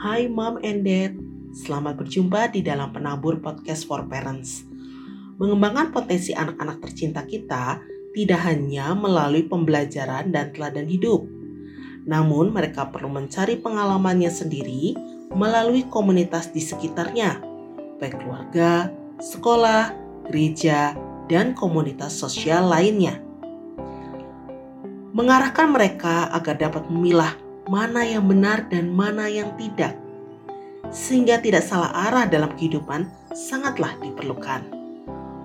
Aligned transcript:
Hai 0.00 0.32
Mom 0.32 0.56
and 0.64 0.80
Dad, 0.80 1.12
selamat 1.52 2.00
berjumpa 2.00 2.56
di 2.56 2.64
dalam 2.64 2.88
Penabur 2.88 3.36
Podcast 3.36 3.84
for 3.84 4.08
Parents. 4.08 4.64
Mengembangkan 5.36 5.92
potensi 5.92 6.32
anak-anak 6.32 6.80
tercinta 6.80 7.20
kita 7.28 7.84
tidak 8.16 8.40
hanya 8.48 8.96
melalui 8.96 9.44
pembelajaran 9.44 10.32
dan 10.32 10.56
teladan 10.56 10.88
hidup, 10.88 11.28
namun 12.08 12.48
mereka 12.48 12.88
perlu 12.88 13.12
mencari 13.12 13.60
pengalamannya 13.60 14.32
sendiri 14.32 14.96
melalui 15.36 15.84
komunitas 15.84 16.48
di 16.48 16.64
sekitarnya, 16.64 17.36
baik 18.00 18.24
keluarga, 18.24 18.88
sekolah, 19.20 19.92
gereja, 20.32 20.96
dan 21.28 21.52
komunitas 21.52 22.16
sosial 22.16 22.72
lainnya. 22.72 23.20
Mengarahkan 25.12 25.68
mereka 25.68 26.32
agar 26.32 26.56
dapat 26.56 26.88
memilah 26.88 27.49
mana 27.70 28.02
yang 28.02 28.26
benar 28.26 28.66
dan 28.66 28.90
mana 28.90 29.30
yang 29.30 29.54
tidak, 29.54 29.94
sehingga 30.90 31.38
tidak 31.38 31.62
salah 31.62 31.94
arah 32.10 32.26
dalam 32.26 32.50
kehidupan 32.58 33.06
sangatlah 33.30 33.94
diperlukan. 34.02 34.66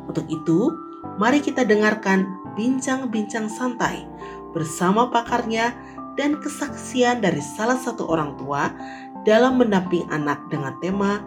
Untuk 0.10 0.26
itu, 0.34 0.74
mari 1.22 1.38
kita 1.38 1.62
dengarkan 1.62 2.26
bincang-bincang 2.58 3.46
santai 3.46 4.10
bersama 4.58 5.06
pakarnya 5.14 5.78
dan 6.18 6.42
kesaksian 6.42 7.22
dari 7.22 7.44
salah 7.44 7.78
satu 7.78 8.10
orang 8.10 8.34
tua 8.42 8.74
dalam 9.22 9.62
mendamping 9.62 10.10
anak 10.10 10.42
dengan 10.50 10.74
tema 10.82 11.22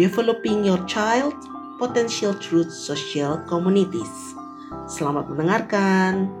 Developing 0.00 0.64
Your 0.64 0.80
Child 0.88 1.36
Potential 1.76 2.32
Truth 2.40 2.72
Social 2.72 3.44
Communities. 3.44 4.32
Selamat 4.88 5.28
mendengarkan. 5.28 6.39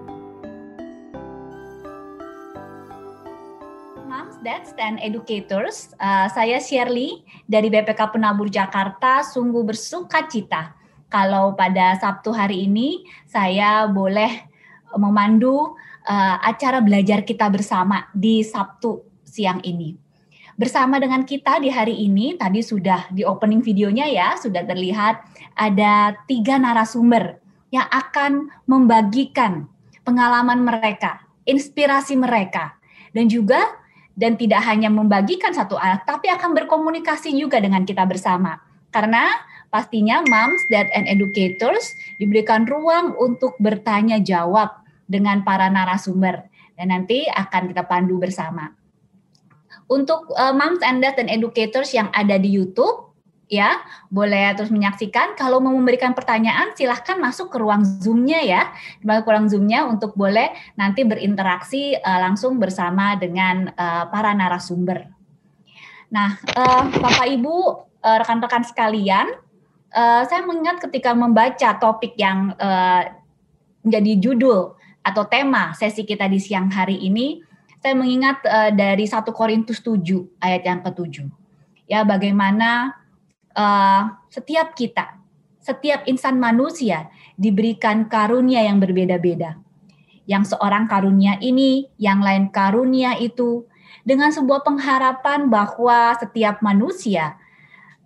Dads, 4.40 4.72
dan 4.72 4.96
Educators, 4.96 5.92
uh, 6.00 6.24
saya 6.32 6.56
Shirley 6.56 7.20
dari 7.44 7.68
BPK 7.68 8.16
Penabur 8.16 8.48
Jakarta 8.48 9.20
sungguh 9.20 9.60
bersuka 9.68 10.24
cita 10.24 10.72
kalau 11.12 11.52
pada 11.52 12.00
Sabtu 12.00 12.32
hari 12.32 12.64
ini 12.64 13.04
saya 13.28 13.84
boleh 13.84 14.48
memandu 14.96 15.76
uh, 16.08 16.36
acara 16.40 16.80
belajar 16.80 17.20
kita 17.20 17.52
bersama 17.52 18.08
di 18.16 18.40
Sabtu 18.40 19.04
siang 19.28 19.60
ini. 19.60 19.92
Bersama 20.56 21.00
dengan 21.00 21.24
kita 21.24 21.60
di 21.60 21.72
hari 21.72 22.04
ini, 22.04 22.36
tadi 22.36 22.60
sudah 22.60 23.08
di 23.12 23.24
opening 23.24 23.64
videonya 23.64 24.08
ya, 24.08 24.36
sudah 24.36 24.64
terlihat 24.64 25.20
ada 25.56 26.16
tiga 26.28 26.60
narasumber 26.60 27.40
yang 27.72 27.88
akan 27.88 28.48
membagikan 28.68 29.68
pengalaman 30.04 30.60
mereka, 30.60 31.24
inspirasi 31.48 32.12
mereka, 32.18 32.76
dan 33.16 33.30
juga 33.30 33.79
dan 34.20 34.36
tidak 34.36 34.60
hanya 34.68 34.92
membagikan 34.92 35.56
satu 35.56 35.80
alat, 35.80 36.04
tapi 36.04 36.28
akan 36.28 36.52
berkomunikasi 36.52 37.32
juga 37.32 37.56
dengan 37.56 37.88
kita 37.88 38.04
bersama. 38.04 38.60
Karena 38.92 39.32
pastinya 39.72 40.20
moms, 40.28 40.68
dad, 40.68 40.92
and 40.92 41.08
educators 41.08 41.96
diberikan 42.20 42.68
ruang 42.68 43.16
untuk 43.16 43.56
bertanya 43.56 44.20
jawab 44.20 44.76
dengan 45.08 45.40
para 45.40 45.72
narasumber 45.72 46.44
dan 46.76 46.92
nanti 46.92 47.24
akan 47.32 47.72
kita 47.72 47.88
pandu 47.88 48.20
bersama. 48.20 48.76
Untuk 49.90 50.28
uh, 50.36 50.54
moms 50.54 50.84
and 50.84 51.00
dad 51.00 51.16
dan 51.16 51.32
educators 51.32 51.96
yang 51.96 52.12
ada 52.12 52.36
di 52.36 52.46
YouTube, 52.46 53.09
ya 53.50 53.82
boleh 54.08 54.54
terus 54.54 54.70
menyaksikan. 54.70 55.34
Kalau 55.34 55.58
mau 55.58 55.74
memberikan 55.74 56.14
pertanyaan, 56.14 56.70
silahkan 56.78 57.18
masuk 57.18 57.50
ke 57.50 57.58
ruang 57.58 57.82
zoomnya 57.82 58.40
ya, 58.46 58.62
masuk 59.02 59.26
ke 59.26 59.30
ruang 59.34 59.48
zoomnya 59.50 59.84
untuk 59.90 60.14
boleh 60.14 60.54
nanti 60.78 61.02
berinteraksi 61.02 61.98
uh, 61.98 62.18
langsung 62.22 62.62
bersama 62.62 63.18
dengan 63.18 63.74
uh, 63.74 64.06
para 64.08 64.30
narasumber. 64.32 65.10
Nah, 66.14 66.38
uh, 66.54 66.86
Bapak 66.90 67.26
Ibu, 67.26 67.86
rekan-rekan 68.00 68.64
sekalian, 68.64 69.30
uh, 69.94 70.22
saya 70.26 70.46
mengingat 70.46 70.82
ketika 70.82 71.14
membaca 71.14 71.76
topik 71.78 72.14
yang 72.18 72.54
uh, 72.58 73.02
menjadi 73.82 74.30
judul 74.30 74.74
atau 75.00 75.24
tema 75.26 75.72
sesi 75.72 76.04
kita 76.04 76.28
di 76.28 76.38
siang 76.38 76.68
hari 76.68 77.00
ini, 77.00 77.40
saya 77.80 77.96
mengingat 77.96 78.44
uh, 78.44 78.70
dari 78.70 79.08
1 79.08 79.24
Korintus 79.32 79.80
7 79.80 80.04
ayat 80.40 80.62
yang 80.68 80.80
ke-7. 80.84 81.26
Ya, 81.90 82.06
bagaimana 82.06 82.99
uh, 83.54 84.02
setiap 84.30 84.74
kita, 84.74 85.18
setiap 85.60 86.06
insan 86.06 86.38
manusia 86.40 87.10
diberikan 87.36 88.06
karunia 88.06 88.64
yang 88.64 88.78
berbeda-beda. 88.78 89.58
Yang 90.28 90.54
seorang 90.54 90.86
karunia 90.86 91.38
ini, 91.42 91.90
yang 91.98 92.22
lain 92.22 92.54
karunia 92.54 93.18
itu, 93.18 93.66
dengan 94.06 94.30
sebuah 94.30 94.62
pengharapan 94.62 95.50
bahwa 95.50 96.14
setiap 96.16 96.62
manusia 96.62 97.36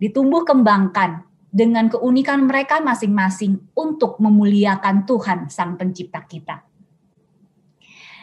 ditumbuh 0.00 0.42
kembangkan 0.42 1.22
dengan 1.54 1.86
keunikan 1.86 2.50
mereka 2.50 2.82
masing-masing 2.82 3.62
untuk 3.78 4.18
memuliakan 4.18 5.06
Tuhan 5.06 5.46
Sang 5.46 5.78
Pencipta 5.78 6.26
kita. 6.26 6.66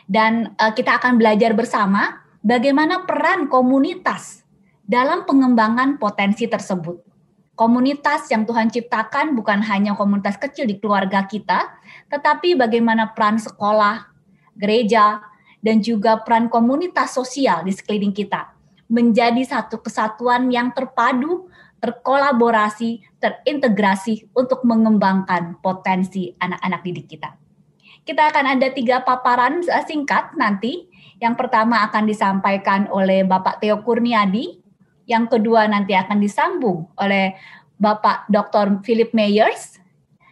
Dan 0.04 0.52
uh, 0.60 0.76
kita 0.76 1.00
akan 1.00 1.16
belajar 1.16 1.56
bersama 1.56 2.28
bagaimana 2.44 3.08
peran 3.08 3.48
komunitas 3.48 4.44
dalam 4.84 5.24
pengembangan 5.24 5.96
potensi 5.96 6.52
tersebut. 6.52 7.11
Komunitas 7.54 8.32
yang 8.32 8.48
Tuhan 8.48 8.72
ciptakan 8.72 9.38
bukan 9.38 9.62
hanya 9.68 9.94
komunitas 9.94 10.40
kecil 10.40 10.66
di 10.66 10.80
keluarga 10.82 11.28
kita, 11.28 11.70
tetapi 12.10 12.58
bagaimana 12.58 13.12
peran 13.14 13.38
sekolah, 13.38 14.08
gereja, 14.58 15.22
dan 15.62 15.84
juga 15.84 16.18
peran 16.26 16.50
komunitas 16.50 17.14
sosial 17.14 17.62
di 17.62 17.76
sekeliling 17.76 18.16
kita 18.16 18.50
menjadi 18.92 19.40
satu 19.48 19.80
kesatuan 19.80 20.52
yang 20.52 20.76
terpadu 20.76 21.48
terkolaborasi, 21.82 23.02
terintegrasi 23.18 24.30
untuk 24.38 24.62
mengembangkan 24.62 25.58
potensi 25.66 26.30
anak-anak 26.38 26.82
didik 26.86 27.08
kita. 27.18 27.34
Kita 28.06 28.30
akan 28.30 28.58
ada 28.58 28.70
tiga 28.70 29.02
paparan 29.02 29.66
singkat 29.66 30.38
nanti. 30.38 30.86
Yang 31.22 31.38
pertama 31.38 31.86
akan 31.90 32.06
disampaikan 32.06 32.86
oleh 32.90 33.26
Bapak 33.26 33.62
Theo 33.62 33.82
Kurniadi, 33.82 34.61
yang 35.12 35.28
kedua 35.28 35.68
nanti 35.68 35.92
akan 35.92 36.24
disambung 36.24 36.88
oleh 36.96 37.36
Bapak 37.76 38.32
Dr. 38.32 38.80
Philip 38.88 39.12
Meyers, 39.12 39.82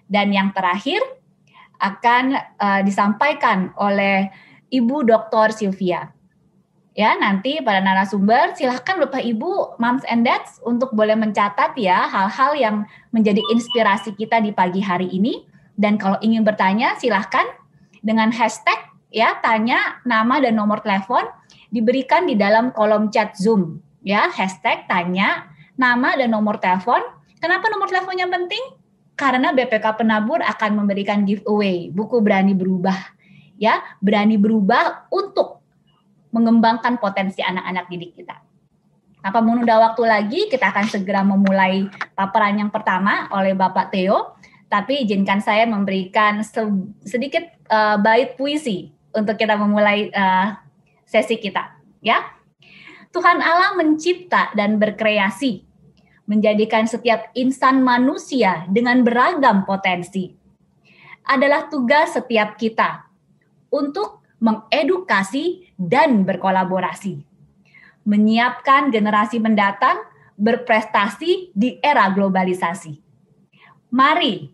dan 0.07 0.31
yang 0.31 0.55
terakhir 0.55 1.03
akan 1.83 2.39
uh, 2.55 2.81
disampaikan 2.87 3.75
oleh 3.75 4.31
Ibu 4.71 5.03
Dr. 5.03 5.51
Sylvia 5.51 6.15
ya 6.99 7.15
nanti 7.15 7.63
pada 7.63 7.79
narasumber 7.79 8.51
silahkan 8.59 8.99
Bapak 8.99 9.23
Ibu 9.23 9.79
moms 9.79 10.03
and 10.11 10.27
dads 10.27 10.59
untuk 10.67 10.91
boleh 10.91 11.15
mencatat 11.15 11.71
ya 11.79 12.11
hal-hal 12.11 12.51
yang 12.59 12.75
menjadi 13.15 13.39
inspirasi 13.55 14.11
kita 14.19 14.43
di 14.43 14.51
pagi 14.51 14.83
hari 14.83 15.07
ini 15.07 15.47
dan 15.79 15.95
kalau 15.95 16.19
ingin 16.19 16.43
bertanya 16.43 16.99
silahkan 16.99 17.47
dengan 18.03 18.35
hashtag 18.35 18.75
ya 19.15 19.39
tanya 19.39 20.03
nama 20.03 20.43
dan 20.43 20.59
nomor 20.59 20.83
telepon 20.83 21.23
diberikan 21.71 22.27
di 22.27 22.35
dalam 22.35 22.75
kolom 22.75 23.07
chat 23.07 23.31
Zoom 23.39 23.79
ya 24.05 24.31
hashtag 24.31 24.87
tanya 24.87 25.49
nama 25.75 26.15
dan 26.15 26.31
nomor 26.31 26.59
telepon 26.59 27.01
kenapa 27.39 27.67
nomor 27.71 27.87
teleponnya 27.87 28.27
penting 28.27 28.79
karena 29.19 29.51
BPK 29.51 29.99
Penabur 29.99 30.39
akan 30.39 30.71
memberikan 30.79 31.27
giveaway 31.27 31.91
buku 31.91 32.23
berani 32.23 32.55
berubah 32.55 32.95
ya 33.59 33.83
berani 33.99 34.39
berubah 34.39 35.11
untuk 35.11 35.59
mengembangkan 36.29 37.01
potensi 37.01 37.41
anak-anak 37.41 37.85
didik 37.89 38.11
kita. 38.21 38.37
Apa 39.19 39.43
menunda 39.43 39.75
waktu 39.75 40.03
lagi, 40.07 40.41
kita 40.47 40.71
akan 40.71 40.85
segera 40.87 41.25
memulai 41.27 41.89
paparan 42.15 42.55
yang 42.55 42.71
pertama 42.71 43.27
oleh 43.35 43.51
Bapak 43.51 43.91
Theo. 43.91 44.39
Tapi 44.69 45.03
izinkan 45.03 45.41
saya 45.41 45.65
memberikan 45.65 46.45
sedikit 47.01 47.41
uh, 47.73 47.97
bait 47.97 48.37
puisi 48.37 48.93
untuk 49.11 49.35
kita 49.35 49.57
memulai 49.57 50.13
uh, 50.13 50.55
sesi 51.09 51.41
kita, 51.41 51.73
ya. 52.05 52.21
Tuhan 53.09 53.41
Allah 53.41 53.73
mencipta 53.73 54.53
dan 54.53 54.77
berkreasi, 54.77 55.65
menjadikan 56.29 56.85
setiap 56.85 57.33
insan 57.33 57.81
manusia 57.81 58.69
dengan 58.69 59.01
beragam 59.01 59.65
potensi. 59.65 60.33
Adalah 61.25 61.69
tugas 61.69 62.13
setiap 62.13 62.57
kita 62.57 63.05
untuk 63.69 64.19
mengedukasi, 64.39 65.69
dan 65.79 66.23
berkolaborasi. 66.27 67.23
Menyiapkan 68.07 68.89
generasi 68.89 69.37
mendatang 69.39 70.03
berprestasi 70.39 71.51
di 71.51 71.79
era 71.83 72.07
globalisasi. 72.11 72.99
Mari, 73.91 74.51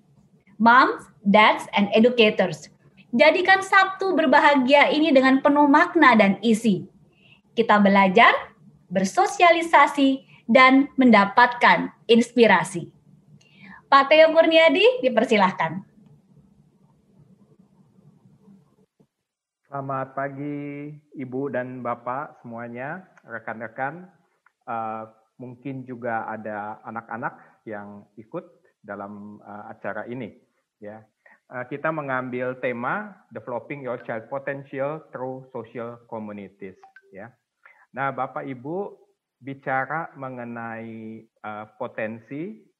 moms, 0.58 1.06
dads, 1.22 1.70
and 1.78 1.90
educators, 1.94 2.74
jadikan 3.14 3.62
Sabtu 3.62 4.18
berbahagia 4.18 4.90
ini 4.90 5.14
dengan 5.14 5.42
penuh 5.42 5.70
makna 5.70 6.18
dan 6.18 6.42
isi. 6.42 6.90
Kita 7.56 7.80
belajar, 7.80 8.36
bersosialisasi, 8.92 10.28
dan 10.46 10.92
mendapatkan 11.00 11.90
inspirasi. 12.06 12.92
Pak 13.88 14.12
Teo 14.12 14.36
Kurniadi, 14.36 15.02
dipersilahkan. 15.02 15.82
Selamat 19.72 20.16
pagi 20.16 20.88
Ibu 21.16 21.52
dan 21.52 21.80
Bapak 21.80 22.44
semuanya, 22.44 23.08
rekan-rekan. 23.24 24.08
Uh, 24.68 25.08
mungkin 25.40 25.84
juga 25.88 26.28
ada 26.28 26.80
anak-anak 26.84 27.64
yang 27.68 28.04
ikut 28.16 28.44
dalam 28.84 29.40
uh, 29.44 29.72
acara 29.72 30.08
ini. 30.12 30.32
Ya, 30.80 31.04
uh, 31.52 31.64
kita 31.68 31.92
mengambil 31.92 32.56
tema 32.60 33.16
developing 33.32 33.84
your 33.84 34.00
child 34.04 34.28
potential 34.28 35.04
through 35.12 35.44
social 35.52 36.00
communities. 36.08 36.80
Ya, 37.12 37.36
nah 37.96 38.12
Bapak 38.12 38.44
Ibu 38.44 39.06
bicara 39.40 40.12
mengenai 40.20 41.24
uh, 41.40 41.66
potensi 41.80 42.76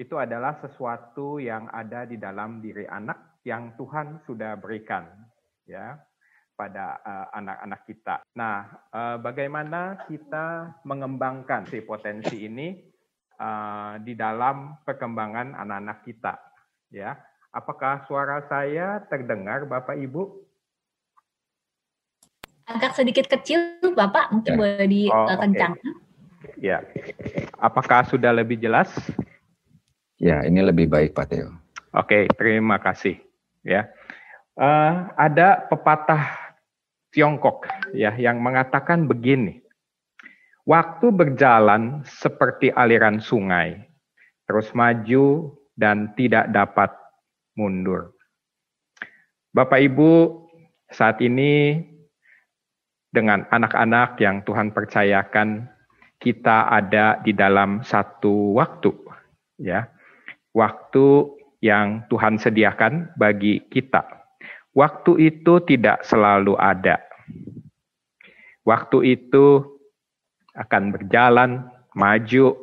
itu 0.00 0.14
adalah 0.18 0.58
sesuatu 0.58 1.38
yang 1.38 1.68
ada 1.70 2.08
di 2.08 2.16
dalam 2.16 2.58
diri 2.58 2.88
anak 2.88 3.38
yang 3.46 3.74
Tuhan 3.78 4.22
sudah 4.24 4.58
berikan, 4.58 5.04
ya 5.66 5.98
pada 6.52 7.00
eh, 7.02 7.26
anak-anak 7.42 7.80
uh, 7.80 7.86
kita. 7.88 8.16
Nah, 8.38 8.56
uh, 8.92 9.16
bagaimana 9.18 10.06
kita 10.06 10.78
mengembangkan 10.86 11.66
si 11.66 11.82
potensi 11.82 12.44
ini 12.44 12.76
uh, 13.40 13.98
di 13.98 14.14
dalam 14.14 14.78
perkembangan 14.84 15.58
anak-anak 15.58 15.98
kita? 16.06 16.38
Ya, 16.92 17.18
apakah 17.50 18.04
suara 18.06 18.46
saya 18.46 19.02
terdengar, 19.10 19.64
Bapak 19.66 19.96
Ibu? 19.96 20.22
Agak 22.66 22.94
sedikit 22.94 23.26
kecil, 23.26 23.78
Bapak. 23.94 24.30
Mungkin 24.30 24.52
ya. 24.54 24.58
boleh 24.58 24.86
dikencangkan. 24.86 25.70
Oh, 25.74 25.78
okay. 25.82 26.60
Ya, 26.62 26.78
apakah 27.58 28.06
sudah 28.06 28.30
lebih 28.30 28.58
jelas? 28.58 28.90
Ya, 30.22 30.46
ini 30.46 30.62
lebih 30.62 30.86
baik, 30.86 31.14
Pak 31.14 31.26
Teo. 31.34 31.50
Oke, 31.50 31.58
okay, 31.92 32.22
terima 32.38 32.78
kasih. 32.78 33.18
Ya, 33.66 33.90
uh, 34.58 35.10
ada 35.18 35.66
pepatah 35.66 36.54
Tiongkok 37.12 37.68
ya 37.92 38.14
yang 38.16 38.40
mengatakan 38.40 39.04
begini. 39.04 39.60
Waktu 40.62 41.10
berjalan 41.10 42.06
seperti 42.06 42.70
aliran 42.70 43.18
sungai, 43.18 43.82
terus 44.46 44.70
maju 44.72 45.58
dan 45.74 46.14
tidak 46.14 46.48
dapat 46.54 46.94
mundur. 47.58 48.14
Bapak 49.52 49.82
Ibu, 49.82 50.46
saat 50.88 51.20
ini 51.20 51.82
dengan 53.12 53.44
anak-anak 53.52 54.16
yang 54.18 54.40
Tuhan 54.42 54.72
percayakan, 54.72 55.68
kita 56.18 56.72
ada 56.72 57.20
di 57.20 57.36
dalam 57.36 57.84
satu 57.84 58.56
waktu, 58.56 58.90
ya, 59.60 59.86
waktu 60.56 61.28
yang 61.62 62.08
Tuhan 62.10 62.40
sediakan 62.40 63.14
bagi 63.14 63.62
kita 63.70 64.22
Waktu 64.72 65.28
itu 65.28 65.60
tidak 65.68 66.00
selalu 66.00 66.56
ada. 66.56 66.96
Waktu 68.64 69.20
itu 69.20 69.60
akan 70.56 70.96
berjalan, 70.96 71.68
maju, 71.92 72.56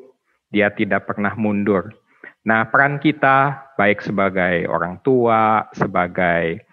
dia 0.49 0.73
tidak 0.73 1.05
pernah 1.05 1.37
mundur. 1.37 1.93
Nah, 2.41 2.65
peran 2.65 2.97
kita 2.97 3.61
baik 3.77 4.01
sebagai 4.01 4.65
orang 4.65 4.97
tua, 5.05 5.69
sebagai 5.77 6.65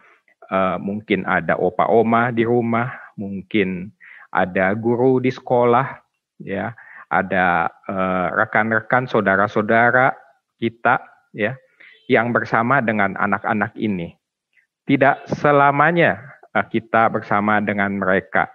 uh, 0.49 0.81
mungkin 0.81 1.29
ada 1.29 1.61
opa 1.61 1.85
oma 1.85 2.33
di 2.33 2.49
rumah, 2.49 2.89
mungkin 3.17 3.93
ada 4.31 4.73
guru 4.77 5.19
di 5.19 5.33
sekolah, 5.33 6.01
ya, 6.41 6.77
ada 7.09 7.73
uh, 7.89 8.29
rekan-rekan 8.37 9.09
saudara-saudara 9.09 10.13
kita, 10.61 11.01
ya, 11.33 11.57
yang 12.07 12.31
bersama 12.31 12.79
dengan 12.79 13.19
anak-anak 13.19 13.75
ini 13.75 14.15
tidak 14.87 15.27
selamanya 15.27 16.39
uh, 16.55 16.63
kita 16.65 17.11
bersama 17.11 17.59
dengan 17.59 17.99
mereka. 17.99 18.49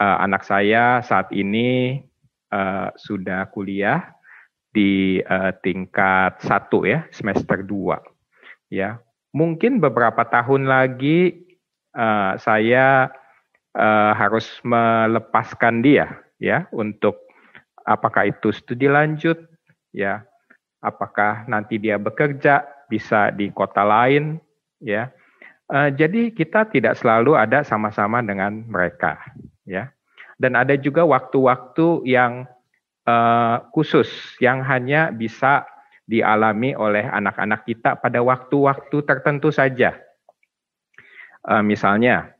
Uh, 0.00 0.16
anak 0.24 0.42
saya 0.42 1.04
saat 1.04 1.30
ini 1.30 2.00
uh, 2.50 2.90
sudah 2.98 3.46
kuliah 3.52 4.16
di 4.74 5.22
uh, 5.22 5.54
tingkat 5.62 6.40
satu 6.42 6.88
ya, 6.88 7.06
semester 7.14 7.62
dua. 7.62 8.02
Ya, 8.70 9.02
mungkin 9.34 9.78
beberapa 9.82 10.26
tahun 10.26 10.66
lagi 10.66 11.46
uh, 11.94 12.38
saya 12.38 13.10
uh, 13.76 14.12
harus 14.16 14.46
melepaskan 14.62 15.82
dia 15.84 16.20
ya 16.40 16.66
untuk 16.72 17.20
apakah 17.84 18.30
itu 18.30 18.50
studi 18.50 18.88
lanjut 18.88 19.36
ya, 19.92 20.22
apakah 20.80 21.44
nanti 21.50 21.76
dia 21.76 21.98
bekerja 21.98 22.64
bisa 22.90 23.30
di 23.34 23.50
kota 23.52 23.82
lain 23.86 24.38
ya 24.80 25.12
Uh, 25.70 25.86
jadi 25.94 26.34
kita 26.34 26.66
tidak 26.66 26.98
selalu 26.98 27.38
ada 27.38 27.62
sama-sama 27.62 28.18
dengan 28.26 28.66
mereka, 28.66 29.22
ya. 29.62 29.86
Dan 30.34 30.58
ada 30.58 30.74
juga 30.74 31.06
waktu-waktu 31.06 32.10
yang 32.10 32.42
uh, 33.06 33.62
khusus 33.70 34.10
yang 34.42 34.66
hanya 34.66 35.14
bisa 35.14 35.62
dialami 36.10 36.74
oleh 36.74 37.06
anak-anak 37.06 37.62
kita 37.70 37.94
pada 38.02 38.18
waktu-waktu 38.18 38.98
tertentu 39.06 39.54
saja. 39.54 39.94
Misalnya, 41.62 42.36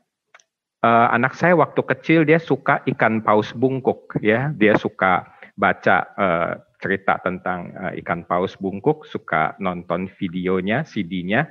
uh, 0.85 1.07
anak 1.13 1.33
saya 1.37 1.57
waktu 1.57 1.81
kecil 1.81 2.25
dia 2.25 2.37
suka 2.37 2.85
ikan 2.85 3.21
paus 3.21 3.53
bungkuk, 3.53 4.17
ya. 4.21 4.53
Dia 4.53 4.77
suka 4.77 5.25
baca 5.57 5.97
uh, 6.17 6.51
cerita 6.81 7.21
tentang 7.21 7.73
uh, 7.77 7.93
ikan 8.01 8.25
paus 8.25 8.57
bungkuk, 8.57 9.05
suka 9.05 9.53
nonton 9.61 10.09
videonya, 10.17 10.85
CD-nya, 10.85 11.45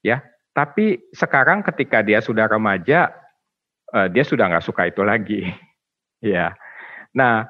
ya 0.00 0.24
tapi 0.50 0.98
sekarang 1.14 1.62
ketika 1.62 2.02
dia 2.02 2.18
sudah 2.18 2.50
remaja, 2.50 3.14
uh, 3.94 4.10
dia 4.10 4.26
sudah 4.26 4.50
nggak 4.50 4.66
suka 4.66 4.90
itu 4.90 5.02
lagi. 5.06 5.46
ya. 6.34 6.54
Nah, 7.14 7.46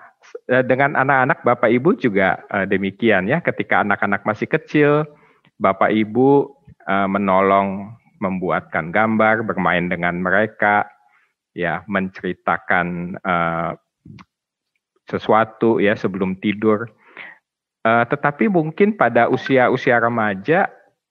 dengan 0.46 0.94
anak-anak 0.94 1.42
Bapak 1.42 1.70
Ibu 1.72 1.96
juga 1.96 2.44
uh, 2.52 2.68
demikian 2.68 3.26
ya. 3.26 3.40
Ketika 3.40 3.80
anak-anak 3.82 4.22
masih 4.28 4.46
kecil, 4.46 5.08
Bapak 5.56 5.90
Ibu 5.90 6.54
uh, 6.86 7.08
menolong 7.08 7.96
membuatkan 8.20 8.92
gambar, 8.92 9.48
bermain 9.48 9.88
dengan 9.88 10.20
mereka, 10.20 10.84
ya, 11.56 11.82
menceritakan 11.86 13.18
uh, 13.22 13.72
sesuatu 15.10 15.82
ya 15.82 15.98
sebelum 15.98 16.38
tidur. 16.38 16.90
Uh, 17.80 18.04
tetapi 18.04 18.46
mungkin 18.52 18.92
pada 18.92 19.32
usia-usia 19.32 19.96
remaja 19.96 20.68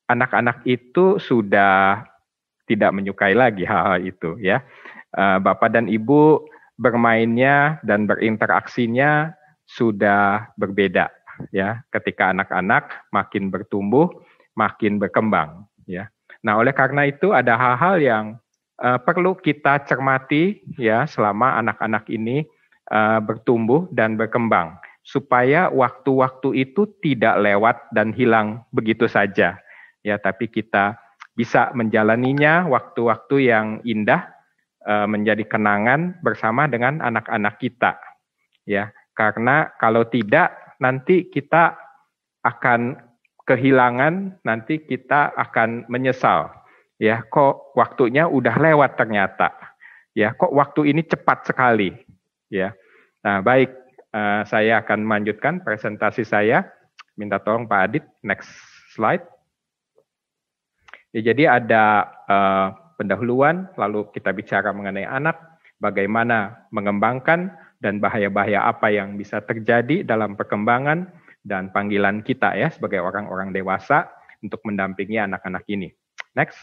anak-anak 0.09 0.65
itu 0.65 1.21
sudah 1.21 2.05
tidak 2.69 2.93
menyukai 2.93 3.33
lagi 3.33 3.65
hal-hal 3.65 4.01
itu 4.05 4.37
ya. 4.41 4.61
Eh, 5.09 5.37
Bapak 5.41 5.73
dan 5.73 5.89
Ibu 5.89 6.45
bermainnya 6.77 7.81
dan 7.81 8.05
berinteraksinya 8.05 9.33
sudah 9.65 10.53
berbeda 10.53 11.09
ya. 11.49 11.81
Ketika 11.89 12.29
anak-anak 12.29 13.09
makin 13.09 13.49
bertumbuh, 13.49 14.09
makin 14.53 15.01
berkembang 15.01 15.65
ya. 15.89 16.13
Nah, 16.45 16.61
oleh 16.61 16.71
karena 16.71 17.09
itu 17.09 17.33
ada 17.33 17.57
hal-hal 17.57 17.95
yang 17.97 18.25
uh, 18.79 18.99
perlu 18.99 19.35
kita 19.37 19.83
cermati 19.85 20.63
ya 20.79 21.05
selama 21.05 21.59
anak-anak 21.59 22.07
ini 22.09 22.47
uh, 22.91 23.19
bertumbuh 23.19 23.87
dan 23.91 24.15
berkembang 24.15 24.79
supaya 25.03 25.71
waktu-waktu 25.71 26.69
itu 26.69 26.85
tidak 27.01 27.39
lewat 27.39 27.77
dan 27.95 28.13
hilang 28.15 28.63
begitu 28.71 29.07
saja. 29.09 29.59
Ya 30.03 30.15
tapi 30.15 30.47
kita 30.47 30.95
bisa 31.35 31.71
menjalaninya 31.75 32.67
waktu-waktu 32.67 33.35
yang 33.51 33.67
indah 33.87 34.31
uh, 34.87 35.07
menjadi 35.07 35.43
kenangan 35.47 36.19
bersama 36.23 36.67
dengan 36.67 36.99
anak-anak 36.99 37.59
kita. 37.59 37.99
Ya 38.67 38.91
karena 39.15 39.71
kalau 39.79 40.07
tidak 40.07 40.55
nanti 40.79 41.27
kita 41.27 41.75
akan 42.43 42.95
kehilangan 43.43 44.39
nanti 44.45 44.79
kita 44.79 45.33
akan 45.35 45.89
menyesal 45.89 46.58
ya 46.99 47.23
kok 47.25 47.73
waktunya 47.73 48.27
udah 48.27 48.55
lewat 48.59 48.99
ternyata. 48.99 49.55
Ya 50.13 50.35
kok 50.35 50.51
waktu 50.51 50.91
ini 50.91 51.01
cepat 51.07 51.47
sekali. 51.47 51.95
Ya. 52.51 52.75
Nah 53.23 53.39
baik 53.39 53.71
uh, 54.11 54.43
saya 54.45 54.83
akan 54.83 55.07
melanjutkan 55.07 55.63
presentasi 55.63 56.27
saya. 56.27 56.67
Minta 57.15 57.39
tolong 57.39 57.65
Pak 57.65 57.79
Adit 57.79 58.05
next 58.23 58.51
slide. 58.93 59.23
Ya, 61.09 61.33
jadi 61.33 61.57
ada 61.57 62.05
uh, 62.29 62.67
pendahuluan, 62.95 63.71
lalu 63.75 64.07
kita 64.13 64.29
bicara 64.29 64.69
mengenai 64.69 65.09
anak, 65.09 65.57
bagaimana 65.81 66.69
mengembangkan 66.69 67.49
dan 67.81 67.97
bahaya-bahaya 67.97 68.67
apa 68.67 68.93
yang 68.93 69.17
bisa 69.17 69.41
terjadi 69.41 70.05
dalam 70.05 70.37
perkembangan 70.37 71.09
dan 71.41 71.71
panggilan 71.71 72.21
kita 72.21 72.53
ya 72.53 72.67
sebagai 72.69 72.99
orang-orang 72.99 73.55
dewasa 73.55 74.11
untuk 74.43 74.61
mendampingi 74.67 75.17
anak-anak 75.17 75.63
ini. 75.71 75.89
Next, 76.35 76.59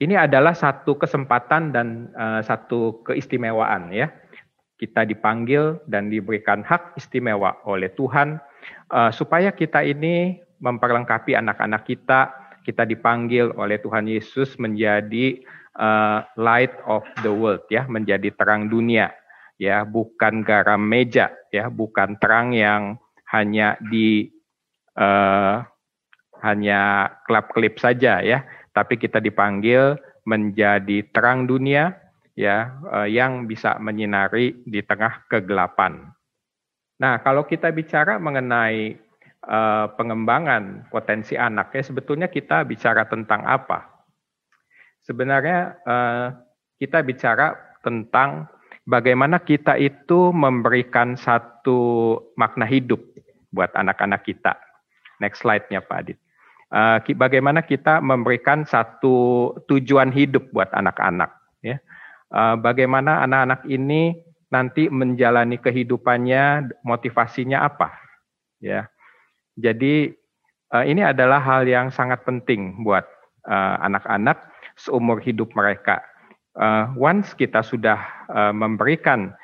ini 0.00 0.16
adalah 0.16 0.56
satu 0.56 0.96
kesempatan 0.96 1.76
dan 1.76 2.08
uh, 2.16 2.40
satu 2.40 3.04
keistimewaan 3.04 3.92
ya. 3.92 4.08
Kita 4.80 5.04
dipanggil 5.04 5.76
dan 5.84 6.08
diberikan 6.08 6.64
hak 6.64 6.96
istimewa 6.96 7.60
oleh 7.68 7.92
Tuhan 7.92 8.40
uh, 8.88 9.12
supaya 9.12 9.52
kita 9.52 9.84
ini 9.84 10.40
memperlengkapi 10.64 11.36
anak-anak 11.36 11.84
kita. 11.84 12.32
Kita 12.64 12.88
dipanggil 12.88 13.52
oleh 13.60 13.76
Tuhan 13.80 14.08
Yesus 14.08 14.56
menjadi 14.56 15.44
uh, 15.76 16.24
light 16.40 16.72
of 16.88 17.04
the 17.20 17.32
world 17.32 17.64
ya, 17.68 17.84
menjadi 17.84 18.32
terang 18.32 18.72
dunia 18.72 19.12
ya, 19.60 19.84
bukan 19.84 20.40
garam 20.40 20.80
meja, 20.80 21.28
ya, 21.52 21.68
bukan 21.68 22.16
terang 22.16 22.56
yang 22.56 22.96
hanya 23.28 23.76
di 23.92 24.32
uh, 24.96 25.60
hanya 26.40 27.12
klip-klip 27.28 27.76
saja 27.76 28.24
ya, 28.24 28.48
tapi 28.70 28.96
kita 28.96 29.18
dipanggil 29.18 29.98
menjadi 30.24 31.06
terang 31.10 31.48
dunia 31.48 31.96
ya 32.38 32.78
uh, 32.86 33.08
yang 33.08 33.44
bisa 33.50 33.76
menyinari 33.82 34.62
di 34.64 34.80
tengah 34.84 35.26
kegelapan. 35.26 36.08
Nah, 37.00 37.20
kalau 37.24 37.48
kita 37.48 37.72
bicara 37.72 38.20
mengenai 38.20 38.96
uh, 39.48 39.88
pengembangan 39.96 40.88
potensi 40.92 41.34
anak 41.34 41.72
ya 41.72 41.82
sebetulnya 41.84 42.28
kita 42.28 42.62
bicara 42.68 43.08
tentang 43.08 43.44
apa? 43.48 43.88
Sebenarnya 45.00 45.80
uh, 45.88 46.26
kita 46.76 47.00
bicara 47.00 47.56
tentang 47.80 48.48
bagaimana 48.84 49.40
kita 49.40 49.80
itu 49.80 50.28
memberikan 50.30 51.16
satu 51.16 52.16
makna 52.36 52.68
hidup 52.68 53.00
buat 53.50 53.72
anak-anak 53.72 54.22
kita. 54.28 54.56
Next 55.20 55.44
slide-nya 55.44 55.84
Pak 55.84 55.98
Adit. 56.04 56.18
Uh, 56.70 57.02
bagaimana 57.18 57.66
kita 57.66 57.98
memberikan 57.98 58.62
satu 58.62 59.50
tujuan 59.66 60.14
hidup 60.14 60.54
buat 60.54 60.70
anak-anak. 60.70 61.34
Ya. 61.66 61.82
Uh, 62.30 62.54
bagaimana 62.62 63.26
anak-anak 63.26 63.66
ini 63.66 64.14
nanti 64.54 64.86
menjalani 64.86 65.58
kehidupannya, 65.58 66.70
motivasinya 66.86 67.66
apa. 67.66 67.90
Ya. 68.62 68.86
Jadi 69.58 70.14
uh, 70.70 70.86
ini 70.86 71.02
adalah 71.02 71.42
hal 71.42 71.66
yang 71.66 71.90
sangat 71.90 72.22
penting 72.22 72.86
buat 72.86 73.02
anak-anak 73.50 74.38
uh, 74.38 74.48
seumur 74.78 75.18
hidup 75.18 75.50
mereka. 75.58 76.06
Uh, 76.54 76.94
once 76.94 77.34
kita 77.34 77.66
sudah 77.66 77.98
uh, 78.30 78.54
memberikan 78.54 79.34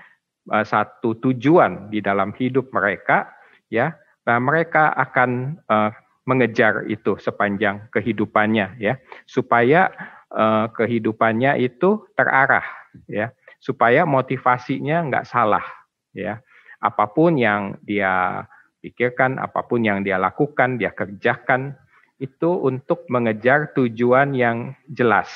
satu 0.47 1.19
tujuan 1.19 1.91
di 1.91 1.99
dalam 1.99 2.31
hidup 2.39 2.71
mereka, 2.71 3.27
ya, 3.67 3.99
nah 4.23 4.39
mereka 4.39 4.95
akan 4.95 5.59
uh, 5.67 5.91
mengejar 6.27 6.85
itu 6.91 7.15
sepanjang 7.23 7.87
kehidupannya, 7.95 8.77
ya, 8.83 8.99
supaya 9.25 9.95
uh, 10.35 10.67
kehidupannya 10.75 11.63
itu 11.63 12.03
terarah, 12.19 12.67
ya, 13.07 13.31
supaya 13.63 14.03
motivasinya 14.03 15.07
nggak 15.07 15.27
salah, 15.31 15.63
ya, 16.11 16.43
apa 16.83 17.07
pun 17.07 17.39
yang 17.39 17.79
dia 17.87 18.43
pikirkan, 18.83 19.39
apa 19.39 19.63
pun 19.65 19.87
yang 19.87 20.03
dia 20.03 20.19
lakukan, 20.19 20.83
dia 20.83 20.91
kerjakan, 20.91 21.79
itu 22.19 22.51
untuk 22.59 23.07
mengejar 23.07 23.71
tujuan 23.79 24.35
yang 24.35 24.75
jelas. 24.91 25.31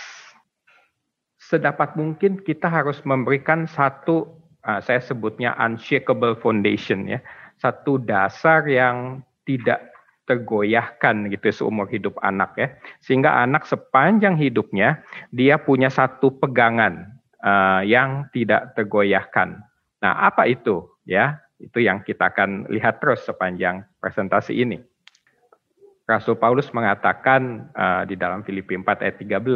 Sedapat 1.39 1.95
mungkin 1.95 2.43
kita 2.43 2.67
harus 2.67 2.99
memberikan 3.07 3.71
satu, 3.71 4.27
uh, 4.67 4.83
saya 4.83 4.99
sebutnya 4.99 5.55
unshakable 5.55 6.35
foundation 6.35 7.07
ya, 7.07 7.23
satu 7.63 8.03
dasar 8.03 8.67
yang 8.67 9.23
tidak 9.47 9.90
tergoyahkan 10.31 11.27
gitu 11.35 11.51
seumur 11.51 11.91
hidup 11.91 12.15
anak 12.23 12.55
ya, 12.55 12.71
sehingga 13.03 13.43
anak 13.43 13.67
sepanjang 13.67 14.39
hidupnya 14.39 15.03
dia 15.35 15.59
punya 15.59 15.91
satu 15.91 16.31
pegangan 16.39 17.19
uh, 17.43 17.83
yang 17.83 18.31
tidak 18.31 18.79
tergoyahkan. 18.79 19.59
Nah, 19.99 20.13
apa 20.31 20.47
itu 20.47 20.87
ya? 21.03 21.43
Itu 21.59 21.83
yang 21.83 22.07
kita 22.07 22.31
akan 22.31 22.71
lihat 22.73 23.03
terus 23.03 23.27
sepanjang 23.27 23.85
presentasi 23.99 24.55
ini. 24.55 24.81
Rasul 26.09 26.39
Paulus 26.39 26.73
mengatakan 26.75 27.71
uh, 27.77 28.03
di 28.07 28.17
dalam 28.19 28.43
Filipi 28.43 28.75
4 28.75 29.05
ayat 29.05 29.17
13, 29.21 29.47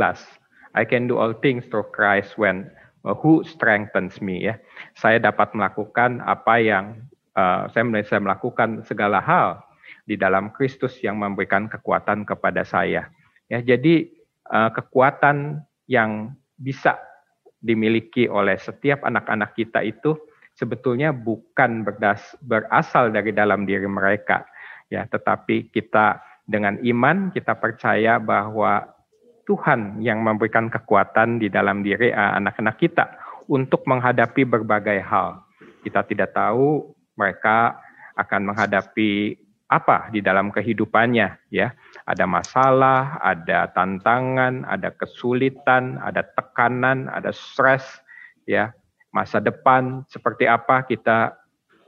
I 0.74 0.84
can 0.86 1.06
do 1.06 1.18
all 1.18 1.34
things 1.38 1.64
through 1.70 1.88
Christ 1.90 2.36
when 2.36 2.68
uh, 3.06 3.14
who 3.14 3.42
strengthens 3.46 4.20
me 4.20 4.42
ya. 4.42 4.54
Saya 4.94 5.18
dapat 5.18 5.50
melakukan 5.56 6.22
apa 6.22 6.60
yang 6.60 7.08
uh, 7.34 7.66
saya 7.70 7.82
bisa 7.88 8.18
melakukan 8.22 8.84
segala 8.86 9.18
hal 9.18 9.62
di 10.04 10.20
dalam 10.20 10.52
Kristus 10.52 11.00
yang 11.00 11.16
memberikan 11.20 11.68
kekuatan 11.68 12.28
kepada 12.28 12.62
saya. 12.64 13.08
Ya, 13.48 13.60
jadi 13.64 14.08
uh, 14.52 14.70
kekuatan 14.72 15.64
yang 15.88 16.32
bisa 16.60 16.96
dimiliki 17.64 18.28
oleh 18.28 18.60
setiap 18.60 19.04
anak-anak 19.04 19.56
kita 19.56 19.80
itu 19.80 20.16
sebetulnya 20.54 21.10
bukan 21.10 21.82
berdas, 21.82 22.36
berasal 22.44 23.10
dari 23.10 23.32
dalam 23.32 23.64
diri 23.64 23.88
mereka 23.88 24.44
ya 24.92 25.08
tetapi 25.08 25.72
kita 25.72 26.20
dengan 26.44 26.76
iman 26.84 27.32
kita 27.32 27.56
percaya 27.56 28.20
bahwa 28.20 28.84
Tuhan 29.44 30.00
yang 30.00 30.24
memberikan 30.24 30.72
kekuatan 30.72 31.36
di 31.40 31.52
dalam 31.52 31.84
diri 31.84 32.08
eh, 32.12 32.32
anak-anak 32.40 32.80
kita 32.80 33.04
untuk 33.44 33.84
menghadapi 33.84 34.48
berbagai 34.48 35.04
hal. 35.04 35.44
Kita 35.84 36.00
tidak 36.08 36.32
tahu 36.32 36.96
mereka 37.12 37.76
akan 38.16 38.48
menghadapi 38.48 39.36
apa 39.68 40.12
di 40.12 40.20
dalam 40.20 40.52
kehidupannya 40.52 41.50
ya. 41.50 41.72
Ada 42.04 42.28
masalah, 42.28 43.16
ada 43.24 43.72
tantangan, 43.72 44.68
ada 44.68 44.92
kesulitan, 44.92 45.96
ada 46.04 46.20
tekanan, 46.36 47.08
ada 47.08 47.32
stres 47.32 47.84
ya 48.44 48.76
masa 49.14 49.38
depan 49.38 50.02
seperti 50.10 50.44
apa 50.44 50.84
kita 50.84 51.38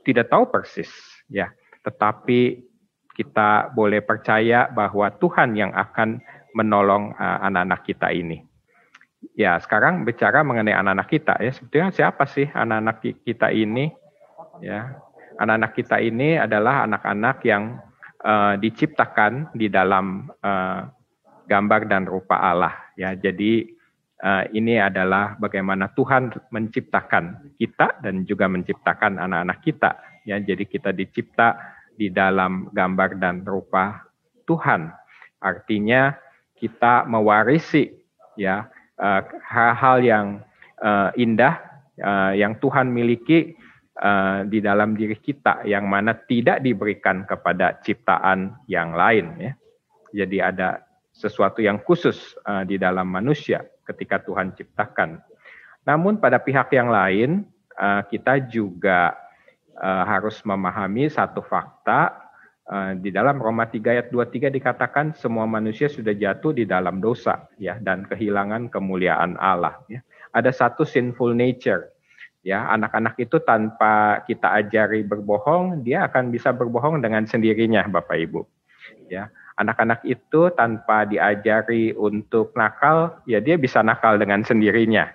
tidak 0.07 0.31
tahu 0.31 0.47
persis 0.47 0.89
ya 1.27 1.51
tetapi 1.87 2.67
kita 3.17 3.73
boleh 3.73 4.05
percaya 4.05 4.69
bahwa 4.69 5.09
Tuhan 5.17 5.57
yang 5.57 5.73
akan 5.73 6.21
menolong 6.53 7.17
uh, 7.17 7.39
anak-anak 7.49 7.81
kita 7.89 8.13
ini. 8.13 8.45
Ya, 9.33 9.57
sekarang 9.57 10.05
bicara 10.05 10.45
mengenai 10.45 10.77
anak-anak 10.77 11.09
kita 11.09 11.35
ya, 11.41 11.49
sebetulnya 11.55 11.89
siapa 11.95 12.29
sih 12.29 12.45
anak-anak 12.53 13.01
kita 13.25 13.49
ini? 13.49 13.89
Ya, 14.61 15.01
anak-anak 15.37 15.73
kita 15.77 15.97
ini 16.01 16.41
adalah 16.41 16.85
anak-anak 16.89 17.37
yang 17.45 17.79
uh, 18.25 18.55
diciptakan 18.57 19.53
di 19.53 19.69
dalam 19.69 20.29
uh, 20.41 20.89
gambar 21.47 21.87
dan 21.87 22.09
rupa 22.09 22.41
Allah 22.41 22.75
ya. 22.99 23.15
Jadi 23.15 23.69
uh, 24.23 24.45
ini 24.53 24.81
adalah 24.81 25.37
bagaimana 25.37 25.93
Tuhan 25.93 26.33
menciptakan 26.51 27.55
kita 27.61 28.01
dan 28.01 28.25
juga 28.25 28.49
menciptakan 28.49 29.21
anak-anak 29.21 29.59
kita. 29.63 29.91
Ya, 30.27 30.43
jadi 30.43 30.67
kita 30.67 30.91
dicipta 30.91 31.55
di 31.95 32.11
dalam 32.11 32.69
gambar 32.75 33.23
dan 33.23 33.47
rupa 33.47 34.05
Tuhan. 34.45 34.91
Artinya 35.39 36.17
kita 36.57 37.07
mewarisi 37.07 37.93
ya 38.35 38.67
uh, 38.99 39.21
hal-hal 39.47 39.97
yang 40.03 40.27
uh, 40.83 41.13
indah 41.15 41.61
uh, 42.01 42.33
yang 42.35 42.59
Tuhan 42.59 42.91
miliki 42.91 43.55
uh, 44.01 44.45
di 44.45 44.59
dalam 44.61 44.97
diri 44.97 45.17
kita 45.17 45.65
yang 45.65 45.89
mana 45.89 46.13
tidak 46.15 46.61
diberikan 46.61 47.25
kepada 47.25 47.81
ciptaan 47.81 48.57
yang 48.69 48.93
lain 48.93 49.27
ya. 49.41 49.53
Jadi 50.25 50.39
ada 50.41 50.81
sesuatu 51.13 51.65
yang 51.65 51.81
khusus 51.81 52.37
uh, 52.45 52.65
di 52.65 52.77
dalam 52.77 53.09
manusia 53.09 53.65
ketika 53.89 54.21
Tuhan 54.21 54.53
ciptakan. 54.53 55.21
Namun 55.87 56.21
pada 56.21 56.43
pihak 56.43 56.73
yang 56.75 56.93
lain 56.93 57.47
uh, 57.79 58.03
kita 58.05 58.43
juga 58.51 59.17
uh, 59.79 60.05
harus 60.05 60.43
memahami 60.45 61.09
satu 61.09 61.41
fakta 61.41 62.27
uh, 62.69 62.93
di 62.99 63.15
dalam 63.15 63.39
Roma 63.41 63.65
3 63.65 63.81
ayat 63.81 64.07
23 64.13 64.51
dikatakan 64.51 65.15
semua 65.17 65.47
manusia 65.49 65.89
sudah 65.89 66.13
jatuh 66.13 66.53
di 66.53 66.69
dalam 66.69 67.01
dosa 67.01 67.49
ya 67.57 67.79
dan 67.81 68.05
kehilangan 68.05 68.69
kemuliaan 68.69 69.39
Allah 69.41 69.79
ya. 69.89 70.03
Ada 70.37 70.53
satu 70.53 70.85
sinful 70.85 71.33
nature 71.33 71.96
ya 72.47 72.71
anak-anak 72.71 73.19
itu 73.19 73.43
tanpa 73.43 74.23
kita 74.23 74.55
ajari 74.63 75.03
berbohong 75.03 75.83
dia 75.83 76.07
akan 76.07 76.31
bisa 76.31 76.55
berbohong 76.55 77.03
dengan 77.03 77.27
sendirinya 77.27 77.83
Bapak 77.91 78.15
Ibu 78.15 78.47
ya 79.11 79.27
anak-anak 79.57 80.05
itu 80.05 80.53
tanpa 80.53 81.09
diajari 81.09 81.97
untuk 81.97 82.53
nakal, 82.55 83.21
ya 83.25 83.41
dia 83.41 83.57
bisa 83.57 83.81
nakal 83.81 84.21
dengan 84.21 84.45
sendirinya. 84.45 85.09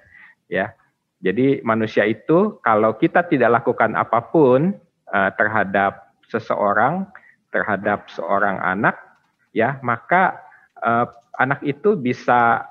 Ya, 0.49 0.73
jadi 1.21 1.61
manusia 1.63 2.03
itu 2.09 2.59
kalau 2.65 2.97
kita 2.97 3.23
tidak 3.29 3.61
lakukan 3.61 3.95
apa 3.95 4.19
pun 4.33 4.75
uh, 5.13 5.31
terhadap 5.37 6.11
seseorang, 6.27 7.07
terhadap 7.53 8.09
seorang 8.11 8.59
anak, 8.59 8.97
ya 9.53 9.77
maka 9.85 10.41
uh, 10.81 11.07
anak 11.37 11.61
itu 11.63 11.95
bisa 11.95 12.65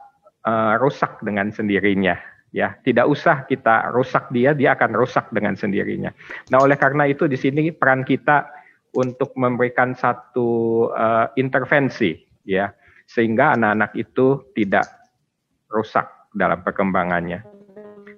uh, 0.45 0.75
rusak 0.83 1.23
dengan 1.23 1.55
sendirinya. 1.55 2.19
Ya, 2.51 2.75
tidak 2.83 3.07
usah 3.07 3.47
kita 3.47 3.95
rusak 3.95 4.27
dia, 4.35 4.51
dia 4.51 4.75
akan 4.75 4.99
rusak 4.99 5.31
dengan 5.31 5.55
sendirinya. 5.55 6.11
Nah, 6.51 6.59
oleh 6.67 6.75
karena 6.75 7.07
itu 7.07 7.31
di 7.31 7.39
sini 7.39 7.71
peran 7.71 8.03
kita 8.03 8.51
untuk 8.91 9.31
memberikan 9.39 9.95
satu 9.95 10.91
uh, 10.91 11.31
intervensi 11.39 12.19
ya 12.43 12.75
sehingga 13.07 13.55
anak-anak 13.55 13.95
itu 13.95 14.51
tidak 14.55 14.87
rusak 15.71 16.07
dalam 16.35 16.63
perkembangannya. 16.67 17.43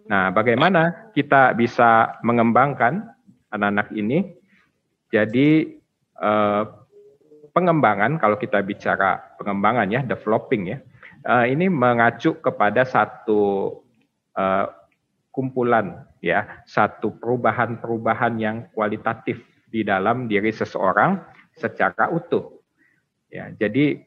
Nah, 0.08 0.28
bagaimana 0.32 1.12
kita 1.16 1.56
bisa 1.56 2.20
mengembangkan 2.24 3.08
anak-anak 3.52 3.92
ini? 3.96 4.32
Jadi 5.12 5.76
uh, 6.20 6.64
pengembangan 7.52 8.16
kalau 8.16 8.36
kita 8.40 8.64
bicara 8.64 9.36
pengembangan 9.36 9.88
ya, 9.92 10.00
developing 10.04 10.76
ya, 10.76 10.78
uh, 11.28 11.44
ini 11.48 11.68
mengacu 11.68 12.36
kepada 12.40 12.84
satu 12.84 13.72
uh, 14.36 14.66
kumpulan 15.32 16.04
ya 16.20 16.62
satu 16.68 17.16
perubahan-perubahan 17.16 18.36
yang 18.36 18.56
kualitatif 18.76 19.40
di 19.72 19.80
dalam 19.80 20.28
diri 20.28 20.52
seseorang 20.52 21.16
secara 21.56 22.12
utuh. 22.12 22.60
Ya, 23.32 23.48
jadi 23.56 24.04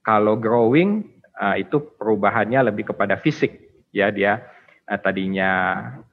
kalau 0.00 0.40
growing 0.40 1.04
uh, 1.36 1.60
itu 1.60 1.84
perubahannya 2.00 2.72
lebih 2.72 2.96
kepada 2.96 3.20
fisik, 3.20 3.84
ya 3.92 4.08
dia 4.08 4.40
uh, 4.88 4.96
tadinya 4.96 5.52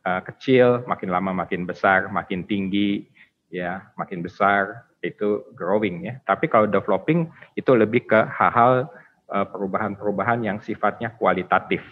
uh, 0.04 0.20
kecil, 0.28 0.84
makin 0.84 1.16
lama 1.16 1.32
makin 1.32 1.64
besar, 1.64 2.12
makin 2.12 2.44
tinggi, 2.44 3.08
ya 3.48 3.88
makin 3.96 4.20
besar 4.20 4.84
itu 5.00 5.48
growing 5.56 6.12
ya. 6.12 6.20
Tapi 6.28 6.52
kalau 6.52 6.68
developing 6.68 7.32
itu 7.56 7.72
lebih 7.72 8.04
ke 8.12 8.20
hal-hal 8.28 8.92
perubahan-perubahan 9.30 10.42
yang 10.42 10.58
sifatnya 10.58 11.14
kualitatif 11.14 11.86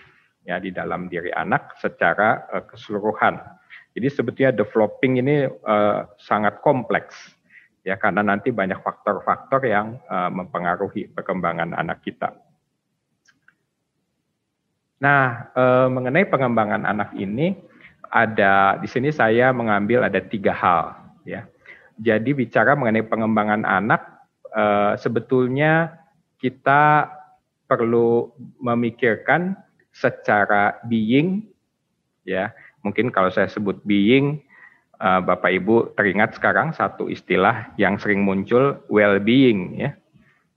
ya 0.47 0.63
di 0.63 0.71
dalam 0.71 1.11
diri 1.11 1.29
anak 1.35 1.75
secara 1.83 2.47
uh, 2.47 2.63
keseluruhan. 2.63 3.35
Jadi 3.91 4.07
sebetulnya 4.07 4.55
developing 4.55 5.19
ini 5.19 5.43
uh, 5.45 6.07
sangat 6.15 6.63
kompleks 6.63 7.35
ya 7.83 7.99
karena 7.99 8.23
nanti 8.23 8.55
banyak 8.55 8.79
faktor-faktor 8.79 9.67
yang 9.67 9.99
uh, 10.07 10.31
mempengaruhi 10.31 11.11
perkembangan 11.11 11.75
anak 11.75 11.99
kita. 11.99 12.31
Nah, 14.97 15.51
uh, 15.53 15.87
mengenai 15.91 16.25
pengembangan 16.25 16.87
anak 16.87 17.13
ini 17.13 17.53
ada 18.07 18.79
di 18.79 18.87
sini 18.87 19.11
saya 19.11 19.51
mengambil 19.51 20.07
ada 20.07 20.23
tiga 20.23 20.55
hal 20.55 20.95
ya. 21.27 21.43
Jadi 21.97 22.31
bicara 22.33 22.77
mengenai 22.77 23.03
pengembangan 23.03 23.67
anak 23.67 24.01
uh, 24.53 24.95
sebetulnya 24.95 25.97
kita 26.37 27.09
perlu 27.65 28.31
memikirkan 28.61 29.57
secara 29.97 30.77
being 30.85 31.49
ya. 32.21 32.53
Mungkin 32.85 33.09
kalau 33.09 33.33
saya 33.33 33.49
sebut 33.49 33.81
being 33.83 34.45
uh, 35.01 35.19
Bapak 35.25 35.51
Ibu 35.57 35.97
teringat 35.97 36.37
sekarang 36.37 36.71
satu 36.77 37.09
istilah 37.09 37.73
yang 37.81 37.97
sering 37.97 38.21
muncul 38.21 38.85
well 38.87 39.17
being 39.17 39.75
ya. 39.81 39.97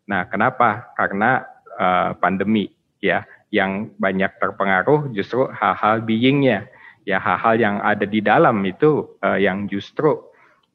Nah 0.04 0.28
kenapa? 0.28 0.92
Karena 0.94 1.42
uh, 1.80 2.12
pandemi 2.20 2.68
ya 3.00 3.24
yang 3.50 3.90
banyak 3.96 4.36
terpengaruh 4.38 5.10
justru 5.16 5.48
hal-hal 5.50 6.04
beingnya. 6.04 6.68
Ya 7.08 7.16
hal-hal 7.16 7.56
yang 7.56 7.76
ada 7.80 8.04
di 8.04 8.20
dalam 8.20 8.60
itu 8.68 9.16
uh, 9.24 9.40
yang 9.40 9.64
justru 9.66 10.20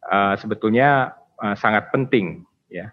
uh, 0.09 0.33
sebetulnya 0.35 1.13
uh, 1.37 1.53
sangat 1.53 1.93
penting 1.93 2.43
ya. 2.67 2.89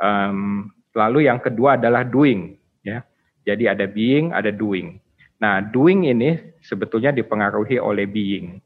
Um, 0.00 0.72
lalu 0.96 1.30
yang 1.30 1.38
kedua 1.38 1.78
adalah 1.78 2.02
doing 2.02 2.58
jadi 3.44 3.76
ada 3.76 3.84
being, 3.84 4.32
ada 4.32 4.48
doing. 4.48 4.98
Nah, 5.38 5.60
doing 5.60 6.08
ini 6.08 6.40
sebetulnya 6.64 7.12
dipengaruhi 7.12 7.76
oleh 7.76 8.08
being. 8.08 8.58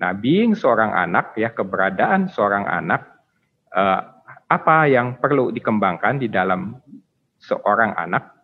Nah, 0.00 0.12
being 0.12 0.52
seorang 0.52 0.92
anak 0.92 1.36
ya 1.36 1.52
keberadaan 1.52 2.28
seorang 2.28 2.68
anak 2.68 3.08
eh, 3.72 4.00
apa 4.50 4.76
yang 4.88 5.16
perlu 5.16 5.48
dikembangkan 5.48 6.20
di 6.20 6.28
dalam 6.28 6.76
seorang 7.40 7.96
anak? 7.96 8.36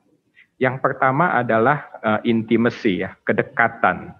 Yang 0.56 0.80
pertama 0.80 1.37
adalah 1.37 1.92
eh, 2.00 2.21
intimacy 2.33 3.04
ya, 3.04 3.12
kedekatan. 3.21 4.16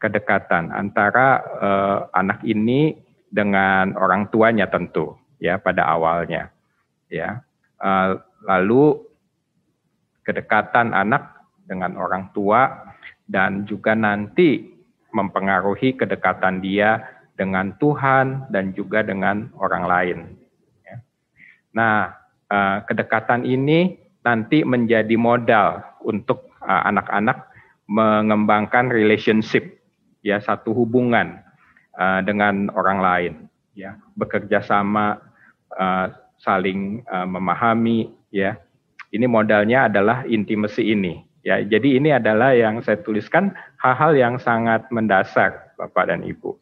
Kedekatan 0.00 0.70
antara 0.70 1.42
eh, 1.42 1.98
anak 2.14 2.46
ini 2.46 2.94
dengan 3.30 3.94
orang 3.98 4.30
tuanya 4.30 4.70
tentu 4.70 5.18
ya 5.42 5.58
pada 5.58 5.86
awalnya. 5.90 6.54
Ya. 7.10 7.42
Eh, 7.82 8.10
lalu 8.46 9.09
kedekatan 10.30 10.94
anak 10.94 11.42
dengan 11.66 11.98
orang 11.98 12.30
tua 12.30 12.94
dan 13.26 13.66
juga 13.66 13.98
nanti 13.98 14.70
mempengaruhi 15.10 15.98
kedekatan 15.98 16.62
dia 16.62 17.02
dengan 17.34 17.74
Tuhan 17.82 18.46
dan 18.54 18.70
juga 18.78 19.02
dengan 19.02 19.50
orang 19.58 19.84
lain. 19.90 20.18
Ya. 20.86 20.96
Nah, 21.74 21.96
eh, 22.46 22.78
kedekatan 22.86 23.42
ini 23.42 23.98
nanti 24.22 24.62
menjadi 24.62 25.18
modal 25.18 25.82
untuk 26.06 26.46
eh, 26.62 26.82
anak-anak 26.86 27.50
mengembangkan 27.90 28.86
relationship, 28.86 29.82
ya 30.22 30.38
satu 30.38 30.70
hubungan 30.70 31.42
eh, 31.98 32.20
dengan 32.22 32.70
orang 32.78 32.98
lain, 33.02 33.34
ya 33.74 33.98
bekerja 34.14 34.62
sama, 34.62 35.26
saling 36.42 37.06
memahami, 37.06 38.10
ya 38.34 38.58
ini 39.10 39.26
modalnya 39.26 39.90
adalah 39.90 40.22
intimasi 40.26 40.94
ini. 40.94 41.22
Ya, 41.40 41.56
jadi 41.64 41.96
ini 41.96 42.12
adalah 42.12 42.52
yang 42.52 42.84
saya 42.84 43.00
tuliskan 43.00 43.56
hal-hal 43.80 44.12
yang 44.12 44.34
sangat 44.36 44.84
mendasar 44.92 45.72
Bapak 45.80 46.12
dan 46.12 46.20
Ibu. 46.20 46.52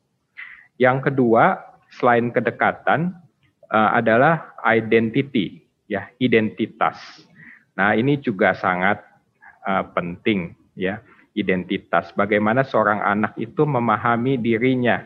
Yang 0.79 1.11
kedua, 1.11 1.59
selain 1.99 2.31
kedekatan 2.31 3.11
uh, 3.75 3.91
adalah 3.99 4.55
identity, 4.63 5.67
ya, 5.91 6.07
identitas. 6.23 6.95
Nah, 7.75 7.99
ini 7.99 8.23
juga 8.23 8.55
sangat 8.55 9.03
uh, 9.67 9.83
penting 9.91 10.55
ya, 10.79 11.03
identitas. 11.35 12.15
Bagaimana 12.15 12.63
seorang 12.63 13.03
anak 13.03 13.35
itu 13.35 13.67
memahami 13.67 14.39
dirinya. 14.39 15.03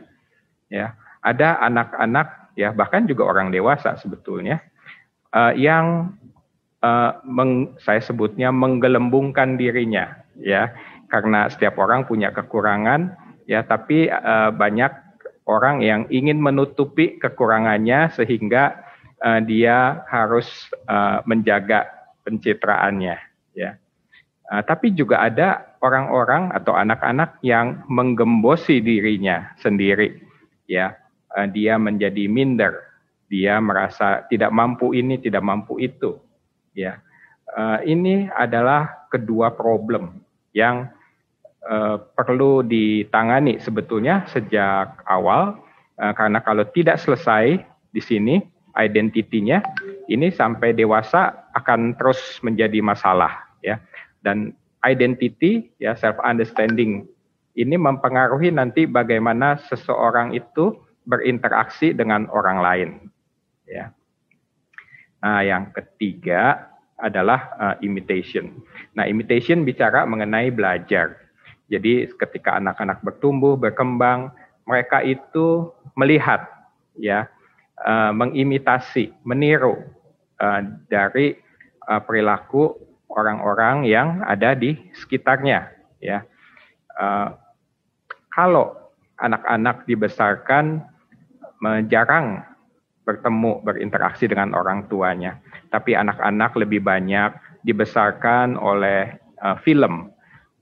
Ya, 0.69 1.01
ada 1.25 1.65
anak-anak 1.65 2.43
ya 2.59 2.73
bahkan 2.73 3.09
juga 3.09 3.25
orang 3.25 3.49
dewasa 3.49 3.97
sebetulnya 3.97 4.61
uh, 5.33 5.55
yang 5.57 6.13
uh, 6.83 7.23
meng, 7.25 7.79
saya 7.81 8.03
sebutnya 8.03 8.51
menggelembungkan 8.51 9.57
dirinya 9.57 10.21
ya. 10.37 10.75
Karena 11.09 11.49
setiap 11.49 11.77
orang 11.77 12.09
punya 12.09 12.33
kekurangan 12.33 13.15
ya 13.45 13.63
tapi 13.65 14.09
uh, 14.09 14.49
banyak 14.49 14.93
orang 15.45 15.83
yang 15.83 16.03
ingin 16.09 16.41
menutupi 16.41 17.19
kekurangannya 17.19 18.11
sehingga 18.17 18.81
uh, 19.21 19.41
dia 19.45 20.03
harus 20.09 20.49
uh, 20.89 21.21
menjaga 21.29 21.89
pencitraannya 22.25 23.17
ya. 23.53 23.77
Uh, 24.49 24.63
tapi 24.65 24.93
juga 24.93 25.25
ada 25.25 25.79
orang-orang 25.81 26.53
atau 26.53 26.77
anak-anak 26.77 27.41
yang 27.45 27.85
menggembosi 27.89 28.81
dirinya 28.81 29.53
sendiri 29.61 30.17
ya. 30.65 30.97
Uh, 31.33 31.49
dia 31.49 31.77
menjadi 31.77 32.29
minder. 32.29 32.89
Dia 33.33 33.61
merasa 33.65 34.29
tidak 34.29 34.53
mampu 34.53 34.93
ini 34.93 35.17
tidak 35.17 35.41
mampu 35.41 35.81
itu 35.81 36.21
ya. 36.77 37.01
Uh, 37.53 37.85
ini 37.85 38.33
adalah 38.33 39.09
kedua 39.13 39.53
problem 39.53 40.25
yang 40.57 40.89
uh, 41.69 42.01
perlu 42.17 42.65
ditangani 42.65 43.61
sebetulnya 43.61 44.25
sejak 44.33 45.05
awal. 45.05 45.61
Uh, 46.01 46.13
karena 46.17 46.41
kalau 46.41 46.65
tidak 46.73 46.97
selesai 46.97 47.61
di 47.93 48.01
sini 48.01 48.41
identitinya 48.81 49.61
ini 50.09 50.33
sampai 50.33 50.73
dewasa 50.73 51.45
akan 51.53 51.93
terus 52.01 52.41
menjadi 52.41 52.81
masalah 52.81 53.45
ya. 53.61 53.77
Dan 54.25 54.57
identity 54.83 55.71
ya 55.77 55.93
self 55.93 56.17
understanding 56.25 57.05
ini 57.53 57.77
mempengaruhi 57.77 58.49
nanti 58.49 58.89
bagaimana 58.89 59.61
seseorang 59.69 60.33
itu 60.33 60.73
berinteraksi 61.05 61.93
dengan 61.93 62.31
orang 62.31 62.59
lain 62.63 62.91
ya 63.67 63.91
Nah, 65.23 65.41
yang 65.47 65.71
ketiga 65.71 66.67
adalah 66.99 67.55
uh, 67.59 67.75
imitation. 67.83 68.59
Nah, 68.99 69.07
imitation 69.07 69.63
bicara 69.63 70.03
mengenai 70.03 70.51
belajar. 70.51 71.19
Jadi 71.71 72.11
ketika 72.19 72.59
anak-anak 72.59 73.01
bertumbuh, 73.07 73.55
berkembang, 73.55 74.35
mereka 74.67 75.03
itu 75.03 75.71
melihat 75.95 76.47
ya, 76.99 77.31
uh, 77.87 78.11
mengimitasi, 78.11 79.15
meniru 79.23 79.79
uh, 80.43 80.61
dari 80.91 81.39
uh, 81.87 82.03
perilaku 82.03 82.75
orang-orang 83.11 83.87
yang 83.87 84.23
ada 84.27 84.59
di 84.59 84.75
sekitarnya 84.99 85.71
ya. 86.03 86.27
Uh, 86.99 87.35
kalau 88.35 88.75
anak-anak 89.23 89.87
dibesarkan 89.87 90.83
jarang 91.87 92.43
bertemu, 93.03 93.63
berinteraksi 93.67 94.31
dengan 94.31 94.55
orang 94.55 94.87
tuanya. 94.87 95.39
Tapi 95.71 95.95
anak-anak 95.99 96.55
lebih 96.59 96.83
banyak 96.83 97.35
dibesarkan 97.67 98.55
oleh 98.59 99.19
uh, 99.43 99.59
film, 99.63 100.11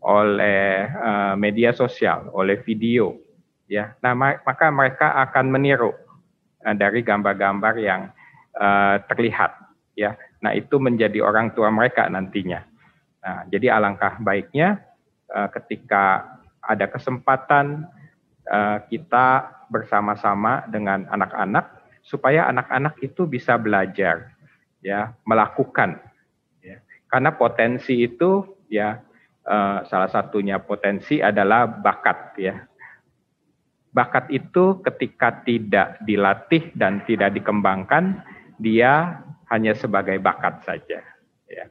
oleh 0.01 0.89
uh, 0.89 1.35
media 1.37 1.73
sosial, 1.77 2.33
oleh 2.33 2.61
video. 2.65 3.17
Ya, 3.71 3.95
nah 4.03 4.19
maka 4.19 4.67
mereka 4.75 5.15
akan 5.31 5.47
meniru 5.53 5.95
uh, 6.67 6.75
dari 6.75 7.05
gambar-gambar 7.07 7.75
yang 7.79 8.11
uh, 8.59 8.99
terlihat. 9.07 9.55
Ya, 9.95 10.17
nah 10.41 10.57
itu 10.57 10.81
menjadi 10.81 11.21
orang 11.21 11.53
tua 11.53 11.69
mereka 11.69 12.09
nantinya. 12.09 12.65
Nah, 13.21 13.45
jadi 13.53 13.77
alangkah 13.77 14.17
baiknya 14.17 14.81
uh, 15.29 15.49
ketika 15.53 16.25
ada 16.65 16.89
kesempatan 16.89 17.85
uh, 18.49 18.81
kita 18.89 19.61
bersama-sama 19.69 20.65
dengan 20.73 21.05
anak-anak 21.13 21.80
supaya 22.01 22.49
anak-anak 22.49 22.99
itu 23.05 23.29
bisa 23.29 23.61
belajar 23.61 24.33
ya 24.81 25.13
melakukan 25.29 26.01
ya 26.65 26.81
karena 27.09 27.37
potensi 27.37 28.05
itu 28.05 28.57
ya 28.73 29.01
uh, 29.45 29.85
salah 29.85 30.09
satunya 30.09 30.61
potensi 30.61 31.21
adalah 31.21 31.69
bakat 31.69 32.19
ya 32.41 32.71
bakat 33.91 34.31
itu 34.31 34.79
ketika 34.87 35.43
tidak 35.43 35.99
dilatih 36.07 36.71
dan 36.79 37.03
tidak 37.05 37.35
dikembangkan, 37.35 38.23
dia 38.59 39.23
hanya 39.51 39.75
sebagai 39.75 40.19
bakat 40.23 40.63
saja. 40.63 41.03
Ya. 41.51 41.67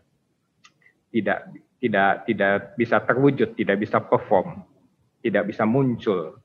Tidak 1.10 1.40
tidak 1.80 2.28
tidak 2.28 2.54
bisa 2.76 3.00
terwujud, 3.08 3.56
tidak 3.56 3.78
bisa 3.80 4.04
perform, 4.04 4.68
tidak 5.24 5.48
bisa 5.48 5.64
muncul 5.64 6.38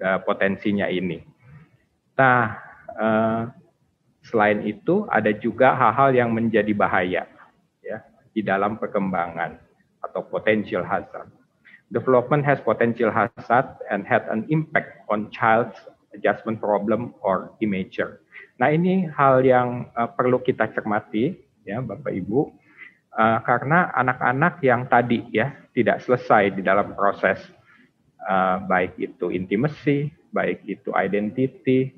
uh, 0.00 0.18
potensinya 0.24 0.88
ini. 0.88 1.20
Nah, 2.16 2.56
uh, 2.98 3.48
selain 4.26 4.66
itu 4.66 5.06
ada 5.08 5.32
juga 5.32 5.72
hal-hal 5.72 6.12
yang 6.12 6.30
menjadi 6.34 6.74
bahaya 6.76 7.24
ya 7.80 7.98
di 8.34 8.44
dalam 8.44 8.76
perkembangan 8.76 9.56
atau 10.04 10.20
potential 10.26 10.84
hazard 10.84 11.30
development 11.88 12.44
has 12.44 12.60
potential 12.60 13.08
hazard 13.08 13.66
and 13.88 14.04
had 14.04 14.28
an 14.28 14.44
impact 14.52 15.00
on 15.08 15.32
child's 15.32 15.76
adjustment 16.12 16.60
problem 16.60 17.14
or 17.24 17.52
immature. 17.60 18.20
Nah 18.60 18.72
ini 18.72 19.08
hal 19.12 19.44
yang 19.44 19.88
uh, 19.96 20.08
perlu 20.08 20.40
kita 20.42 20.68
cermati 20.72 21.36
ya 21.64 21.80
Bapak 21.80 22.12
Ibu 22.12 22.52
uh, 23.16 23.38
karena 23.44 23.92
anak-anak 23.96 24.60
yang 24.64 24.88
tadi 24.88 25.24
ya 25.32 25.54
tidak 25.72 26.02
selesai 26.04 26.58
di 26.58 26.62
dalam 26.64 26.92
proses 26.92 27.38
uh, 28.26 28.60
baik 28.66 28.98
itu 28.98 29.30
intimacy, 29.30 30.10
baik 30.34 30.64
itu 30.66 30.90
identity, 30.96 31.94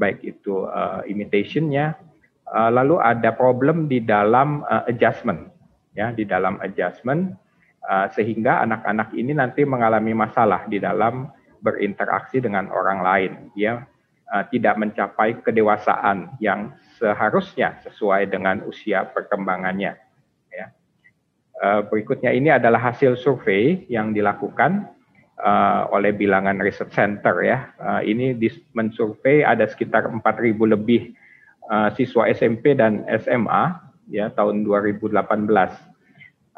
baik 0.00 0.24
itu 0.24 0.64
uh, 0.64 1.04
imitationnya, 1.04 2.00
uh, 2.48 2.70
lalu 2.72 2.96
ada 2.96 3.36
problem 3.36 3.84
di 3.84 4.00
dalam 4.00 4.64
uh, 4.64 4.88
adjustment 4.88 5.52
ya 5.92 6.16
di 6.16 6.24
dalam 6.24 6.56
adjustment 6.64 7.36
Eh, 7.80 8.06
sehingga 8.12 8.60
anak-anak 8.62 9.16
ini 9.16 9.32
nanti 9.32 9.64
mengalami 9.64 10.12
masalah 10.12 10.68
di 10.68 10.76
dalam 10.76 11.32
berinteraksi 11.64 12.38
dengan 12.38 12.68
orang 12.68 13.00
lain. 13.00 13.32
Uh, 14.30 14.46
tidak 14.46 14.78
mencapai 14.78 15.42
kedewasaan 15.42 16.38
yang 16.38 16.70
seharusnya 17.02 17.82
sesuai 17.82 18.30
dengan 18.30 18.62
usia 18.62 19.02
perkembangannya. 19.10 19.98
Ya. 20.54 20.70
Uh, 21.58 21.82
berikutnya 21.90 22.30
ini 22.30 22.46
adalah 22.54 22.78
hasil 22.78 23.18
survei 23.18 23.90
yang 23.90 24.14
dilakukan 24.14 24.86
uh, 25.40 25.88
oleh 25.90 26.12
bilangan 26.12 26.60
research 26.60 26.92
center 26.92 27.40
ya. 27.40 27.72
Uh, 27.80 28.00
ini 28.04 28.36
mensurvei 28.76 29.42
ada 29.42 29.66
sekitar 29.66 30.06
4.000 30.06 30.20
lebih 30.76 31.16
uh, 31.68 31.88
siswa 31.96 32.28
SMP 32.30 32.76
dan 32.76 33.04
SMA 33.20 33.76
ya 34.12 34.28
tahun 34.34 34.62
2018 34.66 35.16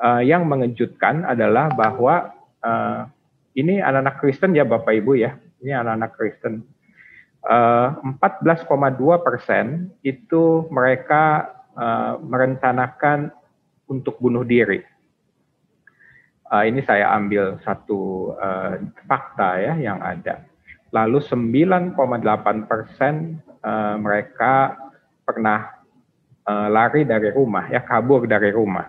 uh, 0.03 0.23
yang 0.25 0.45
mengejutkan 0.49 1.23
adalah 1.23 1.71
bahwa 1.73 2.35
uh, 2.65 3.07
ini 3.55 3.85
anak-anak 3.85 4.17
Kristen 4.19 4.57
ya 4.57 4.65
Bapak 4.65 4.97
Ibu 4.97 5.13
ya, 5.21 5.37
ini 5.61 5.73
anak-anak 5.77 6.13
Kristen. 6.17 6.65
Uh, 7.43 7.99
14,2 8.23 9.27
persen 9.27 9.91
itu 10.07 10.67
mereka 10.71 11.51
merencanakan 12.21 13.33
untuk 13.89 14.21
bunuh 14.21 14.45
diri. 14.45 14.85
Uh, 16.53 16.69
ini 16.69 16.85
saya 16.85 17.09
ambil 17.17 17.57
satu 17.65 18.37
uh, 18.37 18.77
fakta 19.09 19.57
ya 19.57 19.75
yang 19.81 20.05
ada. 20.05 20.45
Lalu 20.93 21.25
9,8 21.25 21.97
persen 22.69 23.41
uh, 23.65 23.97
mereka 23.97 24.77
pernah 25.25 25.81
uh, 26.45 26.69
lari 26.69 27.09
dari 27.09 27.33
rumah 27.33 27.73
ya 27.73 27.81
kabur 27.81 28.29
dari 28.29 28.53
rumah. 28.53 28.85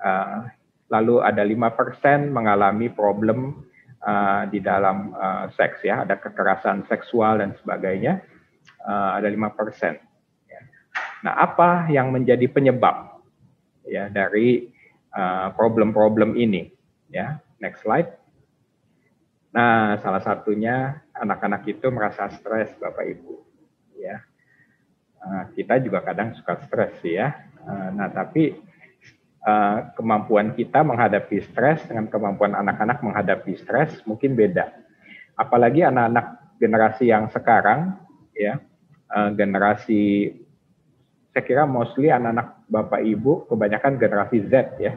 Uh, 0.00 0.48
lalu 0.88 1.20
ada 1.20 1.44
lima 1.44 1.76
persen 1.76 2.32
mengalami 2.32 2.88
problem 2.88 3.60
uh, 4.00 4.48
di 4.48 4.56
dalam 4.64 5.12
uh, 5.12 5.52
seks 5.52 5.84
ya, 5.84 6.08
ada 6.08 6.16
kekerasan 6.16 6.88
seksual 6.88 7.42
dan 7.44 7.52
sebagainya, 7.60 8.24
uh, 8.86 9.20
ada 9.20 9.28
lima 9.28 9.52
persen. 9.52 9.98
Nah, 11.24 11.34
apa 11.42 11.90
yang 11.90 12.14
menjadi 12.14 12.46
penyebab 12.46 13.18
ya 13.82 14.06
dari 14.06 14.70
problem-problem 15.56 16.36
uh, 16.36 16.38
ini? 16.38 16.72
Ya, 17.08 17.40
next 17.62 17.82
slide. 17.86 18.12
Nah, 19.56 19.96
salah 20.04 20.20
satunya 20.20 21.00
anak-anak 21.16 21.64
itu 21.64 21.88
merasa 21.88 22.28
stres, 22.28 22.76
Bapak 22.76 23.08
Ibu. 23.08 23.40
Ya, 23.96 24.20
uh, 25.24 25.48
kita 25.56 25.80
juga 25.80 26.04
kadang 26.04 26.36
suka 26.36 26.60
stres 26.68 27.00
ya. 27.00 27.32
Uh, 27.64 27.88
nah, 27.96 28.12
tapi 28.12 28.52
uh, 29.46 29.88
kemampuan 29.96 30.52
kita 30.52 30.84
menghadapi 30.84 31.40
stres 31.48 31.80
dengan 31.88 32.12
kemampuan 32.12 32.52
anak-anak 32.52 33.00
menghadapi 33.00 33.56
stres 33.56 33.96
mungkin 34.04 34.36
beda. 34.36 34.68
Apalagi 35.40 35.88
anak-anak 35.88 36.60
generasi 36.60 37.08
yang 37.08 37.32
sekarang, 37.32 37.96
ya, 38.36 38.60
uh, 39.08 39.32
generasi 39.32 40.32
saya 41.36 41.44
kira 41.44 41.68
mostly 41.68 42.08
anak-anak 42.08 42.64
bapak 42.64 43.04
ibu 43.04 43.44
kebanyakan 43.44 44.00
generasi 44.00 44.48
Z 44.48 44.80
ya, 44.80 44.96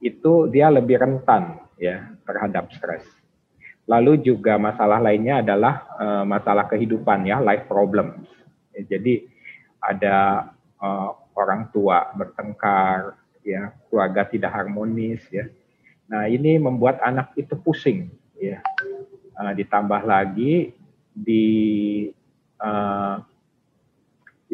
itu 0.00 0.48
dia 0.48 0.72
lebih 0.72 0.96
rentan 0.96 1.60
ya 1.76 2.08
terhadap 2.24 2.72
stres. 2.72 3.04
Lalu 3.84 4.24
juga 4.24 4.56
masalah 4.56 4.96
lainnya 4.96 5.44
adalah 5.44 5.84
uh, 6.00 6.24
masalah 6.24 6.64
kehidupan 6.72 7.28
ya, 7.28 7.36
life 7.44 7.68
problems. 7.68 8.24
Ya, 8.72 8.96
jadi 8.96 9.28
ada 9.84 10.48
uh, 10.80 11.12
orang 11.36 11.68
tua 11.68 12.16
bertengkar, 12.16 13.20
ya 13.44 13.76
keluarga 13.86 14.24
tidak 14.26 14.50
harmonis 14.50 15.20
ya 15.28 15.46
nah 16.08 16.24
ini 16.28 16.56
membuat 16.56 17.00
anak 17.04 17.36
itu 17.36 17.52
pusing 17.60 18.08
ya 18.40 18.64
uh, 19.36 19.52
ditambah 19.52 20.02
lagi 20.04 20.72
di 21.12 21.46
uh, 22.58 23.20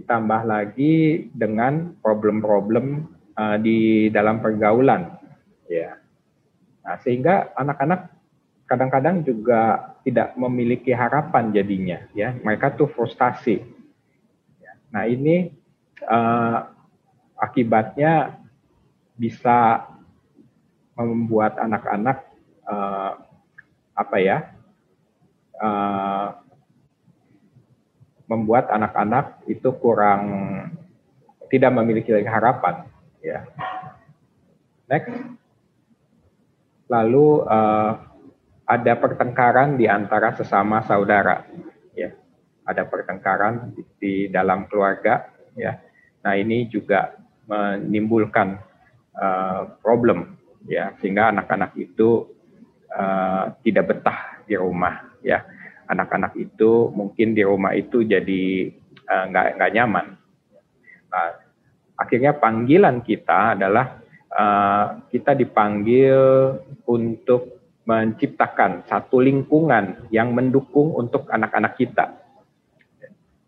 ditambah 0.00 0.48
lagi 0.48 1.28
dengan 1.36 1.92
problem-problem 2.00 3.04
uh, 3.36 3.56
di 3.60 4.08
dalam 4.08 4.40
pergaulan. 4.40 5.20
Ya. 5.68 6.00
Nah 6.80 6.96
sehingga 7.04 7.52
anak-anak 7.52 8.08
kadang-kadang 8.64 9.20
juga 9.22 9.92
tidak 10.00 10.32
memiliki 10.40 10.96
harapan 10.96 11.52
jadinya 11.52 12.00
ya. 12.16 12.32
Mereka 12.32 12.80
tuh 12.80 12.88
frustasi. 12.88 13.60
Nah 14.90 15.04
ini 15.06 15.52
uh, 16.08 16.58
akibatnya 17.38 18.40
bisa 19.14 19.84
membuat 20.96 21.60
anak-anak 21.60 22.24
uh, 22.64 23.20
apa 23.92 24.16
ya 24.16 24.48
uh, 25.60 26.39
membuat 28.30 28.70
anak-anak 28.70 29.42
itu 29.50 29.74
kurang 29.82 30.22
tidak 31.50 31.74
memiliki 31.74 32.14
harapan 32.22 32.86
ya. 33.18 33.42
Next. 34.86 35.10
Lalu 36.86 37.42
uh, 37.46 37.92
ada 38.66 38.92
pertengkaran 38.98 39.74
di 39.74 39.90
antara 39.90 40.30
sesama 40.38 40.86
saudara 40.86 41.42
ya. 41.94 42.14
Ada 42.62 42.86
pertengkaran 42.86 43.74
di, 43.74 43.82
di 43.98 44.14
dalam 44.30 44.70
keluarga 44.70 45.26
ya. 45.58 45.82
Nah 46.22 46.38
ini 46.38 46.70
juga 46.70 47.18
menimbulkan 47.50 48.62
uh, 49.18 49.74
problem 49.82 50.38
ya. 50.70 50.94
Sehingga 51.02 51.34
anak-anak 51.34 51.74
itu 51.82 52.30
uh, 52.94 53.58
tidak 53.66 53.90
betah 53.90 54.38
di 54.46 54.54
rumah 54.54 55.18
ya 55.22 55.42
anak-anak 55.90 56.38
itu 56.38 56.94
mungkin 56.94 57.34
di 57.34 57.42
rumah 57.42 57.74
itu 57.74 58.06
jadi 58.06 58.70
uh, 59.10 59.24
nggak 59.30 59.72
nyaman. 59.74 60.14
Nah, 61.10 61.30
akhirnya 61.98 62.38
panggilan 62.38 63.02
kita 63.02 63.58
adalah 63.58 63.98
uh, 64.30 65.02
kita 65.10 65.34
dipanggil 65.34 66.16
untuk 66.86 67.60
menciptakan 67.84 68.86
satu 68.86 69.18
lingkungan 69.18 70.06
yang 70.14 70.30
mendukung 70.30 70.94
untuk 70.94 71.26
anak-anak 71.26 71.74
kita. 71.74 72.14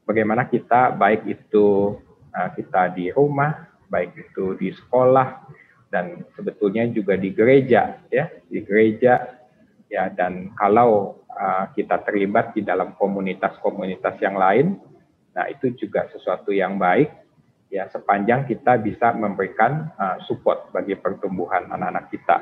Bagaimana 0.03 0.51
kita 0.51 0.91
baik 0.99 1.23
itu 1.31 1.95
uh, 2.35 2.51
kita 2.59 2.91
di 2.91 3.15
rumah 3.15 3.71
baik 3.87 4.19
itu 4.19 4.59
di 4.59 4.75
sekolah 4.75 5.47
dan 5.93 6.25
sebetulnya 6.35 6.89
juga 6.89 7.15
di 7.15 7.31
gereja 7.31 8.03
ya 8.11 8.27
di 8.51 8.61
gereja. 8.67 9.39
Ya 9.93 10.09
dan 10.09 10.57
kalau 10.57 11.21
uh, 11.35 11.65
kita 11.73 12.01
terlibat 12.05 12.53
di 12.57 12.63
dalam 12.65 12.95
komunitas-komunitas 12.97 14.21
yang 14.21 14.37
lain. 14.37 14.79
Nah 15.33 15.49
itu 15.49 15.73
juga 15.75 16.09
sesuatu 16.13 16.53
yang 16.53 16.77
baik. 16.77 17.09
Ya 17.73 17.89
sepanjang 17.89 18.45
kita 18.45 18.77
bisa 18.81 19.17
memberikan 19.17 19.89
uh, 19.97 20.21
support 20.29 20.69
bagi 20.77 20.93
pertumbuhan 20.93 21.73
anak-anak 21.73 22.13
kita. 22.13 22.37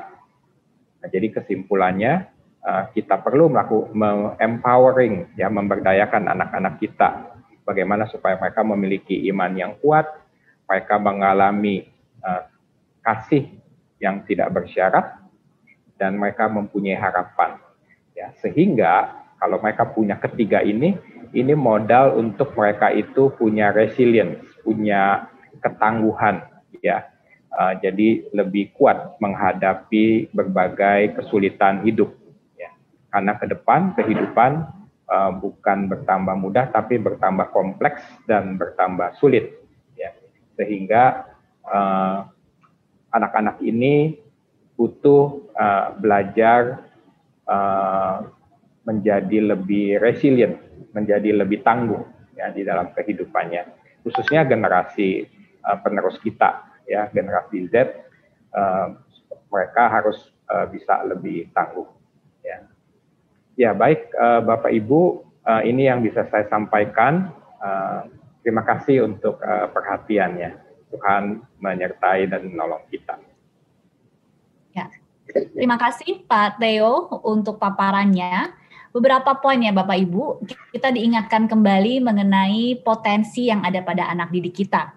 Nah, 1.01 1.07
jadi 1.07 1.31
kesimpulannya 1.31 2.27
uh, 2.61 2.91
kita 2.91 3.23
perlu 3.23 3.47
melakukan 3.47 4.35
empowering 4.37 5.31
ya 5.39 5.47
memberdayakan 5.47 6.27
anak-anak 6.27 6.83
kita. 6.83 7.31
Bagaimana 7.63 8.11
supaya 8.11 8.35
mereka 8.35 8.61
memiliki 8.67 9.23
iman 9.31 9.55
yang 9.55 9.79
kuat 9.79 10.21
mereka 10.71 10.95
mengalami 10.95 11.83
uh, 12.23 12.47
kasih 13.03 13.51
yang 13.99 14.23
tidak 14.23 14.55
bersyarat 14.55 15.19
dan 15.99 16.15
mereka 16.15 16.47
mempunyai 16.47 16.95
harapan. 16.95 17.59
Ya, 18.21 18.29
sehingga 18.37 19.17
Kalau 19.41 19.57
mereka 19.57 19.89
punya 19.89 20.21
ketiga 20.21 20.61
ini, 20.61 20.93
ini 21.33 21.53
modal 21.57 22.13
untuk 22.13 22.53
mereka 22.53 22.93
itu 22.93 23.33
punya 23.33 23.73
resilience, 23.73 24.45
punya 24.61 25.25
ketangguhan, 25.65 26.45
ya. 26.85 27.09
Uh, 27.49 27.73
jadi 27.81 28.21
lebih 28.37 28.69
kuat 28.77 29.17
menghadapi 29.17 30.29
berbagai 30.29 31.17
kesulitan 31.17 31.81
hidup, 31.81 32.13
ya. 32.53 32.69
Karena 33.09 33.33
ke 33.33 33.49
depan 33.49 33.97
kehidupan 33.97 34.61
uh, 35.09 35.33
bukan 35.33 35.89
bertambah 35.89 36.37
mudah, 36.37 36.69
tapi 36.69 37.01
bertambah 37.01 37.49
kompleks 37.49 38.05
dan 38.29 38.61
bertambah 38.61 39.17
sulit, 39.17 39.57
ya. 39.97 40.13
Sehingga 40.53 41.33
uh, 41.65 42.29
anak-anak 43.09 43.57
ini 43.65 44.21
butuh 44.77 45.49
uh, 45.57 45.97
belajar 45.97 46.90
uh, 47.51 48.31
menjadi 48.87 49.53
lebih 49.53 49.99
resilient, 49.99 50.55
menjadi 50.95 51.35
lebih 51.43 51.61
tangguh 51.61 52.01
ya 52.39 52.49
di 52.55 52.63
dalam 52.63 52.95
kehidupannya. 52.95 53.67
Khususnya 54.07 54.47
generasi 54.47 55.27
uh, 55.67 55.77
penerus 55.83 56.17
kita 56.23 56.81
ya, 56.87 57.11
generasi 57.11 57.67
Z 57.67 57.75
uh, 58.55 58.95
mereka 59.51 59.83
harus 59.91 60.31
uh, 60.47 60.65
bisa 60.71 61.03
lebih 61.03 61.51
tangguh 61.51 61.85
ya. 62.41 62.57
Ya, 63.59 63.71
baik 63.75 64.15
uh, 64.15 64.41
Bapak 64.41 64.71
Ibu, 64.71 65.01
uh, 65.43 65.61
ini 65.61 65.85
yang 65.91 66.01
bisa 66.01 66.25
saya 66.31 66.47
sampaikan. 66.47 67.35
Uh, 67.61 68.09
terima 68.41 68.65
kasih 68.65 69.05
untuk 69.05 69.37
uh, 69.43 69.69
perhatiannya. 69.69 70.71
Tuhan 70.91 71.39
menyertai 71.63 72.27
dan 72.27 72.51
menolong 72.51 72.83
kita. 72.91 73.15
Ya. 74.75 74.91
Terima 75.31 75.79
kasih 75.79 76.27
Pak 76.27 76.59
Theo 76.59 77.21
untuk 77.23 77.57
paparannya. 77.57 78.53
Beberapa 78.91 79.39
poin 79.39 79.55
ya 79.63 79.71
Bapak 79.71 79.97
Ibu, 80.03 80.43
kita 80.75 80.91
diingatkan 80.91 81.47
kembali 81.47 82.03
mengenai 82.03 82.83
potensi 82.83 83.47
yang 83.47 83.63
ada 83.63 83.79
pada 83.79 84.11
anak 84.11 84.35
didik 84.35 84.51
kita. 84.63 84.91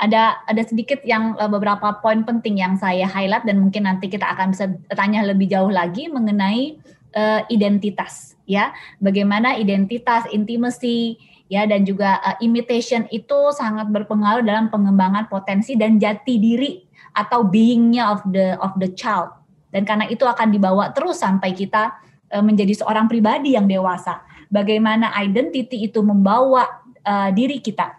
Ada 0.00 0.46
ada 0.46 0.62
sedikit 0.62 1.02
yang 1.02 1.34
eh, 1.34 1.50
beberapa 1.50 1.98
poin 1.98 2.22
penting 2.22 2.62
yang 2.62 2.78
saya 2.78 3.10
highlight 3.10 3.42
dan 3.42 3.58
mungkin 3.58 3.90
nanti 3.90 4.06
kita 4.06 4.22
akan 4.22 4.54
bisa 4.54 4.70
tanya 4.94 5.26
lebih 5.26 5.50
jauh 5.50 5.68
lagi 5.68 6.06
mengenai 6.06 6.78
uh, 7.18 7.42
identitas 7.50 8.38
ya. 8.46 8.70
Bagaimana 9.02 9.58
identitas, 9.58 10.30
intimacy, 10.30 11.18
ya 11.50 11.66
dan 11.66 11.82
juga 11.82 12.22
uh, 12.22 12.38
imitation 12.38 13.10
itu 13.10 13.50
sangat 13.50 13.90
berpengaruh 13.90 14.46
dalam 14.46 14.70
pengembangan 14.70 15.26
potensi 15.26 15.74
dan 15.74 15.98
jati 15.98 16.38
diri 16.38 16.86
atau 17.10 17.42
beingnya 17.42 18.14
of 18.14 18.22
the 18.30 18.54
of 18.62 18.78
the 18.78 18.86
child 18.94 19.39
dan 19.70 19.82
karena 19.86 20.06
itu 20.10 20.26
akan 20.26 20.50
dibawa 20.50 20.90
terus 20.94 21.22
sampai 21.22 21.54
kita 21.54 21.94
uh, 22.34 22.44
menjadi 22.44 22.84
seorang 22.84 23.06
pribadi 23.06 23.54
yang 23.54 23.66
dewasa 23.66 24.22
bagaimana 24.50 25.14
identity 25.18 25.86
itu 25.86 26.02
membawa 26.02 26.82
uh, 27.06 27.30
diri 27.30 27.62
kita 27.62 27.98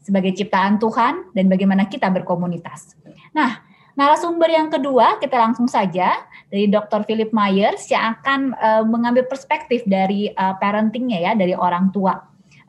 sebagai 0.00 0.32
ciptaan 0.32 0.80
Tuhan 0.80 1.34
dan 1.36 1.44
bagaimana 1.50 1.86
kita 1.86 2.08
berkomunitas 2.10 2.96
nah 3.30 3.62
narasumber 3.94 4.48
yang 4.48 4.72
kedua 4.72 5.20
kita 5.20 5.36
langsung 5.36 5.68
saja 5.68 6.24
dari 6.50 6.66
Dr. 6.66 7.06
Philip 7.06 7.30
Myers 7.30 7.86
yang 7.90 8.18
akan 8.18 8.40
uh, 8.58 8.82
mengambil 8.86 9.26
perspektif 9.26 9.86
dari 9.86 10.30
uh, 10.34 10.58
parentingnya 10.58 11.30
ya 11.30 11.32
dari 11.38 11.54
orang 11.54 11.94
tua 11.94 12.18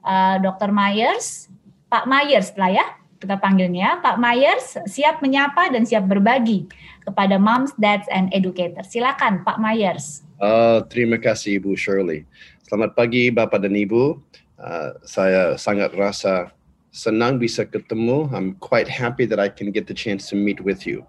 uh, 0.06 0.36
Dr. 0.42 0.70
Myers, 0.70 1.50
Pak 1.90 2.06
Myers 2.06 2.54
lah 2.58 2.72
ya 2.74 2.86
kita 3.22 3.38
panggilnya. 3.38 4.02
Pak 4.02 4.18
Myers 4.18 4.82
siap 4.90 5.22
menyapa 5.22 5.70
dan 5.70 5.86
siap 5.86 6.10
berbagi 6.10 6.66
kepada 7.06 7.38
moms, 7.38 7.70
dads, 7.78 8.10
and 8.10 8.34
educators. 8.34 8.90
Silakan 8.90 9.46
Pak 9.46 9.62
Myers. 9.62 10.26
Uh, 10.42 10.82
terima 10.90 11.22
kasih 11.22 11.62
Ibu 11.62 11.78
Shirley. 11.78 12.26
Selamat 12.66 12.98
pagi 12.98 13.30
Bapak 13.30 13.62
dan 13.62 13.78
Ibu. 13.78 14.18
Uh, 14.58 14.90
saya 15.06 15.54
sangat 15.62 15.94
rasa 15.94 16.50
senang 16.90 17.38
bisa 17.38 17.62
ketemu. 17.64 18.26
I'm 18.34 18.58
quite 18.58 18.90
happy 18.90 19.30
that 19.30 19.38
I 19.38 19.54
can 19.54 19.70
get 19.70 19.86
the 19.86 19.96
chance 19.96 20.28
to 20.34 20.36
meet 20.36 20.60
with 20.66 20.90
you. 20.90 21.06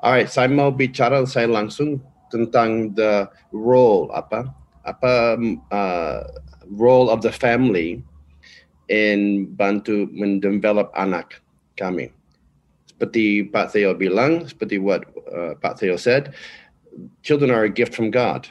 Alright, 0.00 0.32
saya 0.32 0.48
mau 0.48 0.72
bicara 0.72 1.20
saya 1.28 1.48
langsung 1.48 2.00
tentang 2.32 2.96
the 2.96 3.28
role 3.52 4.10
apa 4.16 4.48
apa 4.84 5.38
uh, 5.70 6.20
role 6.72 7.08
of 7.08 7.20
the 7.20 7.32
family 7.32 8.04
bantu 9.54 10.06
mendevelop 10.12 10.90
anak 10.94 11.40
kami. 11.74 12.10
Seperti 12.86 13.50
Pak 13.50 13.74
Theo 13.74 13.92
bilang, 13.98 14.46
seperti 14.46 14.78
what 14.78 15.02
uh, 15.28 15.58
Pak 15.58 15.82
Theo 15.82 15.98
said, 15.98 16.30
children 17.26 17.50
are 17.50 17.66
a 17.66 17.72
gift 17.72 17.94
from 17.94 18.14
God. 18.14 18.46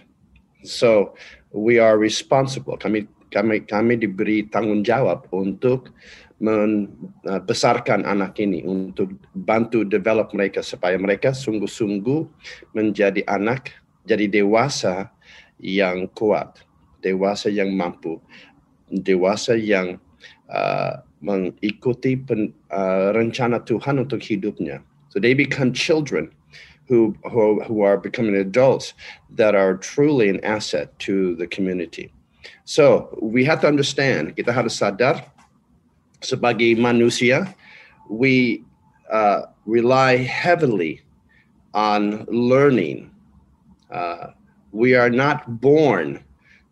So 0.68 1.16
we 1.56 1.80
are 1.80 1.96
responsible. 1.96 2.76
Kami 2.76 3.08
kami 3.32 3.64
kami 3.66 3.98
diberi 3.98 4.46
tanggung 4.52 4.84
jawab 4.84 5.26
untuk 5.32 5.96
membesarkan 6.44 8.04
uh, 8.04 8.12
anak 8.12 8.36
ini 8.44 8.68
untuk 8.68 9.16
bantu 9.32 9.88
develop 9.88 10.36
mereka 10.36 10.60
supaya 10.60 11.00
mereka 11.00 11.32
sungguh-sungguh 11.32 12.28
menjadi 12.76 13.24
anak, 13.32 13.72
jadi 14.04 14.28
dewasa 14.28 15.08
yang 15.64 16.12
kuat, 16.12 16.60
dewasa 17.00 17.48
yang 17.48 17.72
mampu, 17.72 18.20
dewasa 18.92 19.56
yang 19.56 20.03
uh, 20.54 21.02
mengikuti 21.24 22.16
pen, 22.16 22.54
uh, 22.72 23.12
rencana 23.12 23.60
Tuhan 23.66 24.00
untuk 24.00 24.22
hidupnya. 24.22 24.82
So 25.10 25.20
they 25.20 25.34
become 25.34 25.74
children 25.74 26.32
who, 26.88 27.16
who, 27.30 27.62
who 27.64 27.82
are 27.82 27.98
becoming 27.98 28.36
adults 28.36 28.94
that 29.36 29.56
are 29.56 29.76
truly 29.76 30.30
an 30.30 30.44
asset 30.46 30.98
to 31.00 31.36
the 31.36 31.48
community. 31.48 32.14
So 32.66 33.18
we 33.22 33.44
have 33.46 33.62
to 33.62 33.68
understand, 33.68 34.36
kita 34.36 34.54
harus 34.54 34.80
sadar 34.80 35.26
sebagai 36.22 36.80
manusia, 36.80 37.54
we 38.10 38.64
uh, 39.12 39.52
rely 39.66 40.18
heavily 40.18 41.02
on 41.74 42.26
learning. 42.30 43.12
Uh, 43.92 44.32
we 44.72 44.96
are 44.96 45.10
not 45.10 45.62
born 45.62 46.23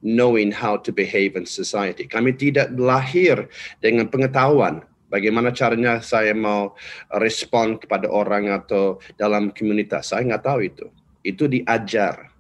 knowing 0.02 0.50
how 0.50 0.78
to 0.78 0.90
behave 0.90 1.38
in 1.38 1.46
society. 1.46 2.10
Kami 2.10 2.34
tidak 2.34 2.74
lahir 2.78 3.50
dengan 3.82 4.10
pengetahuan 4.10 4.82
bagaimana 5.12 5.52
caranya 5.52 6.00
saya 6.00 6.32
mau 6.32 6.74
respon 7.20 7.76
kepada 7.78 8.08
orang 8.08 8.50
atau 8.50 8.98
dalam 9.20 9.52
komunitas. 9.52 10.16
Saya 10.16 10.26
nggak 10.26 10.46
tahu 10.46 10.60
itu. 10.64 10.88
Itu 11.22 11.46
diajar 11.52 12.32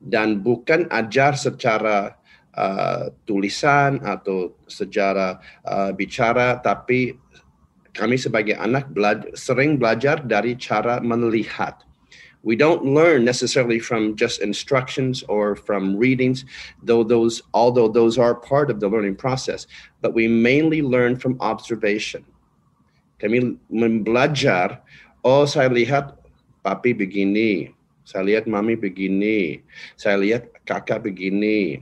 dan 0.00 0.40
bukan 0.40 0.88
ajar 0.88 1.34
secara 1.34 2.14
uh, 2.54 3.10
tulisan 3.24 4.00
atau 4.04 4.56
secara 4.68 5.40
uh, 5.64 5.90
bicara, 5.96 6.60
tapi 6.60 7.16
kami 7.94 8.18
sebagai 8.18 8.58
anak 8.58 8.90
belajar, 8.90 9.28
sering 9.32 9.76
belajar 9.80 10.20
dari 10.24 10.56
cara 10.56 10.98
melihat 11.00 11.84
we 12.44 12.54
don't 12.54 12.84
learn 12.84 13.24
necessarily 13.24 13.80
from 13.80 14.14
just 14.14 14.44
instructions 14.44 15.24
or 15.32 15.56
from 15.56 15.96
readings 15.96 16.44
though 16.84 17.02
those 17.02 17.40
although 17.56 17.88
those 17.88 18.20
are 18.20 18.36
part 18.36 18.70
of 18.70 18.78
the 18.78 18.88
learning 18.88 19.16
process 19.16 19.66
but 20.04 20.12
we 20.12 20.28
mainly 20.28 20.84
learn 20.84 21.16
from 21.16 21.40
observation. 21.40 22.22
Kami 23.18 23.56
belajar 24.04 24.84
oh 25.24 25.48
saya 25.48 25.72
lihat 25.72 26.20
papi 26.60 26.92
begini 26.92 27.72
saya 28.04 28.28
lihat 28.28 28.44
mami 28.44 28.76
begini 28.76 29.64
saya 29.96 30.20
lihat 30.20 30.52
kakak 30.68 31.00
begini 31.08 31.80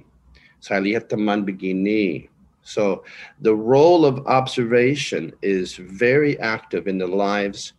saya 0.62 0.79
lihat 0.79 1.11
teman 1.11 1.42
begini. 1.42 2.31
So 2.62 3.03
the 3.42 3.51
role 3.51 4.07
of 4.07 4.22
observation 4.31 5.35
is 5.42 5.75
very 5.75 6.38
active 6.38 6.87
in 6.87 7.03
the 7.03 7.11
lives 7.11 7.75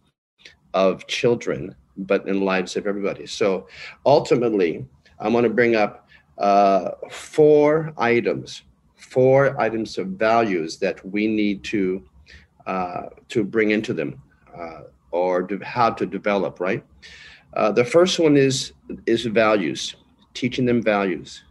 of 0.75 1.07
children 1.07 1.71
but 1.97 2.27
in 2.27 2.39
the 2.39 2.45
lives 2.45 2.75
of 2.75 2.87
everybody. 2.87 3.25
So 3.25 3.67
ultimately, 4.05 4.85
I 5.19 5.29
want 5.29 5.45
to 5.45 5.53
bring 5.53 5.75
up 5.75 6.07
uh, 6.37 6.91
four 7.09 7.93
items, 7.97 8.63
four 8.95 9.59
items 9.61 9.97
of 9.97 10.07
values 10.17 10.77
that 10.77 11.03
we 11.05 11.27
need 11.27 11.63
to 11.65 12.03
uh, 12.65 13.09
to 13.29 13.43
bring 13.43 13.71
into 13.71 13.93
them, 13.93 14.21
uh, 14.55 14.87
or 15.11 15.47
how 15.61 15.91
to 15.91 16.05
develop. 16.05 16.59
Right. 16.59 16.83
Uh, 17.53 17.71
the 17.71 17.85
first 17.85 18.19
one 18.19 18.37
is 18.37 18.73
is 19.05 19.25
values, 19.25 19.95
teaching 20.33 20.65
them 20.65 20.81
values. 20.81 21.43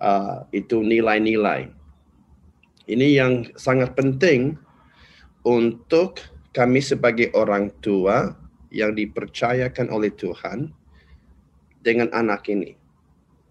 Uh, 0.00 0.48
itu 0.50 0.80
nilai-nilai. 0.80 1.68
Ini 2.88 3.08
yang 3.20 3.32
sangat 3.54 3.94
penting 3.94 4.56
untuk 5.44 6.24
kami 6.56 6.80
sebagai 6.80 7.30
orang 7.36 7.70
tua 7.84 8.34
yang 8.70 8.94
dipercayakan 8.94 9.90
oleh 9.90 10.14
Tuhan 10.14 10.70
dengan 11.82 12.08
anak 12.14 12.46
ini. 12.48 12.78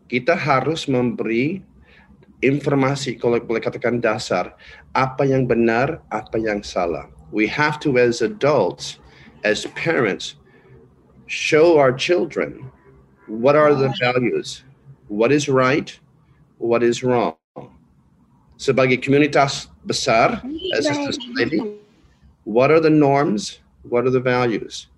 Kita 0.09 0.33
harus 0.33 0.89
memberi 0.89 1.61
informasi, 2.41 3.19
kalau 3.19 3.37
boleh 3.43 3.61
katakan 3.61 3.99
dasar, 3.99 4.55
apa 4.95 5.27
yang 5.27 5.45
benar, 5.45 6.01
apa 6.09 6.39
yang 6.39 6.63
salah. 6.63 7.11
We 7.29 7.45
have 7.51 7.77
to 7.85 7.99
as 8.01 8.25
adults, 8.25 8.97
as 9.45 9.69
parents, 9.77 10.39
show 11.29 11.77
our 11.77 11.93
children 11.93 12.71
what 13.29 13.53
are 13.55 13.77
the 13.77 13.93
values, 14.01 14.65
what 15.07 15.31
is 15.31 15.45
right, 15.45 15.93
what 16.57 16.81
is 16.81 17.05
wrong. 17.05 17.37
Sebagai 18.57 18.99
komunitas 18.99 19.69
besar, 19.85 20.41
as 20.75 20.89
a 20.89 20.95
society, 21.07 21.79
what 22.43 22.73
are 22.73 22.81
the 22.81 22.91
norms? 22.91 23.61
What 23.87 24.03
are 24.03 24.11
the 24.11 24.19
values? 24.19 24.88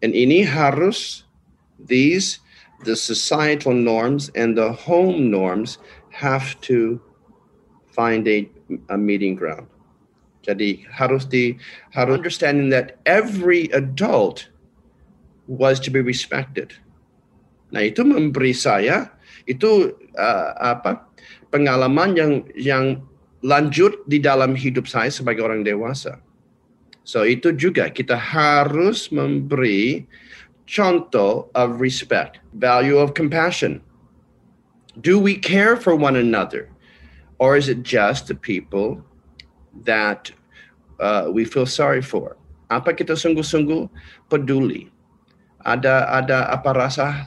And 0.00 0.16
ini 0.16 0.44
harus 0.48 1.28
these 1.76 2.40
the 2.84 2.96
societal 2.96 3.76
norms 3.76 4.32
and 4.32 4.56
the 4.56 4.72
home 4.72 5.30
norms 5.30 5.76
have 6.10 6.56
to 6.64 7.00
find 7.92 8.26
a, 8.28 8.48
a 8.88 8.96
meeting 8.96 9.36
ground. 9.36 9.68
Jadi 10.40 10.88
harus 10.88 11.28
di 11.28 11.60
harus 11.92 12.16
understanding 12.16 12.72
that 12.72 12.96
every 13.04 13.68
adult 13.76 14.48
was 15.44 15.76
to 15.84 15.92
be 15.92 16.00
respected. 16.00 16.72
Nah 17.68 17.84
itu 17.84 18.00
memberi 18.00 18.56
saya 18.56 19.12
itu 19.44 19.92
uh, 20.16 20.48
apa 20.56 21.04
pengalaman 21.52 22.16
yang 22.16 22.32
yang 22.56 22.86
lanjut 23.44 24.00
di 24.08 24.16
dalam 24.16 24.56
hidup 24.56 24.88
saya 24.88 25.12
sebagai 25.12 25.44
orang 25.44 25.60
dewasa. 25.60 26.24
So 27.04 27.24
itu 27.26 27.50
juga 27.56 27.88
kita 27.90 28.14
harus 28.14 29.10
memberi 29.10 30.06
contoh 30.70 31.50
of 31.58 31.82
respect, 31.82 32.38
value 32.54 33.00
of 33.00 33.18
compassion. 33.18 33.82
Do 35.00 35.18
we 35.18 35.34
care 35.34 35.74
for 35.74 35.98
one 35.98 36.14
another? 36.14 36.70
Or 37.40 37.56
is 37.56 37.72
it 37.72 37.82
just 37.82 38.28
the 38.28 38.36
people 38.36 39.00
that 39.88 40.28
uh, 41.00 41.32
we 41.32 41.48
feel 41.48 41.66
sorry 41.66 42.04
for? 42.04 42.36
Apa 42.68 42.92
kita 42.94 43.16
sungguh-sungguh 43.16 43.88
peduli? 44.28 44.92
Ada 45.64 46.08
ada 46.20 46.52
apa 46.52 46.70
rasa 46.76 47.26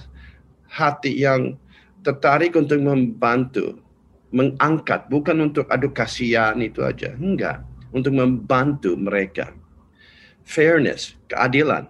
hati 0.69 1.17
yang 1.17 1.57
tertarik 2.05 2.53
untuk 2.53 2.81
membantu, 2.81 3.81
mengangkat, 4.29 5.07
bukan 5.09 5.49
untuk 5.51 5.65
adu 5.69 5.89
kasihan 5.93 6.57
itu 6.62 6.81
aja, 6.81 7.13
enggak, 7.17 7.62
untuk 7.95 8.13
membantu 8.13 8.97
mereka. 8.97 9.53
Fairness, 10.43 11.15
keadilan, 11.29 11.88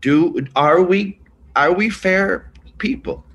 do 0.00 0.38
are 0.54 0.82
we 0.82 1.18
are 1.54 1.72
we 1.72 1.90
fair 1.90 2.50
people? 2.78 3.26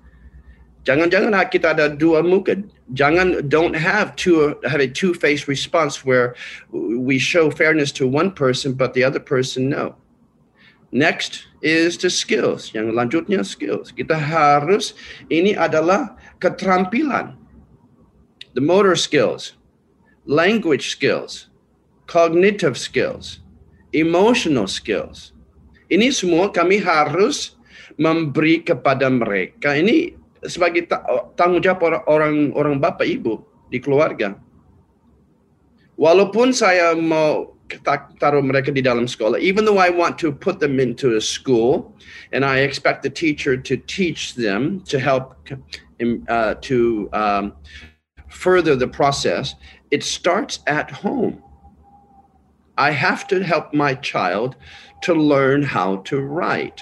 Jangan-jangan 0.87 1.35
kita 1.51 1.75
ada 1.75 1.91
dua 1.91 2.23
muka. 2.23 2.55
Jangan 2.95 3.51
don't 3.51 3.75
have 3.75 4.15
two 4.15 4.55
have 4.63 4.79
a 4.79 4.87
two-faced 4.87 5.51
response 5.51 6.07
where 6.07 6.31
we 6.71 7.19
show 7.19 7.51
fairness 7.51 7.91
to 7.91 8.07
one 8.07 8.31
person 8.31 8.71
but 8.71 8.95
the 8.95 9.03
other 9.03 9.19
person 9.19 9.67
no. 9.67 9.99
Next 10.95 11.51
is 11.59 11.99
the 11.99 12.07
skills. 12.07 12.71
Yang 12.71 12.95
lanjutnya 12.95 13.43
skills. 13.43 13.91
Kita 13.91 14.15
harus 14.15 14.95
ini 15.27 15.51
adalah 15.59 16.15
keterampilan. 16.39 17.35
The 18.55 18.63
motor 18.63 18.95
skills, 18.95 19.59
language 20.23 20.87
skills, 20.95 21.51
cognitive 22.07 22.79
skills, 22.79 23.43
emotional 23.91 24.67
skills 24.67 25.37
ini 25.87 26.11
semua 26.11 26.51
kami 26.51 26.83
harus 26.83 27.55
memberi 27.95 28.59
kepada 28.59 29.07
mereka. 29.07 29.71
Ini 29.71 30.13
sebagai 30.43 30.87
tanggung 31.39 31.63
jawab 31.63 32.03
orang 32.05 32.51
orang 32.53 32.75
bapak 32.77 33.07
ibu 33.07 33.39
di 33.71 33.79
keluarga. 33.79 34.35
Walaupun 35.97 36.53
saya 36.53 36.93
mau 36.93 37.57
taruh 38.21 38.43
mereka 38.43 38.69
di 38.69 38.83
dalam 38.83 39.09
sekolah, 39.09 39.39
even 39.39 39.63
though 39.63 39.79
I 39.79 39.89
want 39.89 40.19
to 40.21 40.31
put 40.31 40.59
them 40.59 40.77
into 40.77 41.17
a 41.17 41.23
school, 41.23 41.95
and 42.35 42.45
I 42.45 42.61
expect 42.67 43.01
the 43.01 43.11
teacher 43.11 43.57
to 43.57 43.75
teach 43.89 44.35
them 44.37 44.83
to 44.91 45.01
help 45.01 45.39
uh, 46.29 46.53
to 46.67 46.77
um, 47.15 47.57
further 48.29 48.75
the 48.77 48.87
process, 48.87 49.55
it 49.89 50.03
starts 50.03 50.59
at 50.67 50.91
home. 50.91 51.41
I 52.77 52.91
have 52.91 53.25
to 53.33 53.41
help 53.41 53.73
my 53.73 53.97
child 53.97 54.55
to 55.01 55.13
learn 55.17 55.63
how 55.63 56.05
to 56.13 56.21
write. 56.21 56.81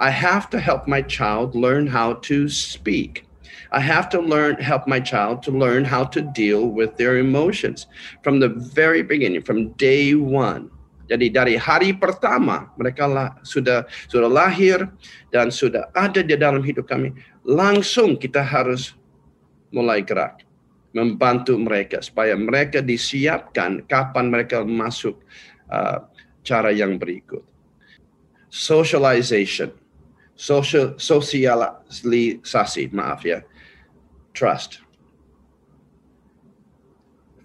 I 0.00 0.08
have 0.08 0.48
to 0.50 0.58
help 0.58 0.88
my 0.88 1.04
child 1.04 1.54
learn 1.54 1.86
how 1.86 2.14
to 2.32 2.48
speak. 2.48 3.28
I 3.72 3.80
have 3.80 4.08
to 4.16 4.20
learn 4.20 4.56
help 4.56 4.88
my 4.88 5.00
child 5.00 5.44
to 5.44 5.50
learn 5.52 5.84
how 5.84 6.04
to 6.16 6.20
deal 6.20 6.68
with 6.72 6.96
their 6.96 7.20
emotions 7.20 7.86
from 8.24 8.40
the 8.40 8.48
very 8.48 9.04
beginning, 9.04 9.44
from 9.44 9.76
day 9.76 10.16
one. 10.16 10.72
Jadi 11.12 11.28
dari 11.28 11.60
hari 11.60 11.92
pertama 11.92 12.72
mereka 12.80 13.04
lah, 13.04 13.36
sudah 13.44 13.84
sudah 14.08 14.32
lahir 14.32 14.88
dan 15.28 15.52
sudah 15.52 15.92
ada 15.92 16.24
di 16.24 16.40
dalam 16.40 16.64
hidup 16.64 16.88
kami, 16.88 17.12
langsung 17.44 18.16
kita 18.16 18.40
harus 18.40 18.96
mulai 19.68 20.00
gerak 20.00 20.40
membantu 20.92 21.56
mereka 21.56 22.04
supaya 22.04 22.36
mereka 22.36 22.84
disiapkan 22.84 23.84
kapan 23.88 24.28
mereka 24.28 24.60
masuk 24.64 25.16
uh, 25.72 26.04
cara 26.44 26.70
yang 26.72 27.00
berikut. 27.00 27.42
Socialization, 28.52 29.72
social 30.36 30.92
sosialisasi, 31.00 32.92
maaf 32.92 33.24
ya, 33.24 33.40
trust, 34.36 34.84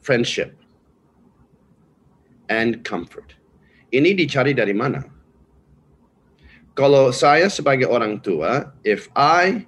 friendship, 0.04 0.52
and 2.52 2.84
comfort. 2.84 3.36
Ini 3.96 4.12
dicari 4.20 4.52
dari 4.52 4.76
mana? 4.76 5.08
Kalau 6.76 7.10
saya 7.16 7.48
sebagai 7.48 7.88
orang 7.88 8.20
tua, 8.20 8.76
if 8.84 9.08
I 9.16 9.64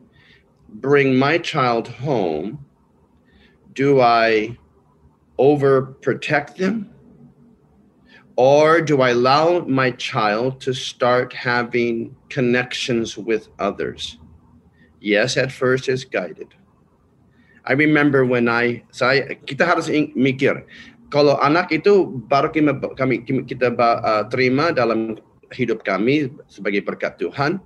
bring 0.83 1.15
my 1.15 1.39
child 1.39 1.87
home, 1.87 2.61
do 3.73 4.01
I 4.01 4.57
overprotect 5.37 6.57
them? 6.57 6.89
Or 8.39 8.79
do 8.79 9.01
I 9.03 9.11
allow 9.11 9.67
my 9.67 9.91
child 9.91 10.61
to 10.63 10.71
start 10.71 11.35
having 11.35 12.15
connections 12.31 13.19
with 13.19 13.51
others? 13.59 14.15
Yes, 15.03 15.35
at 15.35 15.51
first 15.51 15.87
it's 15.91 16.07
guided. 16.07 16.55
I 17.67 17.75
remember 17.75 18.23
when 18.23 18.47
I 18.47 18.87
saya 18.95 19.35
kita 19.43 19.67
harus 19.67 19.91
mikir 20.15 20.63
kalau 21.11 21.35
anak 21.39 21.71
itu 21.75 22.07
baru 22.31 22.51
kami 22.95 23.27
kita 23.43 23.75
terima 24.31 24.71
dalam 24.71 25.19
hidup 25.51 25.81
kami 25.83 26.29
sebagai 26.47 26.85
berkat 26.85 27.19
Tuhan, 27.19 27.59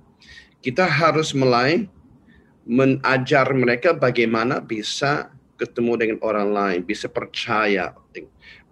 kita 0.64 0.88
harus 0.88 1.36
mulai 1.36 1.86
mengajar 2.64 3.52
mereka 3.52 3.92
bagaimana 3.92 4.64
bisa 4.64 5.33
ketemu 5.58 5.94
dengan 6.00 6.18
orang 6.26 6.50
lain, 6.52 6.80
bisa 6.84 7.08
percaya, 7.08 7.94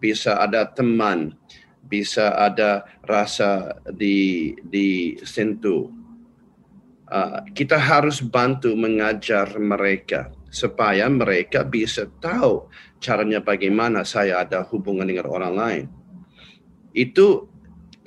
bisa 0.01 0.37
ada 0.41 0.65
teman, 0.65 1.37
bisa 1.85 2.33
ada 2.35 2.85
rasa 3.05 3.77
di 3.91 4.53
disentuh. 4.65 5.89
Uh, 7.11 7.43
kita 7.51 7.75
harus 7.75 8.23
bantu 8.23 8.71
mengajar 8.71 9.51
mereka 9.59 10.31
supaya 10.47 11.11
mereka 11.11 11.67
bisa 11.67 12.07
tahu 12.23 12.71
caranya 13.03 13.43
bagaimana 13.43 14.07
saya 14.07 14.43
ada 14.47 14.63
hubungan 14.71 15.03
dengan 15.03 15.27
orang 15.27 15.53
lain. 15.55 15.85
Itu 16.95 17.51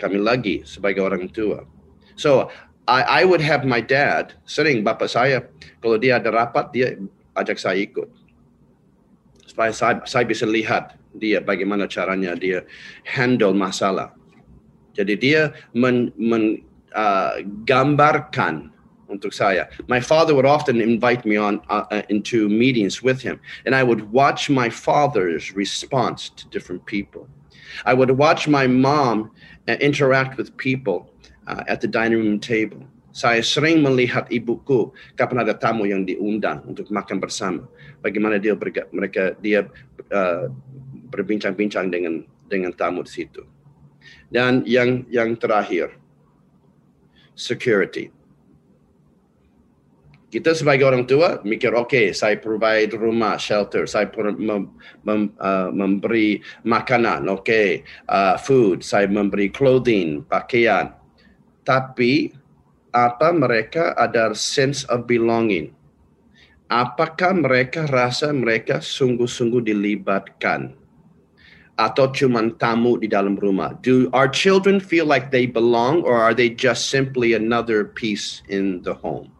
kami 0.00 0.20
lagi 0.20 0.64
sebagai 0.64 1.04
orang 1.04 1.28
tua. 1.28 1.68
So 2.16 2.48
I, 2.88 3.20
I 3.20 3.28
would 3.28 3.40
have 3.40 3.64
my 3.64 3.80
dad 3.80 4.36
sering 4.44 4.84
bapak 4.84 5.08
saya 5.08 5.48
kalau 5.80 5.96
dia 5.96 6.20
ada 6.20 6.28
rapat 6.28 6.68
dia 6.72 6.96
ajak 7.32 7.56
saya 7.56 7.80
ikut 7.80 8.23
supaya 9.54 9.70
saya, 9.70 10.02
saya 10.02 10.26
bisa 10.26 10.42
lihat 10.42 10.98
dia 11.14 11.38
bagaimana 11.38 11.86
caranya 11.86 12.34
dia 12.34 12.66
handle 13.06 13.54
masalah. 13.54 14.10
Jadi 14.98 15.14
dia 15.14 15.54
men, 15.70 16.10
men 16.18 16.58
uh, 16.90 17.38
untuk 19.06 19.30
saya. 19.30 19.70
My 19.86 20.02
father 20.02 20.34
would 20.34 20.46
often 20.46 20.82
invite 20.82 21.22
me 21.22 21.38
on 21.38 21.62
uh, 21.70 21.86
uh, 21.94 22.02
into 22.10 22.50
meetings 22.50 22.98
with 22.98 23.22
him, 23.22 23.38
and 23.62 23.74
I 23.74 23.86
would 23.86 24.10
watch 24.10 24.50
my 24.50 24.66
father's 24.66 25.54
response 25.54 26.34
to 26.34 26.48
different 26.50 26.82
people. 26.86 27.30
I 27.86 27.94
would 27.94 28.10
watch 28.10 28.48
my 28.48 28.66
mom 28.66 29.30
uh, 29.68 29.78
interact 29.78 30.36
with 30.36 30.56
people 30.56 31.14
uh, 31.46 31.62
at 31.68 31.80
the 31.80 31.86
dining 31.86 32.18
room 32.18 32.40
table. 32.40 32.82
Saya 33.14 33.46
sering 33.46 33.78
melihat 33.78 34.26
ibuku 34.26 34.90
kapan 35.14 35.46
ada 35.46 35.54
tamu 35.54 35.86
yang 35.86 36.02
diundang 36.02 36.66
untuk 36.66 36.90
makan 36.90 37.22
bersama. 37.22 37.62
Bagaimana 38.02 38.42
dia 38.42 38.58
berga, 38.58 38.90
mereka 38.90 39.38
dia 39.38 39.70
uh, 40.10 40.50
berbincang-bincang 41.14 41.94
dengan 41.94 42.26
dengan 42.50 42.74
tamu 42.74 43.06
di 43.06 43.14
situ. 43.14 43.46
Dan 44.26 44.66
yang 44.66 45.06
yang 45.14 45.38
terakhir, 45.38 45.94
security. 47.38 48.10
Kita 50.26 50.50
sebagai 50.50 50.82
orang 50.82 51.06
tua 51.06 51.38
mikir, 51.46 51.70
oke, 51.70 51.94
okay, 51.94 52.06
saya 52.10 52.34
provide 52.42 52.98
rumah, 52.98 53.38
shelter, 53.38 53.86
saya 53.86 54.10
mem, 54.34 54.66
mem, 55.06 55.30
uh, 55.38 55.70
memberi 55.70 56.42
makanan, 56.66 57.30
oke, 57.30 57.46
okay, 57.46 57.86
uh, 58.10 58.34
food, 58.34 58.82
saya 58.82 59.06
memberi 59.06 59.54
clothing, 59.54 60.26
pakaian. 60.26 60.90
Tapi 61.62 62.34
apa 62.94 63.34
mereka 63.34 63.92
ada 63.98 64.30
sense 64.32 64.86
of 64.86 65.10
belonging 65.10 65.74
apakah 66.70 67.36
mereka 67.36 67.86
rasa 67.90 68.32
mereka 68.32 68.80
sungguh-sungguh 68.80 69.62
dilibatkan 69.62 70.74
atau 71.74 72.06
cuma 72.14 72.42
tamu 72.54 72.98
di 72.98 73.10
dalam 73.10 73.34
rumah? 73.34 73.74
Do 73.82 74.06
our 74.14 74.30
children 74.30 74.78
feel 74.78 75.06
like 75.06 75.34
they 75.34 75.46
belong 75.46 76.06
or 76.06 76.18
are 76.18 76.34
they 76.34 76.50
just 76.50 76.88
simply 76.88 77.34
another 77.34 77.84
piece 77.84 78.42
in 78.50 78.82
the 78.86 78.94
home? 78.94 79.30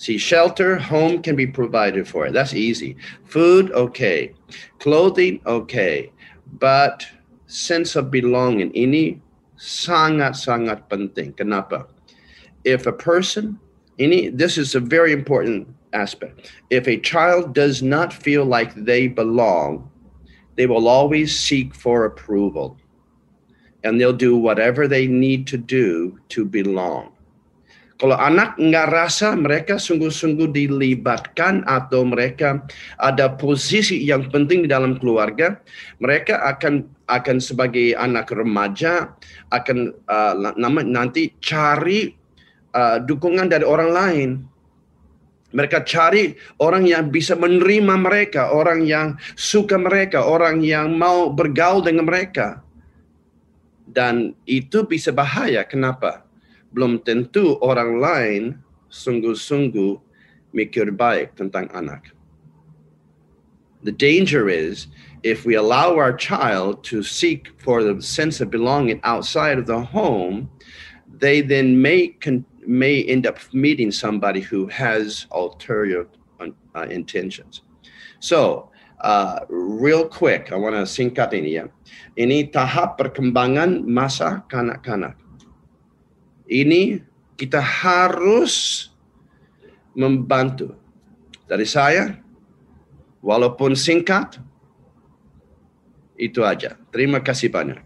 See, 0.00 0.16
shelter, 0.16 0.80
home 0.80 1.20
can 1.20 1.36
be 1.36 1.44
provided 1.44 2.08
for. 2.08 2.32
That's 2.32 2.56
easy. 2.56 2.96
Food, 3.28 3.68
okay. 3.76 4.32
Clothing, 4.80 5.44
okay. 5.44 6.08
But 6.56 7.04
sense 7.44 8.00
of 8.00 8.08
belonging 8.08 8.72
ini 8.72 9.20
sangat-sangat 9.60 10.88
penting. 10.88 11.36
Kenapa? 11.36 11.84
If 12.64 12.88
a 12.88 12.96
person, 12.96 13.60
ini 14.00 14.32
this 14.32 14.56
is 14.56 14.74
a 14.74 14.80
very 14.80 15.12
important 15.12 15.68
aspect. 15.92 16.48
If 16.72 16.88
a 16.88 16.96
child 16.96 17.52
does 17.52 17.84
not 17.84 18.12
feel 18.12 18.48
like 18.48 18.72
they 18.74 19.06
belong, 19.06 19.84
they 20.56 20.64
will 20.64 20.88
always 20.88 21.36
seek 21.36 21.76
for 21.76 22.04
approval. 22.04 22.80
And 23.84 24.00
they'll 24.00 24.16
do 24.16 24.36
whatever 24.36 24.88
they 24.88 25.06
need 25.06 25.46
to 25.48 25.56
do 25.56 26.20
to 26.36 26.44
belong. 26.44 27.12
Kalau 28.00 28.16
anak 28.16 28.56
nggak 28.56 28.88
rasa 28.88 29.36
mereka 29.36 29.76
sungguh-sungguh 29.76 30.48
dilibatkan 30.56 31.68
atau 31.68 32.08
mereka 32.08 32.64
ada 32.96 33.28
posisi 33.36 34.00
yang 34.08 34.32
penting 34.32 34.64
di 34.64 34.72
dalam 34.72 34.96
keluarga, 34.96 35.60
mereka 36.00 36.40
akan 36.48 36.88
akan 37.04 37.36
sebagai 37.44 37.92
anak 37.92 38.32
remaja 38.32 39.12
akan 39.52 39.92
uh, 40.08 40.32
nama 40.56 40.80
nanti 40.80 41.36
cari 41.44 42.08
uh, 42.72 43.04
dukungan 43.04 43.52
dari 43.52 43.68
orang 43.68 43.90
lain. 43.92 44.30
Mereka 45.52 45.84
cari 45.84 46.32
orang 46.56 46.88
yang 46.88 47.12
bisa 47.12 47.36
menerima 47.36 48.00
mereka, 48.00 48.48
orang 48.48 48.80
yang 48.88 49.20
suka 49.36 49.76
mereka, 49.76 50.24
orang 50.24 50.64
yang 50.64 50.96
mau 50.96 51.28
bergaul 51.28 51.84
dengan 51.84 52.08
mereka. 52.08 52.64
Dan 53.84 54.32
itu 54.46 54.86
bisa 54.88 55.12
bahaya. 55.12 55.66
Kenapa? 55.66 56.29
Belum 56.70 57.02
tentu 57.02 57.58
orang 57.62 57.98
lain 57.98 58.42
sungguh-sungguh 58.90 59.98
mikir 60.54 60.90
baik 60.94 61.34
tentang 61.38 61.70
anak. 61.74 62.10
The 63.80 63.94
danger 63.94 64.50
is 64.50 64.92
if 65.24 65.48
we 65.48 65.56
allow 65.56 65.96
our 65.96 66.12
child 66.12 66.84
to 66.92 67.02
seek 67.02 67.48
for 67.56 67.82
the 67.82 67.96
sense 68.02 68.40
of 68.40 68.52
belonging 68.52 69.00
outside 69.04 69.56
of 69.56 69.64
the 69.64 69.80
home, 69.80 70.50
they 71.08 71.40
then 71.40 71.80
may 71.80 72.12
may 72.66 73.02
end 73.08 73.24
up 73.24 73.40
meeting 73.56 73.90
somebody 73.90 74.40
who 74.40 74.68
has 74.68 75.26
ulterior 75.32 76.06
uh, 76.40 76.86
intentions. 76.92 77.62
So, 78.20 78.68
uh, 79.00 79.48
real 79.48 80.04
quick, 80.04 80.52
I 80.52 80.60
want 80.60 80.76
to 80.76 80.84
singkat 80.84 81.32
ini 81.32 81.56
ya. 81.56 81.64
Ini 82.20 82.52
tahap 82.52 83.00
perkembangan 83.00 83.88
masa 83.88 84.44
kanak-kanak 84.44 85.19
ini 86.50 86.98
kita 87.38 87.62
harus 87.62 88.90
membantu. 89.94 90.74
Dari 91.46 91.66
saya, 91.66 92.18
walaupun 93.22 93.78
singkat, 93.78 94.38
itu 96.18 96.42
aja. 96.42 96.76
Terima 96.90 97.22
kasih 97.22 97.48
banyak. 97.50 97.80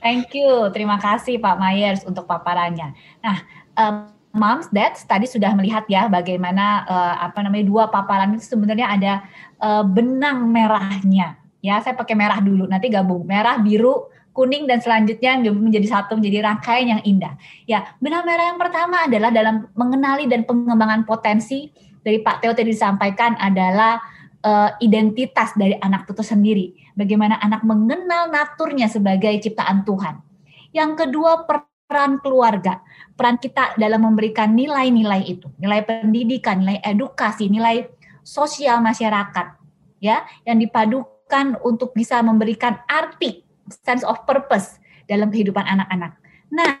Thank 0.00 0.36
you, 0.36 0.68
terima 0.72 0.96
kasih 0.98 1.38
Pak 1.38 1.56
Myers 1.58 2.02
untuk 2.04 2.24
paparannya. 2.28 2.92
Nah, 3.24 3.36
um, 3.74 3.94
moms, 4.36 4.68
dads 4.70 5.02
tadi 5.08 5.26
sudah 5.26 5.56
melihat 5.56 5.88
ya 5.90 6.06
bagaimana 6.06 6.86
uh, 6.86 7.14
apa 7.24 7.42
namanya 7.42 7.66
dua 7.66 7.84
paparan 7.90 8.36
itu 8.36 8.46
sebenarnya 8.46 8.86
ada 8.86 9.12
uh, 9.58 9.82
benang 9.82 10.48
merahnya. 10.50 11.40
Ya, 11.58 11.82
saya 11.82 11.98
pakai 11.98 12.14
merah 12.14 12.38
dulu, 12.38 12.70
nanti 12.70 12.86
gabung 12.86 13.26
merah, 13.26 13.58
biru, 13.58 14.06
kuning 14.38 14.70
dan 14.70 14.78
selanjutnya 14.78 15.42
menjadi 15.50 15.98
satu 15.98 16.14
menjadi 16.14 16.46
rangkaian 16.46 16.94
yang 16.94 17.02
indah. 17.02 17.34
Ya, 17.66 17.90
benang 17.98 18.22
merah 18.22 18.54
yang 18.54 18.60
pertama 18.62 19.10
adalah 19.10 19.34
dalam 19.34 19.66
mengenali 19.74 20.30
dan 20.30 20.46
pengembangan 20.46 21.02
potensi 21.02 21.74
dari 22.06 22.22
Pak 22.22 22.38
Teo 22.38 22.54
tadi 22.54 22.70
disampaikan 22.70 23.34
adalah 23.34 23.98
uh, 24.46 24.78
identitas 24.78 25.58
dari 25.58 25.74
anak 25.82 26.06
itu 26.06 26.22
sendiri. 26.22 26.66
Bagaimana 26.94 27.42
anak 27.42 27.66
mengenal 27.66 28.30
naturnya 28.30 28.86
sebagai 28.86 29.34
ciptaan 29.42 29.82
Tuhan. 29.82 30.22
Yang 30.70 31.02
kedua 31.02 31.42
peran 31.42 32.22
keluarga, 32.22 32.78
peran 33.18 33.42
kita 33.42 33.74
dalam 33.74 34.06
memberikan 34.06 34.54
nilai-nilai 34.54 35.26
itu, 35.26 35.50
nilai 35.58 35.82
pendidikan, 35.82 36.62
nilai 36.62 36.78
edukasi, 36.86 37.50
nilai 37.50 37.90
sosial 38.22 38.78
masyarakat, 38.84 39.58
ya, 39.98 40.22
yang 40.46 40.60
dipadukan 40.62 41.58
untuk 41.64 41.96
bisa 41.96 42.20
memberikan 42.20 42.78
arti 42.86 43.47
sense 43.70 44.04
of 44.04 44.20
purpose 44.28 44.80
dalam 45.08 45.32
kehidupan 45.32 45.64
anak-anak. 45.64 46.16
Nah, 46.52 46.80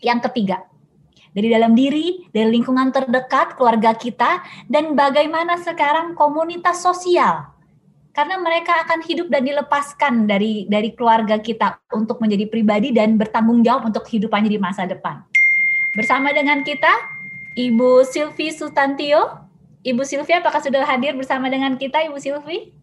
yang 0.00 0.22
ketiga, 0.24 0.64
dari 1.32 1.48
dalam 1.52 1.76
diri, 1.76 2.26
dari 2.32 2.50
lingkungan 2.50 2.90
terdekat, 2.90 3.54
keluarga 3.54 3.92
kita, 3.94 4.42
dan 4.66 4.96
bagaimana 4.96 5.60
sekarang 5.60 6.16
komunitas 6.16 6.80
sosial. 6.80 7.52
Karena 8.16 8.34
mereka 8.40 8.82
akan 8.82 9.06
hidup 9.06 9.30
dan 9.30 9.46
dilepaskan 9.46 10.26
dari 10.26 10.66
dari 10.66 10.90
keluarga 10.90 11.38
kita 11.38 11.78
untuk 11.94 12.18
menjadi 12.18 12.50
pribadi 12.50 12.90
dan 12.90 13.14
bertanggung 13.14 13.62
jawab 13.62 13.94
untuk 13.94 14.02
kehidupannya 14.02 14.50
di 14.50 14.58
masa 14.58 14.90
depan. 14.90 15.22
Bersama 15.94 16.34
dengan 16.34 16.66
kita, 16.66 16.90
Ibu 17.54 18.02
Silvi 18.02 18.50
Sutantio. 18.50 19.46
Ibu 19.86 20.02
Silvi, 20.02 20.34
apakah 20.34 20.58
sudah 20.58 20.82
hadir 20.82 21.14
bersama 21.14 21.46
dengan 21.46 21.78
kita, 21.78 22.02
Ibu 22.10 22.18
Silvi? 22.18 22.74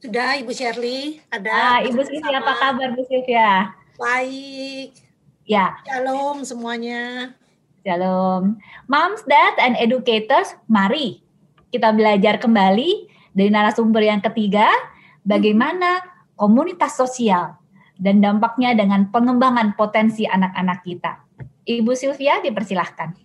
Sudah 0.00 0.40
Ibu 0.40 0.48
Shirley, 0.56 1.20
ada. 1.28 1.52
Ah, 1.52 1.78
Ibu 1.84 2.00
Silvia, 2.08 2.40
apa 2.40 2.56
kabar 2.56 2.88
Bu 2.96 3.04
Silvia? 3.04 3.76
Baik. 4.00 4.96
Ya. 5.44 5.76
Shalom 5.84 6.40
semuanya. 6.40 7.36
Shalom. 7.84 8.56
Moms, 8.88 9.20
Dad, 9.28 9.60
and 9.60 9.76
Educators, 9.76 10.56
mari 10.72 11.20
kita 11.68 11.92
belajar 11.92 12.40
kembali 12.40 13.12
dari 13.36 13.52
narasumber 13.52 14.00
yang 14.00 14.24
ketiga, 14.24 14.72
bagaimana 15.20 16.00
komunitas 16.32 16.96
sosial 16.96 17.60
dan 18.00 18.24
dampaknya 18.24 18.72
dengan 18.72 19.12
pengembangan 19.12 19.76
potensi 19.76 20.24
anak-anak 20.24 20.80
kita. 20.80 21.20
Ibu 21.68 21.92
Sylvia, 21.92 22.40
dipersilahkan. 22.40 23.20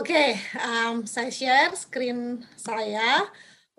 Oke, 0.00 0.16
okay, 0.16 0.28
um, 0.64 1.04
saya 1.04 1.28
share 1.28 1.76
screen 1.76 2.40
saya. 2.56 3.28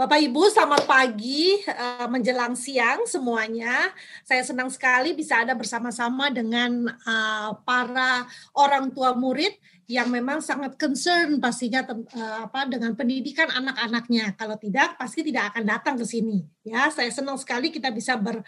Bapak 0.01 0.17
Ibu, 0.17 0.49
selamat 0.49 0.89
pagi 0.89 1.61
uh, 1.61 2.09
menjelang 2.09 2.57
siang 2.57 3.05
semuanya. 3.05 3.93
Saya 4.25 4.41
senang 4.41 4.73
sekali 4.73 5.13
bisa 5.13 5.45
ada 5.45 5.53
bersama-sama 5.53 6.33
dengan 6.33 6.89
uh, 7.05 7.53
para 7.61 8.25
orang 8.57 8.89
tua 8.97 9.13
murid 9.13 9.53
yang 9.85 10.09
memang 10.09 10.41
sangat 10.41 10.73
concern 10.81 11.37
pastinya 11.37 11.85
uh, 11.85 12.49
apa 12.49 12.65
dengan 12.65 12.97
pendidikan 12.97 13.45
anak-anaknya. 13.53 14.33
Kalau 14.33 14.57
tidak, 14.57 14.97
pasti 14.97 15.21
tidak 15.21 15.53
akan 15.53 15.69
datang 15.69 15.93
ke 16.01 16.05
sini. 16.09 16.49
Ya, 16.65 16.89
saya 16.89 17.13
senang 17.13 17.37
sekali 17.37 17.69
kita 17.69 17.93
bisa 17.93 18.17
ber, 18.17 18.41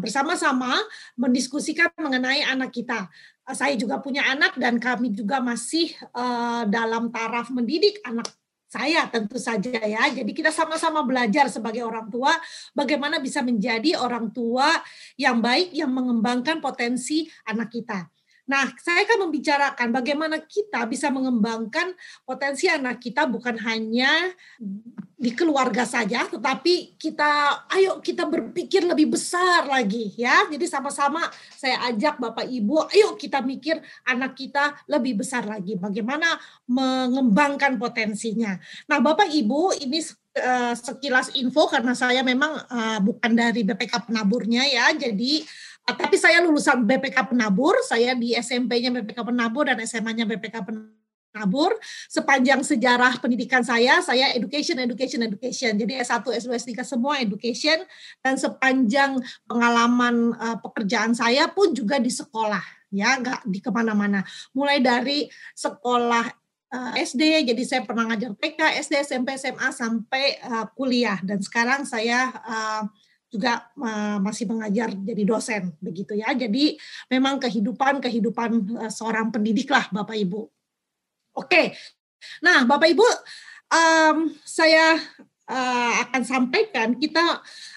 bersama-sama 0.00 0.80
mendiskusikan 1.20 1.92
mengenai 2.00 2.40
anak 2.48 2.72
kita. 2.72 3.12
Saya 3.52 3.76
juga 3.76 4.00
punya 4.00 4.32
anak 4.32 4.56
dan 4.56 4.80
kami 4.80 5.12
juga 5.12 5.44
masih 5.44 5.92
dalam 6.72 7.12
taraf 7.12 7.52
mendidik 7.52 8.00
anak 8.00 8.32
saya 8.76 9.08
tentu 9.08 9.40
saja 9.40 9.80
ya. 9.80 10.04
Jadi 10.12 10.36
kita 10.36 10.52
sama-sama 10.52 11.00
belajar 11.00 11.48
sebagai 11.48 11.80
orang 11.80 12.12
tua 12.12 12.36
bagaimana 12.76 13.16
bisa 13.16 13.40
menjadi 13.40 13.96
orang 13.96 14.28
tua 14.28 14.68
yang 15.16 15.40
baik 15.40 15.72
yang 15.72 15.88
mengembangkan 15.88 16.60
potensi 16.60 17.24
anak 17.48 17.72
kita. 17.72 18.04
Nah, 18.46 18.70
saya 18.78 19.02
akan 19.02 19.26
membicarakan 19.26 19.90
bagaimana 19.90 20.38
kita 20.38 20.86
bisa 20.86 21.10
mengembangkan 21.10 21.96
potensi 22.22 22.70
anak 22.70 23.02
kita 23.02 23.26
bukan 23.26 23.58
hanya 23.58 24.30
di 25.16 25.32
keluarga 25.32 25.88
saja, 25.88 26.28
tetapi 26.28 27.00
kita 27.00 27.64
ayo 27.72 28.04
kita 28.04 28.28
berpikir 28.28 28.84
lebih 28.84 29.16
besar 29.16 29.64
lagi 29.64 30.12
ya. 30.12 30.44
Jadi 30.52 30.68
sama-sama 30.68 31.24
saya 31.56 31.88
ajak 31.88 32.20
Bapak 32.20 32.44
Ibu, 32.44 32.92
ayo 32.92 33.16
kita 33.16 33.40
mikir 33.40 33.80
anak 34.04 34.36
kita 34.36 34.76
lebih 34.84 35.24
besar 35.24 35.48
lagi. 35.48 35.80
Bagaimana 35.80 36.36
mengembangkan 36.68 37.80
potensinya. 37.80 38.60
Nah, 38.92 39.00
Bapak 39.00 39.32
Ibu 39.32 39.80
ini 39.80 40.04
uh, 40.36 40.76
sekilas 40.76 41.32
info 41.32 41.64
karena 41.72 41.96
saya 41.96 42.20
memang 42.20 42.52
uh, 42.68 43.00
bukan 43.00 43.32
dari 43.32 43.64
BPK 43.64 44.12
penaburnya 44.12 44.68
ya. 44.68 44.92
Jadi 44.92 45.48
Ah, 45.86 45.94
tapi 45.94 46.18
saya 46.18 46.42
lulusan 46.42 46.82
BPK 46.82 47.30
Penabur, 47.30 47.78
saya 47.86 48.18
di 48.18 48.34
SMP-nya 48.34 48.90
BPK 48.90 49.22
Penabur 49.22 49.70
dan 49.70 49.78
SMA-nya 49.86 50.26
BPK 50.26 50.66
Penabur. 50.66 51.05
Sepanjang 52.08 52.64
sejarah 52.64 53.20
pendidikan 53.20 53.60
saya, 53.60 54.00
saya 54.00 54.32
education, 54.32 54.80
education, 54.80 55.20
education. 55.26 55.76
Jadi 55.76 56.00
S1, 56.00 56.24
S2, 56.24 56.48
S3 56.56 56.70
semua 56.86 57.20
education. 57.20 57.84
Dan 58.24 58.40
sepanjang 58.40 59.20
pengalaman 59.44 60.32
uh, 60.40 60.56
pekerjaan 60.64 61.12
saya 61.12 61.52
pun 61.52 61.76
juga 61.76 62.00
di 62.00 62.08
sekolah, 62.08 62.64
ya, 62.88 63.20
nggak 63.20 63.44
di 63.44 63.60
ke 63.60 63.68
mana-mana. 63.68 64.24
Mulai 64.56 64.80
dari 64.80 65.28
sekolah 65.52 66.46
uh, 66.72 66.92
SD, 66.96 67.52
jadi 67.52 67.62
saya 67.62 67.82
pernah 67.84 68.08
ngajar 68.10 68.32
TK, 68.34 68.60
SD, 68.86 68.94
SMP, 69.04 69.36
SMA 69.36 69.68
sampai 69.70 70.40
uh, 70.42 70.66
kuliah 70.74 71.18
dan 71.22 71.38
sekarang 71.42 71.84
saya 71.86 72.32
uh, 72.42 72.82
juga 73.26 73.68
uh, 73.76 74.18
masih 74.22 74.46
mengajar 74.48 74.94
jadi 74.94 75.22
dosen 75.26 75.62
begitu 75.82 76.14
ya. 76.14 76.32
Jadi 76.32 76.78
memang 77.10 77.42
kehidupan 77.42 77.98
kehidupan 78.00 78.50
uh, 78.78 78.92
seorang 78.92 79.34
pendidik 79.34 79.68
lah 79.68 79.90
Bapak 79.90 80.16
Ibu. 80.16 80.55
Oke. 81.36 81.76
Nah, 82.40 82.64
Bapak 82.64 82.88
Ibu 82.88 83.06
um, 83.70 84.32
saya 84.42 84.96
uh, 85.46 85.92
akan 86.08 86.22
sampaikan 86.24 86.96
kita 86.96 87.22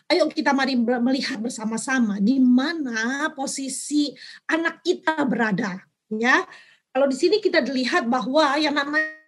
ayo 0.10 0.32
kita 0.32 0.55
mari 0.55 0.74
melihat 0.80 1.38
bersama-sama 1.38 2.18
di 2.18 2.41
mana 2.41 3.30
posisi 3.36 4.16
anak 4.49 4.82
kita 4.82 5.22
berada 5.28 5.84
ya. 6.10 6.47
Kalau 6.89 7.05
di 7.05 7.14
sini 7.14 7.38
kita 7.38 7.62
dilihat 7.62 8.10
bahwa 8.10 8.57
yang 8.57 8.74
namanya 8.74 9.18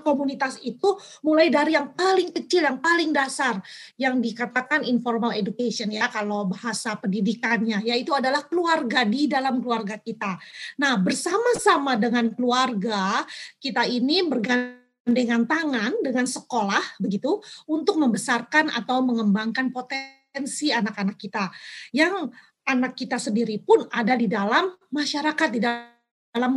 komunitas 0.00 0.62
itu 0.62 0.94
mulai 1.26 1.50
dari 1.50 1.74
yang 1.74 1.90
paling 1.92 2.30
kecil, 2.30 2.62
yang 2.62 2.78
paling 2.78 3.10
dasar, 3.10 3.58
yang 3.98 4.22
dikatakan 4.22 4.86
informal 4.86 5.34
education 5.34 5.90
ya 5.90 6.06
kalau 6.06 6.46
bahasa 6.46 6.94
pendidikannya, 6.94 7.82
yaitu 7.82 8.14
adalah 8.14 8.46
keluarga 8.46 9.02
di 9.02 9.26
dalam 9.26 9.58
keluarga 9.58 9.98
kita. 9.98 10.38
Nah 10.78 10.94
bersama-sama 11.00 11.98
dengan 11.98 12.30
keluarga 12.32 13.26
kita 13.58 13.84
ini 13.90 14.22
bergantung 14.24 14.82
dengan 15.04 15.44
tangan 15.44 16.00
dengan 16.00 16.24
sekolah 16.24 16.96
begitu 16.96 17.36
untuk 17.68 18.00
membesarkan 18.00 18.72
atau 18.72 19.04
mengembangkan 19.04 19.68
potensi 19.68 20.72
anak-anak 20.72 21.20
kita 21.20 21.52
yang 21.92 22.32
anak 22.64 22.96
kita 22.96 23.20
sendiri 23.20 23.60
pun 23.60 23.84
ada 23.92 24.16
di 24.16 24.24
dalam 24.24 24.72
masyarakat 24.88 25.48
di 25.52 25.60
dalam 25.60 25.93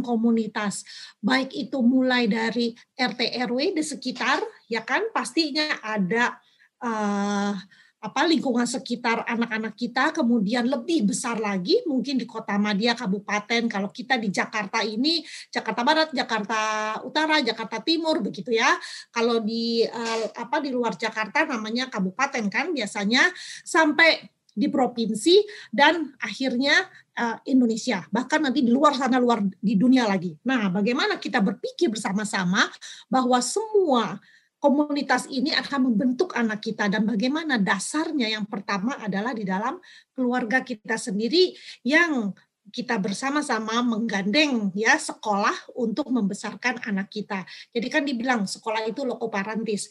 komunitas. 0.02 0.82
Baik 1.22 1.54
itu 1.54 1.78
mulai 1.86 2.26
dari 2.26 2.74
RT 2.98 3.22
RW 3.46 3.78
di 3.78 3.84
sekitar 3.86 4.42
ya 4.66 4.82
kan? 4.82 5.14
Pastinya 5.14 5.78
ada 5.86 6.42
uh, 6.82 7.54
apa 7.98 8.30
lingkungan 8.30 8.70
sekitar 8.70 9.26
anak-anak 9.26 9.74
kita 9.74 10.14
kemudian 10.14 10.70
lebih 10.70 11.10
besar 11.10 11.42
lagi 11.42 11.82
mungkin 11.90 12.22
di 12.22 12.30
kota 12.30 12.58
Madia 12.58 12.94
kabupaten. 12.94 13.66
Kalau 13.70 13.90
kita 13.90 14.22
di 14.22 14.30
Jakarta 14.30 14.82
ini 14.86 15.22
Jakarta 15.50 15.82
Barat 15.82 16.10
Jakarta 16.14 16.60
Utara 17.02 17.42
Jakarta 17.42 17.82
Timur 17.82 18.22
begitu 18.22 18.54
ya. 18.54 18.70
Kalau 19.14 19.42
di 19.42 19.86
uh, 19.86 20.26
apa 20.38 20.62
di 20.62 20.74
luar 20.74 20.98
Jakarta 20.98 21.46
namanya 21.46 21.90
kabupaten 21.90 22.50
kan 22.50 22.70
biasanya 22.74 23.30
sampai 23.66 24.26
di 24.58 24.74
provinsi 24.74 25.46
dan 25.70 26.18
akhirnya 26.18 26.90
uh, 27.18 27.38
Indonesia. 27.50 28.06
Bahkan 28.08 28.40
nanti 28.48 28.62
di 28.62 28.72
luar 28.72 28.94
sana 28.94 29.18
luar 29.18 29.42
di 29.44 29.74
dunia 29.74 30.06
lagi. 30.06 30.38
Nah 30.46 30.70
bagaimana 30.70 31.18
kita 31.18 31.42
berpikir 31.42 31.90
bersama-sama 31.90 32.70
bahwa 33.10 33.42
semua 33.42 34.22
komunitas 34.58 35.30
ini 35.30 35.54
akan 35.54 35.92
membentuk 35.92 36.38
anak 36.38 36.62
kita? 36.62 36.88
Dan 36.88 37.10
bagaimana 37.10 37.58
dasarnya? 37.58 38.30
Yang 38.30 38.46
pertama 38.50 38.98
adalah 39.02 39.34
di 39.34 39.44
dalam 39.44 39.82
keluarga 40.14 40.62
kita 40.62 40.98
sendiri 40.98 41.54
yang 41.82 42.34
kita 42.70 43.00
bersama-sama 43.00 43.80
menggandeng 43.80 44.72
ya 44.76 45.00
sekolah 45.00 45.74
untuk 45.80 46.12
membesarkan 46.12 46.84
anak 46.84 47.08
kita. 47.08 47.48
Jadi 47.72 47.88
kan 47.88 48.04
dibilang 48.04 48.44
sekolah 48.44 48.84
itu 48.88 49.08
loko 49.08 49.32
parantis 49.32 49.88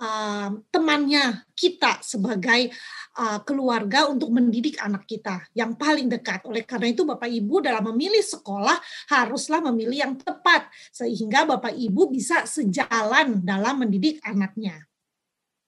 uh, 0.00 0.52
temannya 0.70 1.48
kita 1.56 2.00
sebagai 2.04 2.70
uh, 3.18 3.40
keluarga 3.42 4.06
untuk 4.06 4.30
mendidik 4.30 4.78
anak 4.80 5.08
kita 5.08 5.44
yang 5.56 5.74
paling 5.74 6.06
dekat. 6.06 6.44
Oleh 6.46 6.62
karena 6.62 6.92
itu 6.92 7.02
Bapak 7.08 7.28
Ibu 7.28 7.64
dalam 7.64 7.92
memilih 7.94 8.22
sekolah 8.22 8.78
haruslah 9.12 9.64
memilih 9.72 10.08
yang 10.08 10.14
tepat 10.16 10.68
sehingga 10.92 11.48
Bapak 11.48 11.74
Ibu 11.74 12.12
bisa 12.12 12.44
sejalan 12.44 13.42
dalam 13.42 13.82
mendidik 13.82 14.20
anaknya. 14.24 14.88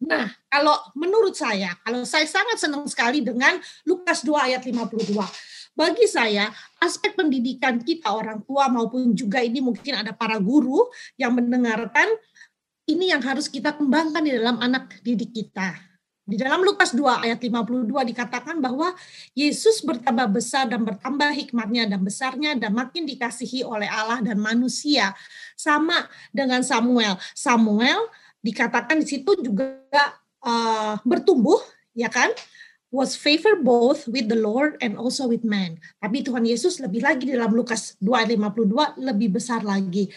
Nah, 0.00 0.32
kalau 0.48 0.72
menurut 0.96 1.36
saya, 1.36 1.76
kalau 1.84 2.08
saya 2.08 2.24
sangat 2.24 2.56
senang 2.56 2.88
sekali 2.88 3.20
dengan 3.20 3.60
Lukas 3.84 4.24
2 4.24 4.48
ayat 4.48 4.64
52. 4.64 5.12
Bagi 5.80 6.04
saya, 6.04 6.52
aspek 6.76 7.16
pendidikan 7.16 7.80
kita 7.80 8.12
orang 8.12 8.44
tua 8.44 8.68
maupun 8.68 9.16
juga 9.16 9.40
ini 9.40 9.64
mungkin 9.64 9.96
ada 9.96 10.12
para 10.12 10.36
guru 10.36 10.84
yang 11.16 11.32
mendengarkan 11.32 12.04
ini 12.84 13.08
yang 13.08 13.24
harus 13.24 13.48
kita 13.48 13.72
kembangkan 13.72 14.20
di 14.20 14.36
dalam 14.36 14.60
anak 14.60 15.00
didik 15.00 15.32
kita. 15.32 15.72
Di 16.28 16.36
dalam 16.36 16.60
Lukas 16.60 16.92
2 16.92 17.24
ayat 17.24 17.40
52 17.40 17.88
dikatakan 18.12 18.60
bahwa 18.60 18.92
Yesus 19.32 19.80
bertambah 19.80 20.28
besar 20.28 20.68
dan 20.68 20.84
bertambah 20.84 21.32
hikmatnya 21.32 21.88
dan 21.88 22.04
besarnya 22.04 22.60
dan 22.60 22.76
makin 22.76 23.08
dikasihi 23.08 23.64
oleh 23.64 23.88
Allah 23.88 24.20
dan 24.20 24.36
manusia. 24.36 25.16
Sama 25.56 26.04
dengan 26.28 26.60
Samuel. 26.60 27.16
Samuel 27.32 28.04
dikatakan 28.44 29.00
di 29.00 29.08
situ 29.08 29.32
juga 29.40 29.80
uh, 30.44 31.00
bertumbuh, 31.08 31.56
ya 31.96 32.12
kan? 32.12 32.28
Was 32.90 33.14
favor 33.14 33.54
both 33.62 34.10
with 34.10 34.26
the 34.26 34.38
Lord 34.38 34.74
and 34.82 34.98
also 34.98 35.30
with 35.30 35.46
man. 35.46 35.78
Tapi 36.02 36.26
Tuhan 36.26 36.42
Yesus 36.42 36.82
lebih 36.82 37.06
lagi 37.06 37.30
dalam 37.30 37.54
Lukas 37.54 37.94
2 38.02 38.26
ayat 38.26 38.30
52 38.34 38.98
lebih 38.98 39.38
besar 39.38 39.62
lagi. 39.62 40.10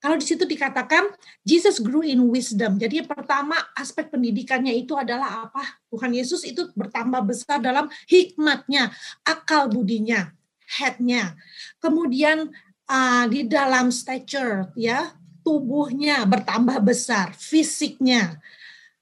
Kalau 0.00 0.20
di 0.20 0.26
situ 0.28 0.44
dikatakan 0.44 1.16
Jesus 1.40 1.80
grew 1.80 2.04
in 2.04 2.20
wisdom. 2.28 2.76
Jadi 2.76 3.00
yang 3.00 3.08
pertama 3.08 3.56
aspek 3.72 4.12
pendidikannya 4.12 4.76
itu 4.76 4.92
adalah 4.92 5.48
apa? 5.48 5.64
Tuhan 5.88 6.12
Yesus 6.12 6.44
itu 6.44 6.68
bertambah 6.76 7.24
besar 7.24 7.64
dalam 7.64 7.88
hikmatnya, 8.04 8.92
akal 9.24 9.72
budinya, 9.72 10.28
headnya. 10.76 11.32
Kemudian 11.80 12.52
uh, 12.84 13.24
di 13.32 13.48
dalam 13.48 13.88
stature 13.88 14.68
ya 14.76 15.16
tubuhnya 15.40 16.24
bertambah 16.28 16.84
besar, 16.84 17.32
fisiknya, 17.32 18.40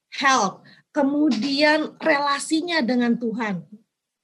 health, 0.07 0.63
kemudian 0.93 1.97
relasinya 1.99 2.79
dengan 2.85 3.17
Tuhan. 3.17 3.65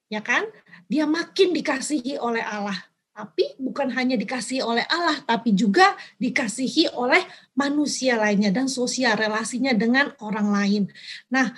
Ya 0.07 0.21
kan? 0.23 0.47
Dia 0.89 1.05
makin 1.05 1.53
dikasihi 1.53 2.17
oleh 2.17 2.41
Allah 2.41 2.89
tapi 3.19 3.51
bukan 3.59 3.91
hanya 3.99 4.15
dikasihi 4.15 4.63
oleh 4.63 4.87
Allah, 4.87 5.19
tapi 5.27 5.51
juga 5.51 5.91
dikasihi 6.23 6.95
oleh 6.95 7.19
manusia 7.51 8.15
lainnya 8.15 8.47
dan 8.47 8.71
sosial 8.71 9.19
relasinya 9.19 9.75
dengan 9.75 10.15
orang 10.23 10.47
lain. 10.47 10.83
Nah, 11.27 11.51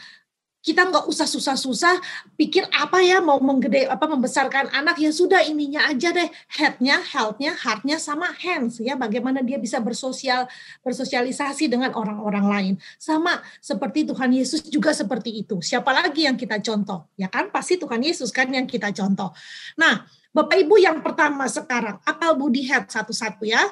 kita 0.61 0.85
nggak 0.93 1.09
usah 1.09 1.25
susah-susah 1.25 1.97
pikir 2.37 2.69
apa 2.69 3.01
ya 3.01 3.17
mau 3.17 3.41
menggede 3.41 3.89
apa 3.89 4.05
membesarkan 4.05 4.69
anak. 4.69 5.01
Ya 5.01 5.09
sudah 5.09 5.41
ininya 5.41 5.89
aja 5.89 6.13
deh. 6.13 6.29
Headnya 6.53 7.01
healthnya 7.01 7.57
heartnya 7.57 7.97
sama 7.97 8.29
hands 8.37 8.77
ya. 8.77 8.93
Bagaimana 8.93 9.41
dia 9.41 9.57
bisa 9.57 9.81
bersosial 9.81 10.45
bersosialisasi 10.85 11.65
dengan 11.65 11.97
orang-orang 11.97 12.45
lain. 12.45 12.73
Sama 13.01 13.41
seperti 13.57 14.05
Tuhan 14.05 14.29
Yesus 14.29 14.61
juga 14.69 14.93
seperti 14.93 15.41
itu. 15.41 15.57
Siapa 15.65 15.89
lagi 15.89 16.29
yang 16.29 16.37
kita 16.37 16.61
contoh? 16.61 17.09
Ya 17.17 17.25
kan? 17.25 17.49
Pasti 17.49 17.81
Tuhan 17.81 17.99
Yesus 18.05 18.29
kan 18.29 18.45
yang 18.53 18.69
kita 18.69 18.93
contoh. 18.93 19.33
Nah 19.81 20.05
Bapak 20.31 20.63
Ibu 20.63 20.79
yang 20.79 21.03
pertama 21.03 21.43
sekarang, 21.51 21.99
akal 22.07 22.39
budi 22.39 22.63
head 22.63 22.87
satu-satu 22.87 23.43
ya. 23.43 23.67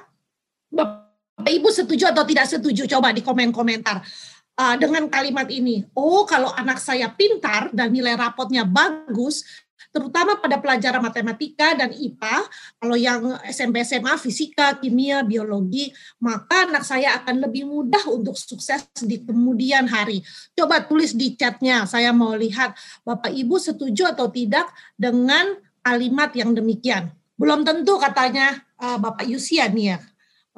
Bapak 0.67 1.07
Ibu 1.47 1.71
setuju 1.71 2.11
atau 2.11 2.27
tidak 2.27 2.51
setuju? 2.51 2.83
Coba 2.83 3.15
di 3.15 3.23
komen-komentar. 3.23 4.03
Uh, 4.59 4.75
dengan 4.75 5.07
kalimat 5.07 5.47
ini, 5.47 5.87
oh 5.95 6.27
kalau 6.27 6.51
anak 6.51 6.83
saya 6.83 7.07
pintar 7.07 7.71
dan 7.71 7.95
nilai 7.95 8.19
rapotnya 8.19 8.67
bagus, 8.67 9.47
terutama 9.95 10.35
pada 10.35 10.59
pelajaran 10.59 10.99
matematika 10.99 11.79
dan 11.79 11.95
IPA, 11.95 12.37
kalau 12.75 12.97
yang 12.99 13.39
SMP 13.47 13.87
SMA 13.87 14.19
fisika, 14.19 14.75
kimia, 14.75 15.23
biologi, 15.23 15.95
maka 16.19 16.67
anak 16.67 16.83
saya 16.83 17.23
akan 17.23 17.39
lebih 17.47 17.71
mudah 17.71 18.03
untuk 18.11 18.35
sukses 18.35 18.83
di 18.99 19.23
kemudian 19.23 19.87
hari. 19.87 20.19
Coba 20.51 20.83
tulis 20.83 21.15
di 21.15 21.39
chatnya, 21.39 21.87
saya 21.87 22.11
mau 22.11 22.35
lihat 22.35 22.75
Bapak 23.07 23.31
Ibu 23.31 23.55
setuju 23.63 24.11
atau 24.11 24.27
tidak 24.27 24.67
dengan 24.99 25.55
kalimat 25.79 26.35
yang 26.35 26.51
demikian. 26.51 27.15
Belum 27.39 27.63
tentu 27.63 27.95
katanya 27.95 28.59
uh, 28.75 28.99
Bapak 28.99 29.23
Yusia 29.23 29.71
nih 29.71 29.95
ya. 29.95 29.97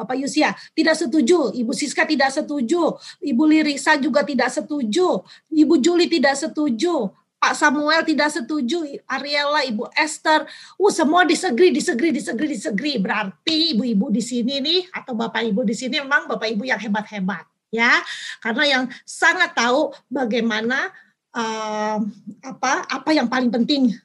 Bapak 0.01 0.17
Yusia 0.17 0.57
tidak 0.73 0.97
setuju, 0.97 1.53
Ibu 1.53 1.71
Siska 1.77 2.09
tidak 2.09 2.33
setuju, 2.33 2.97
Ibu 3.21 3.43
Lirisa 3.45 4.01
juga 4.01 4.25
tidak 4.25 4.49
setuju, 4.49 5.21
Ibu 5.53 5.77
Juli 5.77 6.09
tidak 6.09 6.33
setuju, 6.41 7.13
Pak 7.41 7.53
Samuel 7.57 8.01
tidak 8.05 8.29
setuju, 8.33 8.85
Ariela, 9.05 9.65
Ibu 9.65 9.89
Esther, 9.97 10.45
uh 10.77 10.91
semua 10.93 11.25
disegri, 11.25 11.73
disegri, 11.73 12.13
disegri, 12.13 12.53
disegri. 12.53 12.93
Berarti 13.01 13.77
ibu-ibu 13.77 14.13
di 14.13 14.21
sini 14.21 14.61
nih 14.61 14.89
atau 14.93 15.17
bapak 15.17 15.45
ibu 15.45 15.61
di 15.65 15.73
sini 15.73 16.01
memang 16.01 16.29
bapak 16.29 16.53
ibu 16.53 16.65
yang 16.65 16.77
hebat-hebat 16.77 17.45
ya, 17.73 17.97
karena 18.45 18.63
yang 18.67 18.83
sangat 19.07 19.57
tahu 19.57 19.89
bagaimana 20.11 20.93
uh, 21.33 21.97
apa 22.45 22.71
apa 22.85 23.09
yang 23.09 23.25
paling 23.25 23.49
penting 23.49 23.95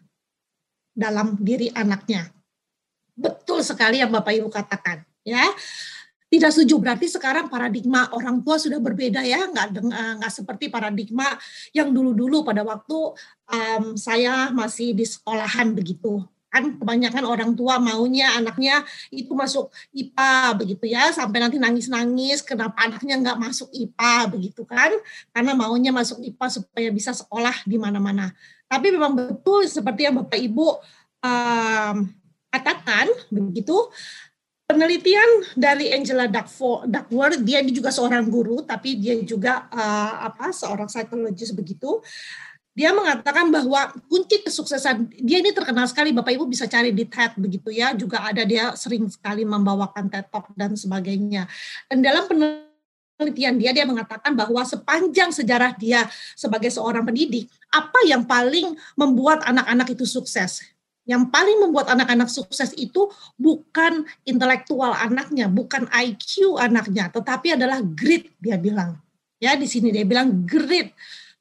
dalam 0.97 1.37
diri 1.37 1.69
anaknya. 1.77 2.33
Betul 3.17 3.61
sekali 3.65 4.01
yang 4.01 4.13
Bapak 4.13 4.33
Ibu 4.33 4.49
katakan, 4.53 5.01
ya. 5.27 5.43
Tidak 6.27 6.51
setuju 6.51 6.83
berarti 6.83 7.07
sekarang 7.07 7.47
paradigma 7.47 8.11
orang 8.11 8.43
tua 8.43 8.59
sudah 8.59 8.83
berbeda 8.83 9.23
ya, 9.23 9.47
nggak 9.47 9.67
eh, 9.79 10.13
nggak 10.23 10.33
seperti 10.33 10.67
paradigma 10.67 11.39
yang 11.71 11.95
dulu-dulu 11.95 12.43
pada 12.43 12.67
waktu 12.67 13.15
um, 13.47 13.95
saya 13.95 14.51
masih 14.51 14.95
di 14.95 15.07
sekolahan 15.07 15.75
begitu. 15.75 16.23
kan 16.47 16.73
kebanyakan 16.73 17.25
orang 17.29 17.53
tua 17.53 17.77
maunya 17.77 18.33
anaknya 18.33 18.81
itu 19.13 19.29
masuk 19.37 19.69
IPA 19.93 20.57
begitu 20.57 20.89
ya 20.89 21.13
sampai 21.13 21.45
nanti 21.45 21.61
nangis-nangis 21.61 22.41
kenapa 22.41 22.81
anaknya 22.81 23.21
nggak 23.21 23.37
masuk 23.37 23.69
IPA 23.77 24.15
begitu 24.33 24.65
kan 24.65 24.89
karena 25.37 25.53
maunya 25.53 25.93
masuk 25.93 26.17
IPA 26.25 26.47
supaya 26.49 26.89
bisa 26.89 27.13
sekolah 27.13 27.53
di 27.69 27.77
mana-mana 27.77 28.33
tapi 28.73 28.89
memang 28.89 29.13
betul 29.13 29.69
seperti 29.69 30.09
yang 30.09 30.17
Bapak 30.17 30.41
Ibu 30.41 30.81
um, 31.21 31.97
katakan 32.49 33.07
begitu 33.29 33.77
penelitian 34.67 35.29
dari 35.55 35.95
Angela 35.95 36.27
Duckworth 36.27 37.41
dia 37.47 37.63
juga 37.65 37.95
seorang 37.95 38.27
guru 38.27 38.67
tapi 38.67 38.99
dia 38.99 39.15
juga 39.23 39.71
uh, 39.71 40.29
apa 40.29 40.51
seorang 40.51 40.91
psikologis 40.91 41.55
begitu. 41.55 42.03
Dia 42.77 42.93
mengatakan 42.93 43.49
bahwa 43.49 43.89
kunci 44.05 44.45
kesuksesan 44.45 45.09
dia 45.25 45.41
ini 45.41 45.49
terkenal 45.57 45.89
sekali 45.89 46.13
Bapak 46.13 46.37
Ibu 46.37 46.45
bisa 46.45 46.69
cari 46.69 46.93
di 46.93 47.09
TED 47.09 47.41
begitu 47.41 47.73
ya. 47.73 47.97
Juga 47.97 48.21
ada 48.21 48.45
dia 48.45 48.77
sering 48.77 49.09
sekali 49.09 49.49
membawakan 49.49 50.13
TED 50.13 50.29
Talk 50.29 50.53
dan 50.53 50.77
sebagainya. 50.77 51.49
Dan 51.89 52.05
dalam 52.05 52.29
penelitian 52.29 53.57
dia 53.57 53.73
dia 53.73 53.89
mengatakan 53.89 54.37
bahwa 54.37 54.61
sepanjang 54.61 55.33
sejarah 55.33 55.73
dia 55.81 56.05
sebagai 56.37 56.69
seorang 56.69 57.01
pendidik 57.01 57.49
apa 57.73 58.05
yang 58.05 58.29
paling 58.29 58.77
membuat 58.93 59.41
anak-anak 59.49 59.97
itu 59.97 60.05
sukses 60.05 60.76
yang 61.07 61.31
paling 61.31 61.63
membuat 61.63 61.87
anak-anak 61.95 62.27
sukses 62.27 62.75
itu 62.75 63.09
bukan 63.39 64.03
intelektual 64.27 64.91
anaknya, 64.91 65.47
bukan 65.47 65.87
IQ 65.95 66.59
anaknya, 66.59 67.09
tetapi 67.15 67.55
adalah 67.55 67.79
grit 67.81 68.35
dia 68.43 68.59
bilang. 68.59 68.99
Ya, 69.37 69.53
di 69.55 69.69
sini 69.69 69.93
dia 69.93 70.03
bilang 70.03 70.49
grit 70.49 70.91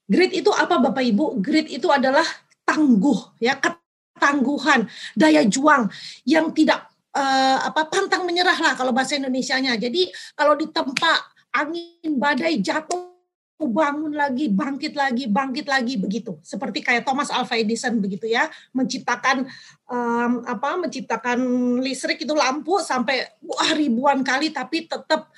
Grit 0.06 0.32
itu 0.38 0.54
apa 0.54 0.78
Bapak 0.78 1.02
Ibu? 1.02 1.42
Grit 1.42 1.66
itu 1.70 1.90
adalah 1.90 2.26
tangguh 2.62 3.42
ya, 3.42 3.58
ketangguhan, 3.58 4.86
daya 5.18 5.42
juang 5.50 5.90
yang 6.30 6.54
tidak 6.54 6.86
uh, 7.18 7.66
apa 7.66 7.90
pantang 7.90 8.22
menyerah 8.26 8.58
lah 8.62 8.74
kalau 8.78 8.94
bahasa 8.94 9.18
Indonesianya. 9.18 9.74
Jadi 9.82 10.14
kalau 10.38 10.54
ditempa 10.54 11.12
angin 11.58 12.22
badai 12.22 12.62
jatuh 12.62 13.15
bangun 13.64 14.12
lagi, 14.12 14.52
bangkit 14.52 15.00
lagi, 15.00 15.32
bangkit 15.32 15.64
lagi 15.72 15.96
begitu. 15.96 16.36
Seperti 16.44 16.84
kayak 16.84 17.08
Thomas 17.08 17.32
Alva 17.32 17.56
Edison 17.56 18.04
begitu 18.04 18.28
ya, 18.28 18.52
menciptakan 18.76 19.48
um, 19.88 20.44
apa? 20.44 20.76
menciptakan 20.76 21.40
listrik 21.80 22.28
itu 22.28 22.36
lampu 22.36 22.84
sampai 22.84 23.24
wah 23.40 23.72
ribuan 23.72 24.20
kali 24.28 24.52
tapi 24.52 24.92
tetap 24.92 25.32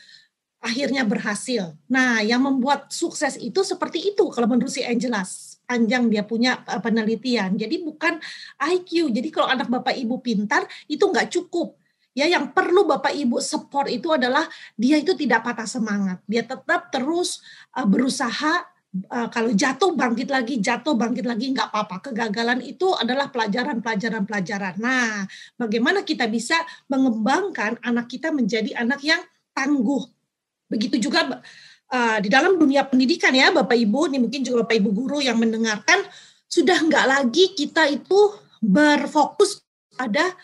akhirnya 0.57 1.05
berhasil. 1.05 1.77
Nah, 1.85 2.25
yang 2.25 2.41
membuat 2.41 2.89
sukses 2.89 3.37
itu 3.37 3.61
seperti 3.61 4.13
itu 4.13 4.25
kalau 4.33 4.49
menurut 4.49 4.73
si 4.73 4.81
Angela 4.81 5.21
panjang 5.67 6.09
dia 6.09 6.23
punya 6.25 6.63
eh, 6.65 6.81
penelitian. 6.81 7.53
Jadi 7.53 7.85
bukan 7.85 8.17
IQ. 8.57 9.13
Jadi 9.13 9.29
kalau 9.29 9.51
anak 9.51 9.69
Bapak 9.69 9.93
Ibu 9.93 10.23
pintar 10.23 10.65
itu 10.89 11.03
nggak 11.05 11.29
cukup. 11.29 11.77
Ya, 12.17 12.25
yang 12.25 12.49
perlu 12.49 12.89
Bapak 12.89 13.13
Ibu 13.13 13.37
support 13.37 13.85
itu 13.93 14.09
adalah 14.09 14.49
dia 14.73 14.97
itu 14.97 15.13
tidak 15.13 15.45
patah 15.45 15.69
semangat. 15.69 16.17
Dia 16.25 16.41
tetap 16.41 16.89
terus 16.89 17.45
uh, 17.77 17.85
berusaha 17.85 18.65
uh, 19.13 19.29
kalau 19.29 19.53
jatuh 19.53 19.93
bangkit 19.93 20.33
lagi, 20.33 20.57
jatuh 20.57 20.97
bangkit 20.97 21.29
lagi 21.29 21.53
nggak 21.53 21.69
apa-apa. 21.69 22.09
Kegagalan 22.09 22.65
itu 22.65 22.89
adalah 22.97 23.29
pelajaran-pelajaran 23.29 24.25
pelajaran. 24.25 24.73
Nah, 24.81 25.29
bagaimana 25.61 26.01
kita 26.01 26.25
bisa 26.25 26.57
mengembangkan 26.89 27.77
anak 27.85 28.09
kita 28.09 28.33
menjadi 28.33 28.73
anak 28.81 29.05
yang 29.05 29.21
tangguh, 29.53 30.01
Begitu 30.67 30.99
juga 30.99 31.39
uh, 31.91 32.17
di 32.19 32.27
dalam 32.27 32.59
dunia 32.59 32.83
pendidikan 32.83 33.31
ya 33.31 33.51
Bapak 33.55 33.75
Ibu, 33.75 34.11
ini 34.11 34.19
mungkin 34.19 34.43
juga 34.43 34.67
Bapak 34.67 34.75
Ibu 34.83 34.89
guru 34.91 35.19
yang 35.23 35.39
mendengarkan, 35.39 36.03
sudah 36.47 36.75
enggak 36.83 37.07
lagi 37.07 37.55
kita 37.55 37.87
itu 37.87 38.35
berfokus 38.59 39.63
pada 39.95 40.35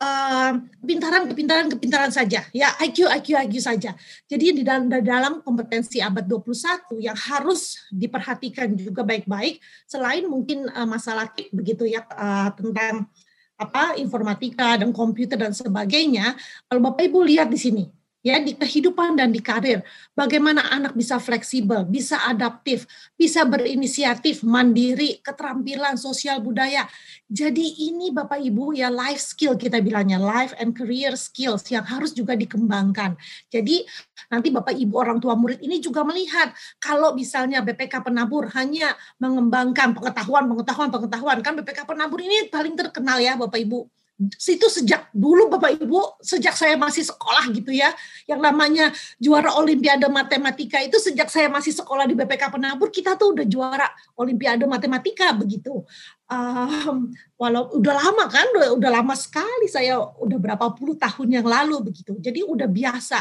uh, 0.00 0.52
kepintaran, 0.82 1.22
kepintaran, 1.28 1.66
kepintaran 1.72 2.12
saja, 2.12 2.44
ya 2.52 2.68
IQ, 2.82 3.08
IQ, 3.08 3.28
IQ 3.48 3.54
saja. 3.60 3.90
Jadi 4.28 4.60
di 4.60 4.62
dalam, 4.62 4.88
di 4.88 5.00
dalam 5.04 5.40
kompetensi 5.40 6.00
abad 6.00 6.24
21 6.24 7.00
yang 7.00 7.16
harus 7.16 7.80
diperhatikan 7.92 8.76
juga 8.76 9.02
baik-baik, 9.06 9.60
selain 9.88 10.28
mungkin 10.28 10.68
uh, 10.72 10.88
masalah 10.88 11.32
begitu 11.52 11.88
ya 11.88 12.04
uh, 12.12 12.52
tentang 12.52 13.08
apa 13.56 13.96
informatika 13.96 14.76
dan 14.76 14.92
komputer 14.92 15.40
dan 15.40 15.56
sebagainya. 15.56 16.36
Kalau 16.68 16.80
Bapak 16.84 17.08
Ibu 17.08 17.24
lihat 17.24 17.48
di 17.48 17.56
sini, 17.56 17.84
ya 18.26 18.42
di 18.42 18.58
kehidupan 18.58 19.14
dan 19.14 19.30
di 19.30 19.38
karir. 19.38 19.86
Bagaimana 20.18 20.66
anak 20.74 20.98
bisa 20.98 21.22
fleksibel, 21.22 21.86
bisa 21.86 22.18
adaptif, 22.26 22.82
bisa 23.14 23.46
berinisiatif, 23.46 24.42
mandiri, 24.42 25.22
keterampilan 25.22 25.94
sosial 25.94 26.42
budaya. 26.42 26.90
Jadi 27.30 27.86
ini 27.86 28.10
Bapak 28.10 28.42
Ibu 28.42 28.74
ya 28.74 28.90
life 28.90 29.22
skill 29.22 29.54
kita 29.54 29.78
bilangnya, 29.78 30.18
life 30.18 30.50
and 30.58 30.74
career 30.74 31.14
skills 31.14 31.70
yang 31.70 31.86
harus 31.86 32.10
juga 32.10 32.34
dikembangkan. 32.34 33.14
Jadi 33.46 33.86
nanti 34.26 34.50
Bapak 34.50 34.74
Ibu 34.74 34.98
orang 34.98 35.22
tua 35.22 35.38
murid 35.38 35.62
ini 35.62 35.78
juga 35.78 36.02
melihat 36.02 36.50
kalau 36.82 37.14
misalnya 37.14 37.62
BPK 37.62 38.02
penabur 38.02 38.50
hanya 38.58 38.98
mengembangkan 39.22 39.94
pengetahuan, 39.94 40.50
pengetahuan, 40.50 40.90
pengetahuan 40.90 41.38
kan 41.46 41.54
BPK 41.62 41.86
penabur 41.86 42.18
ini 42.18 42.50
paling 42.50 42.74
terkenal 42.74 43.22
ya 43.22 43.38
Bapak 43.38 43.62
Ibu 43.62 43.86
itu 44.16 44.66
sejak 44.72 45.12
dulu 45.12 45.52
Bapak 45.52 45.76
Ibu, 45.76 46.24
sejak 46.24 46.56
saya 46.56 46.72
masih 46.80 47.04
sekolah 47.04 47.52
gitu 47.52 47.68
ya, 47.68 47.92
yang 48.24 48.40
namanya 48.40 48.88
juara 49.20 49.52
Olimpiade 49.60 50.08
Matematika 50.08 50.80
itu 50.80 50.96
sejak 50.96 51.28
saya 51.28 51.52
masih 51.52 51.76
sekolah 51.76 52.08
di 52.08 52.16
BPK 52.16 52.48
Penabur, 52.48 52.88
kita 52.88 53.20
tuh 53.20 53.36
udah 53.36 53.44
juara 53.44 53.84
Olimpiade 54.16 54.64
Matematika 54.64 55.36
begitu. 55.36 55.84
Um, 56.26 57.12
walau 57.36 57.76
udah 57.76 57.94
lama 57.94 58.24
kan, 58.32 58.48
udah, 58.56 58.74
udah 58.80 58.90
lama 58.90 59.14
sekali 59.14 59.68
saya 59.68 60.00
udah 60.00 60.38
berapa 60.40 60.64
puluh 60.72 60.96
tahun 60.96 61.36
yang 61.36 61.46
lalu 61.46 61.92
begitu. 61.92 62.16
Jadi 62.16 62.40
udah 62.40 62.66
biasa. 62.66 63.20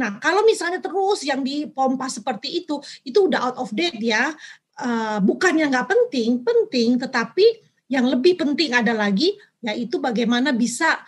Nah 0.00 0.18
kalau 0.18 0.42
misalnya 0.48 0.80
terus 0.80 1.20
yang 1.22 1.44
dipompa 1.44 2.08
seperti 2.08 2.64
itu, 2.64 2.80
itu 3.04 3.28
udah 3.28 3.52
out 3.52 3.56
of 3.60 3.68
date 3.76 4.00
ya. 4.00 4.32
Uh, 4.80 5.20
bukannya 5.20 5.68
nggak 5.68 5.86
penting, 5.92 6.40
penting, 6.40 6.96
tetapi 6.96 7.44
yang 7.92 8.08
lebih 8.08 8.40
penting 8.40 8.72
ada 8.72 8.96
lagi 8.96 9.36
yaitu 9.60 10.00
bagaimana 10.00 10.52
bisa 10.56 11.00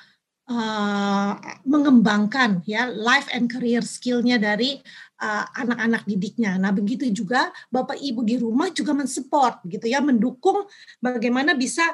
uh, 0.49 1.33
mengembangkan 1.65 2.61
ya 2.69 2.89
life 2.89 3.29
and 3.33 3.49
career 3.49 3.81
skillnya 3.85 4.37
dari 4.37 4.81
uh, 5.21 5.45
anak-anak 5.57 6.03
didiknya. 6.05 6.57
Nah 6.61 6.71
begitu 6.75 7.09
juga 7.13 7.53
bapak 7.73 7.99
ibu 7.99 8.21
di 8.25 8.37
rumah 8.41 8.69
juga 8.73 8.93
mensupport 8.97 9.63
gitu 9.69 9.87
ya, 9.89 10.05
mendukung 10.05 10.65
bagaimana 11.01 11.57
bisa 11.57 11.85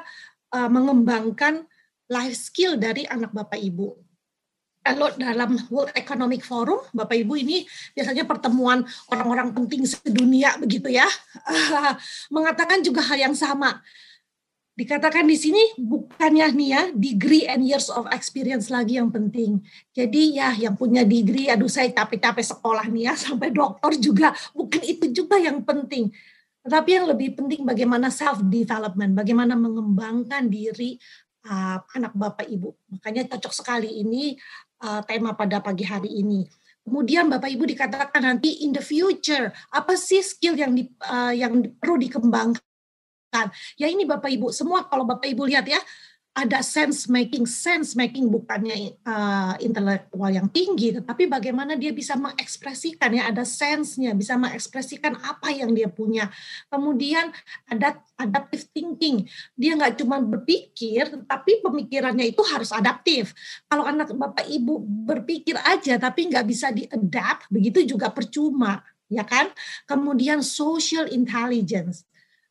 uh, 0.55 0.69
mengembangkan 0.69 1.65
life 2.09 2.35
skill 2.35 2.75
dari 2.75 3.05
anak 3.05 3.31
bapak 3.31 3.59
ibu. 3.61 3.95
Kalau 4.79 5.11
dalam 5.19 5.59
World 5.67 5.91
Economic 5.91 6.39
Forum, 6.39 6.79
Bapak 6.95 7.13
Ibu 7.13 7.35
ini 7.35 7.67
biasanya 7.91 8.23
pertemuan 8.23 8.87
orang-orang 9.11 9.51
penting 9.51 9.83
sedunia 9.83 10.55
begitu 10.55 10.87
ya, 10.87 11.05
mengatakan 12.33 12.79
juga 12.79 13.03
hal 13.03 13.29
yang 13.29 13.35
sama 13.35 13.83
dikatakan 14.79 15.27
di 15.27 15.35
sini 15.35 15.59
bukannya 15.75 16.55
nih 16.55 16.69
ya 16.71 16.81
degree 16.95 17.43
and 17.51 17.67
years 17.67 17.91
of 17.91 18.07
experience 18.15 18.71
lagi 18.71 18.95
yang 18.95 19.11
penting. 19.11 19.59
Jadi 19.91 20.39
ya 20.39 20.55
yang 20.55 20.79
punya 20.79 21.03
degree, 21.03 21.51
aduh 21.51 21.67
saya 21.67 21.91
capek-capek 21.91 22.47
sekolah 22.47 22.87
nih 22.87 23.11
ya 23.11 23.13
sampai 23.27 23.51
dokter 23.51 23.99
juga 23.99 24.31
bukan 24.55 24.79
itu 24.87 25.11
juga 25.11 25.35
yang 25.35 25.59
penting. 25.67 26.07
Tetapi 26.63 26.89
yang 26.95 27.11
lebih 27.11 27.35
penting 27.35 27.67
bagaimana 27.67 28.07
self 28.07 28.39
development, 28.47 29.19
bagaimana 29.19 29.59
mengembangkan 29.59 30.47
diri 30.47 30.95
uh, 31.43 31.83
anak 31.99 32.15
bapak 32.15 32.47
ibu. 32.47 32.71
Makanya 32.87 33.35
cocok 33.35 33.51
sekali 33.51 33.99
ini 33.99 34.39
uh, 34.79 35.03
tema 35.03 35.35
pada 35.35 35.59
pagi 35.59 35.83
hari 35.83 36.23
ini. 36.23 36.47
Kemudian 36.79 37.29
Bapak 37.29 37.53
Ibu 37.53 37.69
dikatakan 37.69 38.23
nanti 38.23 38.65
in 38.65 38.73
the 38.73 38.81
future 38.81 39.53
apa 39.69 39.93
sih 39.93 40.25
skill 40.25 40.57
yang 40.57 40.73
di, 40.73 40.89
uh, 41.05 41.29
yang 41.29 41.61
perlu 41.77 42.01
dikembangkan 42.01 42.68
Ya 43.77 43.87
ini 43.87 44.09
Bapak 44.09 44.29
Ibu, 44.29 44.49
semua 44.49 44.85
kalau 44.89 45.05
Bapak 45.05 45.29
Ibu 45.29 45.45
lihat 45.45 45.69
ya, 45.69 45.79
ada 46.39 46.63
sense 46.63 47.09
making, 47.11 47.43
sense 47.43 47.97
making 47.99 48.31
bukannya 48.31 48.95
uh, 49.03 49.59
intelektual 49.59 50.29
yang 50.31 50.47
tinggi, 50.47 50.95
tetapi 50.95 51.27
bagaimana 51.27 51.75
dia 51.75 51.91
bisa 51.91 52.15
mengekspresikan 52.15 53.11
ya, 53.11 53.27
ada 53.27 53.43
sense-nya, 53.43 54.15
bisa 54.15 54.39
mengekspresikan 54.39 55.19
apa 55.19 55.51
yang 55.51 55.75
dia 55.75 55.91
punya. 55.91 56.31
Kemudian 56.71 57.33
ada 57.67 57.99
adaptive 58.15 58.71
thinking, 58.71 59.27
dia 59.57 59.75
nggak 59.75 59.99
cuma 59.99 60.21
berpikir, 60.23 61.11
tetapi 61.11 61.65
pemikirannya 61.65 62.31
itu 62.31 62.45
harus 62.47 62.71
adaptif. 62.71 63.35
Kalau 63.67 63.83
anak 63.83 64.13
bapak 64.15 64.47
ibu 64.47 64.79
berpikir 64.85 65.59
aja, 65.59 65.99
tapi 65.99 66.29
nggak 66.29 66.45
bisa 66.47 66.71
diadapt, 66.71 67.51
begitu 67.51 67.83
juga 67.83 68.13
percuma, 68.13 68.79
ya 69.11 69.27
kan? 69.27 69.51
Kemudian 69.89 70.39
social 70.45 71.09
intelligence 71.11 72.07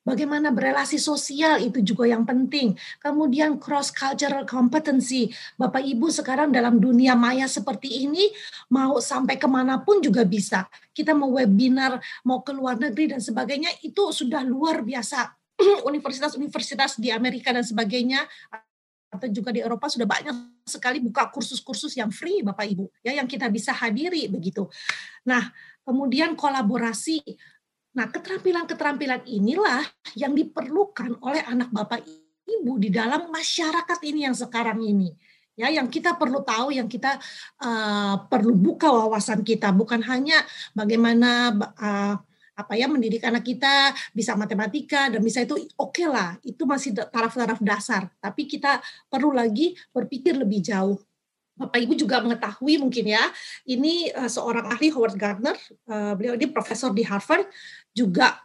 Bagaimana 0.09 0.49
berelasi 0.49 0.97
sosial 0.97 1.61
itu 1.61 1.85
juga 1.85 2.09
yang 2.09 2.25
penting. 2.25 2.73
Kemudian 2.97 3.61
cross 3.61 3.93
cultural 3.93 4.49
competency. 4.49 5.29
Bapak 5.61 5.85
Ibu 5.85 6.09
sekarang 6.09 6.49
dalam 6.49 6.81
dunia 6.81 7.13
maya 7.13 7.45
seperti 7.45 8.09
ini 8.09 8.33
mau 8.73 8.97
sampai 9.05 9.37
ke 9.37 9.45
mana 9.45 9.85
pun 9.85 10.01
juga 10.01 10.25
bisa. 10.25 10.65
Kita 10.97 11.13
mau 11.13 11.37
webinar, 11.37 12.01
mau 12.25 12.41
ke 12.41 12.57
luar 12.57 12.81
negeri 12.81 13.13
dan 13.13 13.21
sebagainya 13.21 13.69
itu 13.85 14.09
sudah 14.09 14.41
luar 14.49 14.81
biasa. 14.81 15.29
Universitas-universitas 15.91 16.97
di 16.97 17.13
Amerika 17.13 17.53
dan 17.53 17.69
sebagainya 17.69 18.25
atau 19.13 19.29
juga 19.29 19.53
di 19.53 19.61
Eropa 19.61 19.93
sudah 19.93 20.09
banyak 20.09 20.65
sekali 20.65 21.05
buka 21.05 21.33
kursus-kursus 21.33 21.97
yang 21.97 22.13
free 22.13 22.45
Bapak 22.45 22.65
Ibu 22.69 22.93
ya 23.01 23.17
yang 23.17 23.29
kita 23.29 23.49
bisa 23.53 23.77
hadiri 23.77 24.29
begitu. 24.29 24.69
Nah, 25.29 25.53
kemudian 25.85 26.33
kolaborasi. 26.33 27.21
Nah, 27.97 28.07
keterampilan-keterampilan 28.12 29.24
inilah 29.24 29.84
yang 30.18 30.36
diperlukan 30.36 31.20
oleh 31.24 31.41
anak 31.47 31.72
Bapak 31.72 32.05
Ibu 32.49 32.80
di 32.80 32.89
dalam 32.93 33.32
masyarakat 33.32 33.99
ini 34.05 34.28
yang 34.28 34.36
sekarang 34.36 34.80
ini. 34.80 35.12
Ya, 35.59 35.72
yang 35.74 35.91
kita 35.91 36.14
perlu 36.14 36.47
tahu, 36.47 36.70
yang 36.70 36.86
kita 36.86 37.18
uh, 37.59 38.14
perlu 38.30 38.55
buka 38.55 38.86
wawasan 38.95 39.43
kita, 39.43 39.74
bukan 39.74 39.99
hanya 40.07 40.47
bagaimana 40.70 41.51
uh, 41.74 42.14
apa 42.59 42.74
ya 42.74 42.91
mendidik 42.91 43.22
anak 43.22 43.47
kita 43.47 43.95
bisa 44.11 44.34
matematika 44.34 45.07
dan 45.07 45.22
bisa 45.22 45.47
itu 45.47 45.55
oke 45.78 45.95
okay 45.95 46.11
lah 46.11 46.34
itu 46.43 46.62
masih 46.66 46.95
taraf-taraf 46.95 47.62
dasar. 47.62 48.11
Tapi 48.18 48.51
kita 48.51 48.82
perlu 49.07 49.30
lagi 49.30 49.78
berpikir 49.95 50.34
lebih 50.34 50.62
jauh 50.62 50.99
Bapak 51.59 51.79
Ibu 51.83 51.99
juga 51.99 52.23
mengetahui 52.23 52.79
mungkin 52.79 53.05
ya 53.11 53.25
ini 53.67 54.15
uh, 54.15 54.31
seorang 54.31 54.71
ahli 54.71 54.95
Howard 54.95 55.19
Gardner 55.19 55.59
uh, 55.91 56.15
beliau 56.15 56.39
ini 56.39 56.47
profesor 56.47 56.95
di 56.95 57.03
Harvard 57.03 57.51
juga 57.91 58.39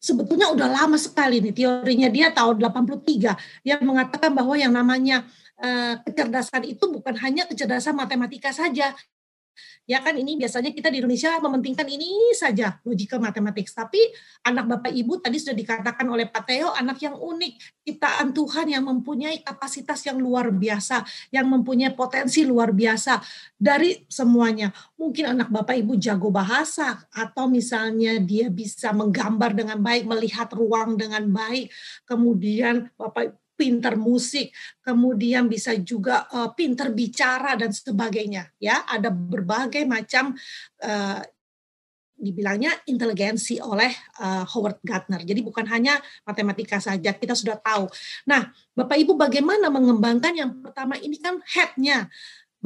sebetulnya 0.00 0.48
udah 0.52 0.68
lama 0.70 0.96
sekali 0.96 1.44
nih 1.44 1.52
teorinya 1.52 2.08
dia 2.08 2.32
tahun 2.32 2.62
83 2.62 3.64
dia 3.64 3.76
mengatakan 3.84 4.32
bahwa 4.32 4.56
yang 4.56 4.72
namanya 4.72 5.28
uh, 5.60 6.00
kecerdasan 6.04 6.64
itu 6.64 6.84
bukan 6.88 7.16
hanya 7.20 7.44
kecerdasan 7.44 7.96
matematika 7.96 8.52
saja 8.52 8.96
Ya 9.86 10.02
kan 10.02 10.18
ini 10.18 10.34
biasanya 10.34 10.74
kita 10.74 10.90
di 10.90 10.98
Indonesia 10.98 11.38
mementingkan 11.38 11.86
ini 11.86 12.34
saja 12.34 12.76
logical 12.82 13.22
mathematics. 13.22 13.72
Tapi 13.72 13.98
anak 14.42 14.66
Bapak 14.66 14.92
Ibu 14.92 15.22
tadi 15.22 15.38
sudah 15.38 15.54
dikatakan 15.54 16.06
oleh 16.10 16.26
Pak 16.26 16.42
Teo 16.44 16.74
anak 16.74 16.98
yang 17.00 17.14
unik, 17.14 17.86
ciptaan 17.86 18.34
Tuhan 18.34 18.66
yang 18.74 18.84
mempunyai 18.84 19.40
kapasitas 19.46 20.02
yang 20.04 20.18
luar 20.18 20.50
biasa, 20.50 21.06
yang 21.30 21.46
mempunyai 21.46 21.94
potensi 21.94 22.42
luar 22.42 22.74
biasa 22.74 23.22
dari 23.54 24.04
semuanya. 24.10 24.74
Mungkin 24.98 25.38
anak 25.38 25.48
Bapak 25.54 25.78
Ibu 25.78 25.96
jago 25.96 26.28
bahasa 26.34 27.06
atau 27.14 27.46
misalnya 27.46 28.18
dia 28.18 28.50
bisa 28.50 28.90
menggambar 28.90 29.54
dengan 29.54 29.78
baik, 29.78 30.04
melihat 30.04 30.50
ruang 30.50 30.98
dengan 30.98 31.24
baik. 31.30 31.70
Kemudian 32.04 32.90
Bapak 32.98 33.45
pinter 33.56 33.96
musik, 33.96 34.52
kemudian 34.84 35.48
bisa 35.48 35.72
juga 35.80 36.28
uh, 36.30 36.52
pinter 36.52 36.92
bicara 36.92 37.56
dan 37.56 37.72
sebagainya. 37.72 38.52
Ya, 38.60 38.84
ada 38.84 39.08
berbagai 39.08 39.82
macam 39.88 40.36
uh, 40.84 41.20
dibilangnya 42.16 42.72
inteligensi 42.88 43.60
oleh 43.60 43.92
uh, 44.24 44.44
Howard 44.48 44.80
Gardner. 44.80 45.20
Jadi 45.20 45.44
bukan 45.44 45.68
hanya 45.68 46.00
matematika 46.24 46.80
saja, 46.80 47.12
kita 47.12 47.36
sudah 47.36 47.60
tahu. 47.60 47.88
Nah, 48.24 48.48
Bapak 48.72 48.96
Ibu 48.96 49.20
bagaimana 49.20 49.68
mengembangkan 49.68 50.32
yang 50.32 50.50
pertama 50.64 50.96
ini 50.96 51.20
kan 51.20 51.40
head-nya. 51.44 52.08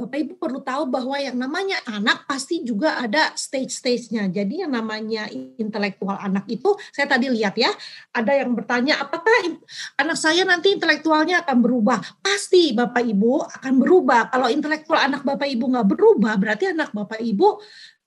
Bapak 0.01 0.19
Ibu 0.19 0.35
perlu 0.41 0.61
tahu 0.65 0.89
bahwa 0.89 1.17
yang 1.21 1.37
namanya 1.37 1.77
anak 1.85 2.25
pasti 2.25 2.65
juga 2.65 2.97
ada 2.97 3.37
stage-stage-nya. 3.37 4.33
Jadi 4.33 4.65
yang 4.65 4.73
namanya 4.73 5.29
intelektual 5.61 6.17
anak 6.17 6.49
itu, 6.49 6.73
saya 6.91 7.05
tadi 7.05 7.29
lihat 7.29 7.55
ya, 7.61 7.69
ada 8.17 8.33
yang 8.33 8.57
bertanya, 8.57 9.05
apakah 9.05 9.61
anak 10.01 10.17
saya 10.17 10.49
nanti 10.49 10.73
intelektualnya 10.73 11.45
akan 11.45 11.59
berubah? 11.61 12.01
Pasti 12.25 12.73
Bapak 12.73 13.05
Ibu 13.05 13.45
akan 13.61 13.75
berubah. 13.77 14.33
Kalau 14.33 14.49
intelektual 14.49 15.01
anak 15.05 15.23
Bapak 15.23 15.47
Ibu 15.47 15.65
nggak 15.69 15.89
berubah, 15.93 16.35
berarti 16.41 16.73
anak 16.73 16.97
Bapak 16.97 17.21
Ibu 17.21 17.49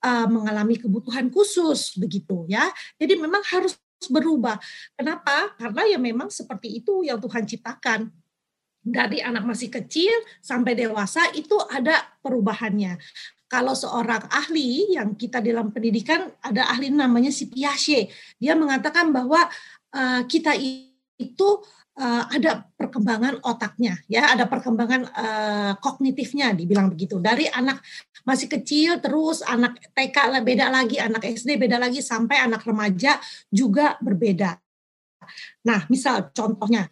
uh, 0.04 0.28
mengalami 0.28 0.76
kebutuhan 0.82 1.30
khusus, 1.30 1.96
begitu 1.96 2.50
ya. 2.50 2.68
Jadi 2.98 3.22
memang 3.22 3.46
harus 3.54 3.78
berubah. 4.10 4.60
Kenapa? 5.00 5.56
Karena 5.56 5.88
ya 5.88 6.00
memang 6.02 6.28
seperti 6.28 6.84
itu 6.84 7.08
yang 7.08 7.24
Tuhan 7.24 7.48
ciptakan 7.48 8.12
dari 8.84 9.24
anak 9.24 9.48
masih 9.48 9.72
kecil 9.72 10.12
sampai 10.44 10.76
dewasa 10.76 11.32
itu 11.34 11.56
ada 11.72 12.04
perubahannya. 12.20 13.00
Kalau 13.48 13.72
seorang 13.72 14.28
ahli 14.28 14.98
yang 15.00 15.16
kita 15.16 15.40
dalam 15.40 15.72
pendidikan 15.72 16.28
ada 16.44 16.68
ahli 16.68 16.92
namanya 16.92 17.32
si 17.32 17.48
Piaget, 17.48 18.12
dia 18.38 18.54
mengatakan 18.60 19.16
bahwa 19.16 19.48
uh, 19.96 20.22
kita 20.28 20.58
itu 20.58 21.50
uh, 21.96 22.24
ada 22.34 22.66
perkembangan 22.76 23.40
otaknya, 23.46 24.02
ya 24.10 24.34
ada 24.34 24.50
perkembangan 24.50 25.02
uh, 25.14 25.74
kognitifnya, 25.80 26.52
dibilang 26.58 26.90
begitu. 26.90 27.22
Dari 27.22 27.46
anak 27.46 27.80
masih 28.26 28.50
kecil 28.50 28.98
terus 29.00 29.46
anak 29.46 29.80
TK 29.94 30.42
beda 30.42 30.74
lagi, 30.74 30.98
anak 30.98 31.22
SD 31.22 31.56
beda 31.62 31.78
lagi 31.78 32.02
sampai 32.02 32.42
anak 32.42 32.66
remaja 32.66 33.22
juga 33.54 34.02
berbeda. 34.02 34.58
Nah, 35.70 35.86
misal 35.88 36.34
contohnya 36.34 36.90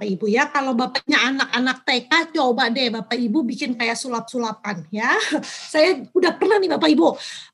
Bapak 0.00 0.16
Ibu 0.16 0.26
ya. 0.32 0.48
Kalau 0.48 0.72
bapaknya 0.72 1.18
anak-anak 1.28 1.84
TK, 1.84 2.32
coba 2.32 2.72
deh 2.72 2.88
Bapak 2.88 3.20
Ibu 3.20 3.44
bikin 3.44 3.76
kayak 3.76 4.00
sulap-sulapan 4.00 4.88
ya. 4.88 5.12
Saya 5.76 6.00
udah 6.16 6.40
pernah 6.40 6.56
nih 6.56 6.72
Bapak 6.72 6.88
Ibu 6.88 7.08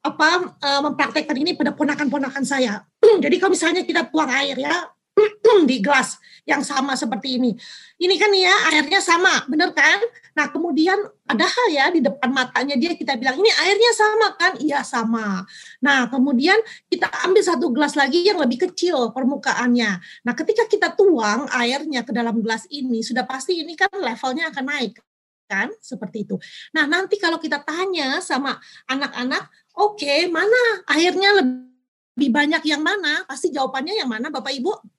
apa 0.07 0.55
uh, 0.55 0.81
mempraktekkan 0.87 1.35
ini 1.43 1.59
pada 1.59 1.75
ponakan-ponakan 1.75 2.47
saya. 2.47 2.87
Jadi 3.27 3.43
kalau 3.43 3.51
misalnya 3.51 3.83
kita 3.83 4.07
tuang 4.07 4.31
air 4.31 4.63
ya 4.63 4.79
di 5.71 5.81
gelas 5.81 6.21
yang 6.47 6.63
sama 6.63 6.95
seperti 6.95 7.41
ini. 7.41 7.57
Ini 7.97 8.15
kan 8.21 8.31
ya 8.31 8.55
airnya 8.71 9.01
sama, 9.03 9.49
benar 9.51 9.73
kan? 9.73 9.99
Nah 10.37 10.53
kemudian 10.53 10.95
ada 11.27 11.43
hal 11.49 11.67
ya 11.73 11.87
di 11.91 12.05
depan 12.05 12.29
matanya 12.31 12.77
dia 12.77 12.93
kita 12.93 13.17
bilang 13.17 13.41
ini 13.41 13.51
airnya 13.67 13.93
sama 13.97 14.27
kan? 14.37 14.53
Iya 14.61 14.85
sama. 14.87 15.43
Nah 15.83 16.07
kemudian 16.13 16.57
kita 16.87 17.09
ambil 17.27 17.43
satu 17.43 17.73
gelas 17.73 17.97
lagi 17.97 18.23
yang 18.23 18.39
lebih 18.39 18.69
kecil 18.71 19.11
permukaannya. 19.17 19.91
Nah 20.23 20.35
ketika 20.37 20.69
kita 20.69 20.95
tuang 20.95 21.49
airnya 21.51 22.05
ke 22.05 22.13
dalam 22.13 22.39
gelas 22.45 22.69
ini 22.69 23.01
sudah 23.01 23.25
pasti 23.25 23.65
ini 23.65 23.75
kan 23.75 23.91
levelnya 23.97 24.53
akan 24.53 24.65
naik 24.69 25.01
kan 25.49 25.73
seperti 25.81 26.29
itu. 26.29 26.37
Nah 26.77 26.85
nanti 26.85 27.17
kalau 27.17 27.41
kita 27.41 27.65
tanya 27.65 28.21
sama 28.21 28.61
anak-anak, 28.87 29.51
oke 29.79 29.99
okay, 29.99 30.29
mana 30.29 30.85
airnya 30.93 31.43
lebih 31.43 32.29
banyak 32.29 32.63
yang 32.69 32.85
mana? 32.85 33.25
Pasti 33.25 33.49
jawabannya 33.51 33.99
yang 33.99 34.11
mana 34.11 34.29
Bapak 34.29 34.53
Ibu? 34.53 34.96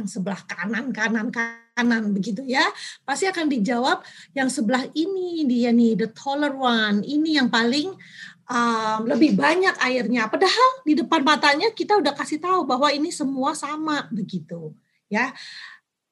Yang 0.00 0.08
sebelah 0.08 0.40
kanan 0.48 0.90
kanan 0.90 1.28
kanan 1.28 2.02
begitu 2.16 2.40
ya. 2.48 2.64
Pasti 3.04 3.28
akan 3.28 3.52
dijawab 3.52 4.00
yang 4.32 4.48
sebelah 4.48 4.88
ini 4.96 5.44
dia 5.44 5.70
nih 5.70 6.00
the 6.00 6.08
taller 6.10 6.56
one. 6.56 7.04
Ini 7.04 7.44
yang 7.44 7.48
paling 7.52 7.92
um, 8.50 9.00
lebih 9.04 9.36
banyak 9.36 9.76
airnya. 9.78 10.26
Padahal 10.26 10.82
di 10.82 10.96
depan 10.96 11.20
matanya 11.20 11.68
kita 11.70 12.00
udah 12.00 12.16
kasih 12.16 12.40
tahu 12.40 12.64
bahwa 12.64 12.88
ini 12.90 13.12
semua 13.12 13.52
sama 13.52 14.08
begitu 14.08 14.72
ya. 15.12 15.30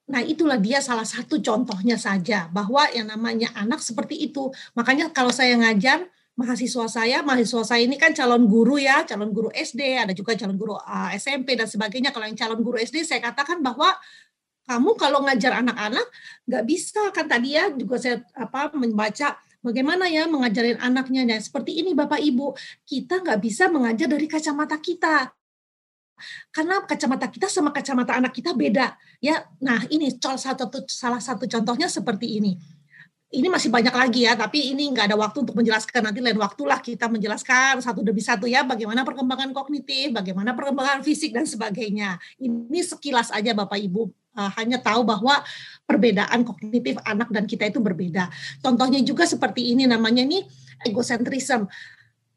Nah, 0.09 0.25
itulah 0.25 0.57
dia 0.57 0.81
salah 0.81 1.05
satu 1.05 1.37
contohnya 1.37 2.01
saja 2.01 2.49
bahwa 2.49 2.89
yang 2.97 3.13
namanya 3.13 3.53
anak 3.53 3.85
seperti 3.85 4.17
itu. 4.17 4.49
Makanya 4.73 5.13
kalau 5.13 5.29
saya 5.29 5.53
ngajar 5.61 6.09
mahasiswa 6.39 6.87
saya, 6.87 7.19
mahasiswa 7.27 7.67
saya 7.67 7.83
ini 7.83 7.99
kan 7.99 8.15
calon 8.15 8.47
guru 8.47 8.79
ya, 8.79 9.03
calon 9.03 9.35
guru 9.35 9.51
SD, 9.51 9.99
ada 9.99 10.15
juga 10.15 10.39
calon 10.39 10.55
guru 10.55 10.79
uh, 10.79 11.11
SMP 11.19 11.59
dan 11.59 11.67
sebagainya. 11.67 12.15
Kalau 12.15 12.31
yang 12.31 12.39
calon 12.39 12.63
guru 12.63 12.79
SD 12.79 13.03
saya 13.03 13.19
katakan 13.19 13.59
bahwa 13.59 13.91
kamu 14.71 14.95
kalau 14.95 15.27
ngajar 15.27 15.59
anak-anak 15.59 16.07
nggak 16.47 16.65
bisa. 16.69 17.11
Kan 17.11 17.27
tadi 17.27 17.59
ya 17.59 17.75
juga 17.75 17.99
saya 17.99 18.23
apa 18.39 18.71
membaca 18.79 19.35
bagaimana 19.59 20.07
ya 20.07 20.31
mengajarin 20.31 20.79
anaknya. 20.79 21.27
Dan 21.27 21.43
seperti 21.43 21.83
ini 21.83 21.99
Bapak 21.99 22.23
Ibu. 22.23 22.55
Kita 22.87 23.19
nggak 23.19 23.41
bisa 23.43 23.67
mengajar 23.67 24.07
dari 24.07 24.31
kacamata 24.31 24.79
kita. 24.79 25.35
Karena 26.55 26.83
kacamata 26.87 27.27
kita 27.31 27.51
sama 27.51 27.75
kacamata 27.75 28.15
anak 28.15 28.31
kita 28.31 28.55
beda 28.55 28.95
ya. 29.19 29.43
Nah 29.65 29.83
ini 29.91 30.15
salah 30.15 30.39
satu 30.39 30.87
salah 30.87 31.23
satu 31.23 31.51
contohnya 31.51 31.91
seperti 31.91 32.39
ini 32.39 32.78
ini 33.29 33.53
masih 33.53 33.69
banyak 33.69 33.93
lagi 33.93 34.25
ya, 34.25 34.33
tapi 34.33 34.73
ini 34.73 34.89
nggak 34.89 35.13
ada 35.13 35.17
waktu 35.21 35.45
untuk 35.45 35.53
menjelaskan. 35.53 36.01
Nanti 36.01 36.25
lain 36.25 36.41
waktulah 36.41 36.81
kita 36.81 37.13
menjelaskan 37.13 37.85
satu 37.85 38.01
demi 38.01 38.25
satu 38.25 38.49
ya, 38.49 38.65
bagaimana 38.65 39.05
perkembangan 39.05 39.53
kognitif, 39.53 40.17
bagaimana 40.17 40.57
perkembangan 40.57 41.05
fisik 41.05 41.37
dan 41.37 41.45
sebagainya. 41.45 42.17
Ini 42.41 42.81
sekilas 42.81 43.29
aja 43.29 43.53
Bapak 43.53 43.77
Ibu 43.77 44.09
uh, 44.33 44.51
hanya 44.57 44.81
tahu 44.81 45.05
bahwa 45.05 45.45
perbedaan 45.85 46.41
kognitif 46.41 46.97
anak 47.05 47.29
dan 47.29 47.45
kita 47.45 47.69
itu 47.69 47.85
berbeda. 47.85 48.33
Contohnya 48.65 49.05
juga 49.05 49.29
seperti 49.29 49.77
ini 49.77 49.85
namanya 49.85 50.25
nih 50.25 50.49
egocentrism. 50.89 51.69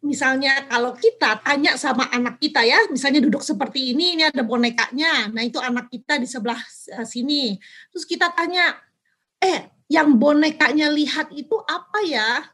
Misalnya 0.04 0.68
kalau 0.68 0.92
kita 0.98 1.40
tanya 1.40 1.80
sama 1.80 2.12
anak 2.12 2.36
kita 2.44 2.68
ya, 2.68 2.92
misalnya 2.92 3.24
duduk 3.24 3.46
seperti 3.48 3.96
ini, 3.96 4.20
ini 4.20 4.24
ada 4.28 4.44
bonekanya. 4.44 5.32
Nah 5.32 5.40
itu 5.40 5.56
anak 5.56 5.88
kita 5.88 6.20
di 6.20 6.28
sebelah 6.28 6.60
uh, 7.00 7.08
sini. 7.08 7.56
Terus 7.96 8.04
kita 8.04 8.28
tanya, 8.36 8.76
eh 9.40 9.72
yang 9.92 10.16
bonekanya 10.16 10.88
lihat 10.88 11.36
itu 11.36 11.60
apa 11.68 12.00
ya? 12.08 12.48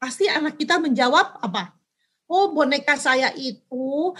Pasti 0.00 0.24
anak 0.24 0.56
kita 0.56 0.80
menjawab 0.80 1.44
apa? 1.44 1.76
Oh, 2.24 2.56
boneka 2.56 2.96
saya 2.96 3.28
itu 3.36 4.16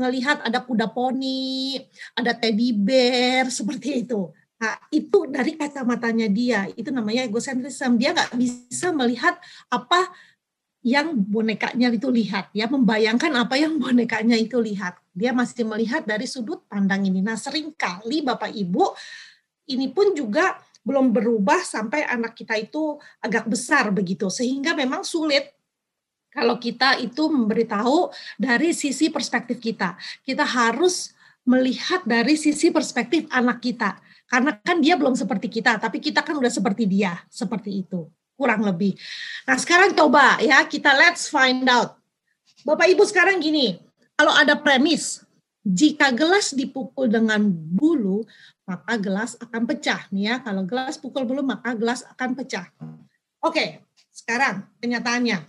ngelihat 0.00 0.40
ada 0.46 0.64
kuda 0.64 0.88
poni, 0.88 1.76
ada 2.16 2.32
teddy 2.32 2.72
bear, 2.72 3.50
seperti 3.58 4.08
itu. 4.08 4.32
Nah, 4.58 4.74
itu 4.90 5.28
dari 5.28 5.54
kacamatanya 5.54 6.26
dia, 6.32 6.66
itu 6.74 6.88
namanya 6.88 7.28
egocentrism. 7.28 8.00
Dia 8.00 8.16
nggak 8.16 8.34
bisa 8.40 8.88
melihat 8.90 9.36
apa 9.68 10.08
yang 10.82 11.12
bonekanya 11.12 11.90
itu 11.90 12.08
lihat, 12.08 12.54
ya 12.54 12.70
membayangkan 12.70 13.34
apa 13.36 13.58
yang 13.58 13.76
bonekanya 13.82 14.38
itu 14.38 14.56
lihat. 14.56 14.96
Dia 15.12 15.36
masih 15.36 15.66
melihat 15.68 16.08
dari 16.08 16.24
sudut 16.24 16.64
pandang 16.70 17.04
ini. 17.04 17.20
Nah, 17.20 17.36
sering 17.36 17.74
kali 17.76 18.24
Bapak 18.24 18.54
Ibu 18.54 18.96
ini 19.68 19.92
pun 19.92 20.16
juga 20.16 20.56
belum 20.88 21.12
berubah 21.12 21.60
sampai 21.60 22.08
anak 22.08 22.32
kita 22.32 22.56
itu 22.56 22.96
agak 23.20 23.44
besar 23.44 23.92
begitu 23.92 24.32
sehingga 24.32 24.72
memang 24.72 25.04
sulit 25.04 25.52
kalau 26.32 26.56
kita 26.56 26.96
itu 27.00 27.28
memberitahu 27.28 28.08
dari 28.40 28.72
sisi 28.72 29.12
perspektif 29.12 29.60
kita. 29.60 29.96
Kita 30.24 30.44
harus 30.44 31.12
melihat 31.48 32.04
dari 32.04 32.36
sisi 32.36 32.68
perspektif 32.68 33.24
anak 33.32 33.64
kita. 33.64 33.96
Karena 34.28 34.52
kan 34.60 34.78
dia 34.84 34.94
belum 35.00 35.16
seperti 35.16 35.48
kita, 35.48 35.80
tapi 35.80 36.04
kita 36.04 36.20
kan 36.20 36.36
udah 36.36 36.52
seperti 36.52 36.84
dia, 36.84 37.16
seperti 37.32 37.80
itu. 37.80 38.12
Kurang 38.36 38.60
lebih. 38.60 38.92
Nah 39.48 39.56
sekarang 39.56 39.96
coba 39.96 40.36
ya, 40.44 40.60
kita 40.68 40.92
let's 40.94 41.32
find 41.32 41.64
out. 41.64 41.96
Bapak 42.62 42.92
Ibu 42.92 43.08
sekarang 43.08 43.40
gini, 43.40 43.80
kalau 44.14 44.36
ada 44.36 44.52
premis, 44.52 45.24
jika 45.68 46.08
gelas 46.16 46.56
dipukul 46.56 47.12
dengan 47.12 47.44
bulu, 47.52 48.24
maka 48.64 48.96
gelas 48.96 49.36
akan 49.36 49.68
pecah. 49.68 50.08
Nih 50.08 50.32
ya, 50.32 50.34
kalau 50.40 50.64
gelas 50.64 50.96
pukul 50.96 51.28
bulu, 51.28 51.44
maka 51.44 51.76
gelas 51.76 52.08
akan 52.08 52.32
pecah. 52.32 52.72
Oke, 53.44 53.84
sekarang 54.08 54.64
kenyataannya. 54.80 55.44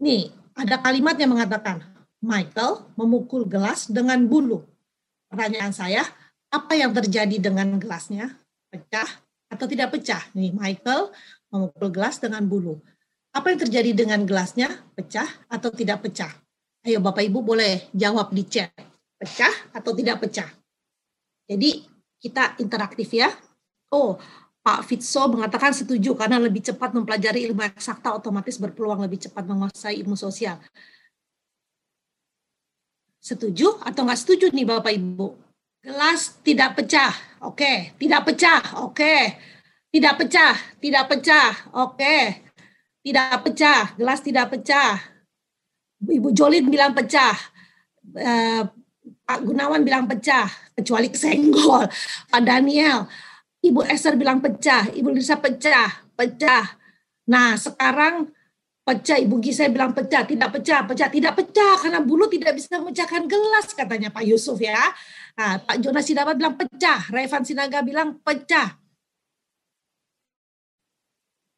Nih, 0.00 0.32
ada 0.56 0.80
kalimat 0.80 1.20
yang 1.20 1.36
mengatakan, 1.36 1.84
Michael 2.24 2.88
memukul 2.96 3.44
gelas 3.44 3.92
dengan 3.92 4.24
bulu. 4.24 4.64
Pertanyaan 5.28 5.76
saya, 5.76 6.08
apa 6.48 6.72
yang 6.72 6.96
terjadi 6.96 7.36
dengan 7.36 7.76
gelasnya? 7.76 8.32
Pecah 8.72 9.08
atau 9.52 9.68
tidak 9.68 9.92
pecah? 9.92 10.24
Nih, 10.32 10.48
Michael 10.56 11.12
memukul 11.52 11.92
gelas 11.92 12.16
dengan 12.16 12.48
bulu. 12.48 12.80
Apa 13.36 13.52
yang 13.52 13.60
terjadi 13.60 13.92
dengan 13.92 14.24
gelasnya? 14.24 14.80
Pecah 14.96 15.28
atau 15.48 15.68
tidak 15.72 16.04
pecah? 16.08 16.32
Ayo 16.84 17.00
Bapak 17.04 17.24
Ibu 17.24 17.44
boleh 17.44 17.88
jawab 17.92 18.32
di 18.32 18.44
chat. 18.44 18.91
Pecah 19.22 19.54
atau 19.70 19.94
tidak 19.94 20.18
pecah? 20.26 20.50
Jadi 21.46 21.86
kita 22.18 22.58
interaktif 22.58 23.06
ya. 23.14 23.30
Oh, 23.94 24.18
Pak 24.62 24.82
Fitso 24.86 25.30
mengatakan 25.30 25.70
setuju 25.70 26.18
karena 26.18 26.42
lebih 26.42 26.58
cepat 26.62 26.90
mempelajari 26.90 27.46
ilmu 27.46 27.62
eksakta 27.66 28.14
otomatis 28.18 28.58
berpeluang 28.58 29.02
lebih 29.06 29.22
cepat 29.22 29.46
menguasai 29.46 30.02
ilmu 30.02 30.18
sosial. 30.18 30.58
Setuju 33.22 33.78
atau 33.86 34.02
nggak 34.02 34.18
setuju 34.18 34.50
nih 34.50 34.66
Bapak 34.66 34.90
Ibu? 34.90 35.38
Gelas 35.82 36.42
tidak 36.42 36.78
pecah. 36.78 37.14
Oke, 37.46 37.94
tidak 37.98 38.26
pecah. 38.26 38.62
Oke. 38.82 39.38
Tidak 39.92 40.14
pecah, 40.18 40.54
tidak 40.82 41.04
pecah. 41.06 41.50
Oke. 41.78 42.18
Tidak 43.02 43.38
pecah, 43.42 43.94
gelas 43.98 44.22
tidak 44.22 44.46
pecah. 44.50 44.94
Ibu 46.06 46.30
Jolin 46.34 46.70
bilang 46.70 46.94
pecah. 46.94 47.34
Uh, 48.14 48.66
Pak 49.32 49.48
Gunawan 49.48 49.80
bilang 49.80 50.04
pecah, 50.04 50.44
kecuali 50.76 51.08
kesenggol. 51.08 51.88
Pak 52.28 52.42
Daniel, 52.44 53.08
Ibu 53.64 53.80
Esther 53.88 54.20
bilang 54.20 54.44
pecah, 54.44 54.92
Ibu 54.92 55.08
Lisa 55.08 55.40
pecah, 55.40 56.04
pecah. 56.12 56.76
Nah 57.32 57.56
sekarang 57.56 58.28
pecah, 58.84 59.16
Ibu 59.16 59.40
Gisa 59.40 59.72
bilang 59.72 59.96
pecah, 59.96 60.28
tidak 60.28 60.52
pecah, 60.52 60.84
pecah, 60.84 61.08
tidak 61.08 61.32
pecah 61.32 61.80
karena 61.80 62.04
bulu 62.04 62.28
tidak 62.28 62.60
bisa 62.60 62.76
memecahkan 62.76 63.24
gelas 63.24 63.72
katanya 63.72 64.12
Pak 64.12 64.20
Yusuf 64.20 64.60
ya. 64.60 64.76
Nah, 65.32 65.64
Pak 65.64 65.80
Jonas 65.80 66.04
Sidapat 66.04 66.36
bilang 66.36 66.60
pecah, 66.60 67.08
Revan 67.08 67.40
Sinaga 67.40 67.80
bilang 67.80 68.20
pecah. 68.20 68.76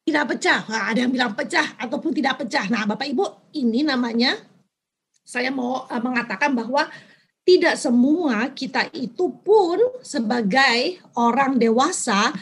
Tidak 0.07 0.25
pecah, 0.31 0.63
nah, 0.71 0.95
ada 0.95 1.03
yang 1.03 1.11
bilang 1.11 1.35
pecah 1.35 1.75
ataupun 1.75 2.15
tidak 2.15 2.39
pecah. 2.39 2.71
Nah 2.71 2.87
Bapak 2.87 3.03
Ibu 3.09 3.51
ini 3.59 3.83
namanya 3.83 4.37
saya 5.25 5.49
mau 5.49 5.89
uh, 5.89 6.01
mengatakan 6.05 6.53
bahwa 6.53 6.85
tidak 7.45 7.77
semua 7.77 8.49
kita 8.51 8.89
itu 8.91 9.29
pun 9.45 9.77
sebagai 10.01 10.97
orang 11.13 11.61
dewasa 11.61 12.33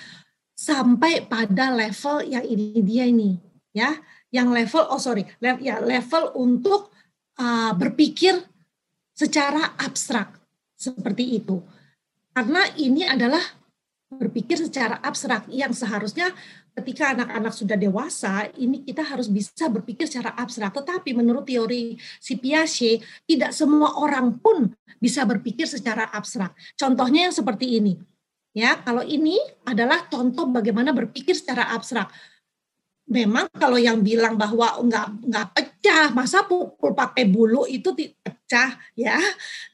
sampai 0.56 1.28
pada 1.28 1.76
level 1.76 2.24
yang 2.24 2.46
ini 2.48 2.80
dia 2.80 3.04
ini 3.04 3.36
ya. 3.76 4.00
Yang 4.34 4.50
level 4.50 4.84
oh 4.90 4.98
sorry 4.98 5.30
level, 5.38 5.62
ya 5.62 5.78
level 5.78 6.34
untuk 6.40 6.90
uh, 7.38 7.76
berpikir 7.78 8.34
secara 9.14 9.78
abstrak 9.78 10.42
seperti 10.74 11.38
itu. 11.38 11.62
Karena 12.34 12.66
ini 12.82 13.06
adalah 13.06 13.44
berpikir 14.16 14.56
secara 14.58 15.02
abstrak 15.02 15.50
yang 15.50 15.74
seharusnya 15.76 16.32
ketika 16.74 17.14
anak-anak 17.14 17.54
sudah 17.54 17.78
dewasa, 17.78 18.50
ini 18.58 18.82
kita 18.82 19.06
harus 19.06 19.30
bisa 19.30 19.70
berpikir 19.70 20.10
secara 20.10 20.34
abstrak. 20.38 20.74
Tetapi 20.74 21.14
menurut 21.14 21.46
teori 21.46 21.98
si 22.18 22.38
Piaget, 22.38 23.04
tidak 23.30 23.52
semua 23.54 23.98
orang 24.02 24.38
pun 24.42 24.74
bisa 24.98 25.26
berpikir 25.28 25.70
secara 25.70 26.10
abstrak. 26.10 26.54
Contohnya 26.74 27.30
yang 27.30 27.36
seperti 27.36 27.78
ini. 27.82 28.00
Ya, 28.54 28.78
kalau 28.86 29.02
ini 29.02 29.42
adalah 29.66 30.06
contoh 30.06 30.46
bagaimana 30.46 30.94
berpikir 30.94 31.34
secara 31.34 31.74
abstrak 31.74 32.14
memang 33.08 33.52
kalau 33.52 33.76
yang 33.76 34.00
bilang 34.00 34.40
bahwa 34.40 34.80
nggak 34.80 35.08
nggak 35.28 35.48
pecah, 35.84 36.16
masa 36.16 36.48
pukul 36.48 36.96
pakai 36.96 37.28
bulu 37.28 37.68
itu 37.68 37.92
pecah 37.92 38.72
ya. 38.96 39.20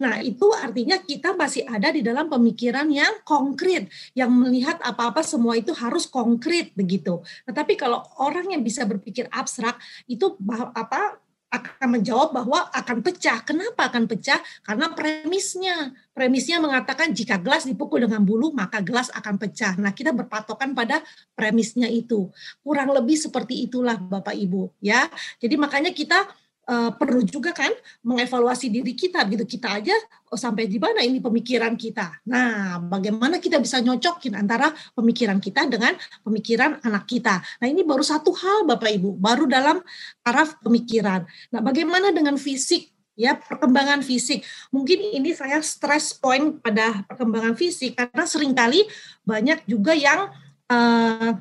Nah 0.02 0.18
itu 0.26 0.50
artinya 0.58 0.98
kita 0.98 1.38
masih 1.38 1.70
ada 1.70 1.94
di 1.94 2.02
dalam 2.02 2.26
pemikiran 2.26 2.90
yang 2.90 3.22
konkret, 3.22 3.86
yang 4.18 4.34
melihat 4.34 4.82
apa-apa 4.82 5.22
semua 5.22 5.54
itu 5.54 5.70
harus 5.78 6.10
konkret 6.10 6.74
begitu. 6.74 7.22
Tetapi 7.46 7.78
kalau 7.78 8.02
orang 8.18 8.50
yang 8.58 8.66
bisa 8.66 8.90
berpikir 8.90 9.30
abstrak 9.30 9.78
itu 10.10 10.34
apa 10.74 11.22
akan 11.50 11.98
menjawab 11.98 12.30
bahwa 12.30 12.70
akan 12.70 13.02
pecah. 13.02 13.42
Kenapa 13.42 13.90
akan 13.90 14.06
pecah? 14.06 14.38
Karena 14.62 14.94
premisnya. 14.94 15.98
Premisnya 16.14 16.62
mengatakan 16.62 17.10
jika 17.10 17.42
gelas 17.42 17.66
dipukul 17.66 18.06
dengan 18.06 18.22
bulu, 18.22 18.54
maka 18.54 18.86
gelas 18.86 19.10
akan 19.10 19.42
pecah. 19.42 19.74
Nah, 19.82 19.90
kita 19.90 20.14
berpatokan 20.14 20.78
pada 20.78 21.02
premisnya 21.34 21.90
itu. 21.90 22.30
Kurang 22.62 22.94
lebih 22.94 23.18
seperti 23.18 23.66
itulah 23.66 23.98
Bapak 23.98 24.38
Ibu, 24.38 24.78
ya. 24.78 25.10
Jadi 25.42 25.56
makanya 25.58 25.90
kita 25.90 26.30
uh, 26.70 26.92
perlu 26.94 27.26
juga 27.26 27.50
kan 27.52 27.74
mengevaluasi 28.06 28.70
diri 28.70 28.94
kita 28.94 29.26
gitu 29.26 29.44
kita 29.44 29.82
aja 29.82 29.98
oh, 30.30 30.38
sampai 30.38 30.70
di 30.70 30.78
mana 30.78 31.02
ini 31.02 31.18
pemikiran 31.18 31.74
kita. 31.74 32.22
Nah, 32.30 32.78
bagaimana 32.78 33.42
kita 33.42 33.58
bisa 33.58 33.82
nyocokin 33.82 34.38
antara 34.38 34.70
pemikiran 34.94 35.42
kita 35.42 35.66
dengan 35.66 35.98
pemikiran 36.22 36.78
anak 36.86 37.10
kita. 37.10 37.42
Nah, 37.42 37.68
ini 37.68 37.82
baru 37.82 38.06
satu 38.06 38.30
hal 38.38 38.70
Bapak 38.70 38.94
Ibu, 38.94 39.18
baru 39.18 39.50
dalam 39.50 39.82
taraf 40.22 40.62
pemikiran. 40.62 41.26
Nah, 41.50 41.62
bagaimana 41.66 42.14
dengan 42.14 42.38
fisik 42.38 42.94
ya 43.20 43.36
perkembangan 43.36 44.00
fisik. 44.00 44.48
Mungkin 44.72 45.20
ini 45.20 45.36
saya 45.36 45.60
stress 45.60 46.16
point 46.16 46.56
pada 46.64 47.04
perkembangan 47.04 47.60
fisik 47.60 48.00
karena 48.00 48.24
sering 48.24 48.56
kali 48.56 48.88
banyak 49.28 49.68
juga 49.68 49.92
yang 49.92 50.32
uh, 50.72 51.36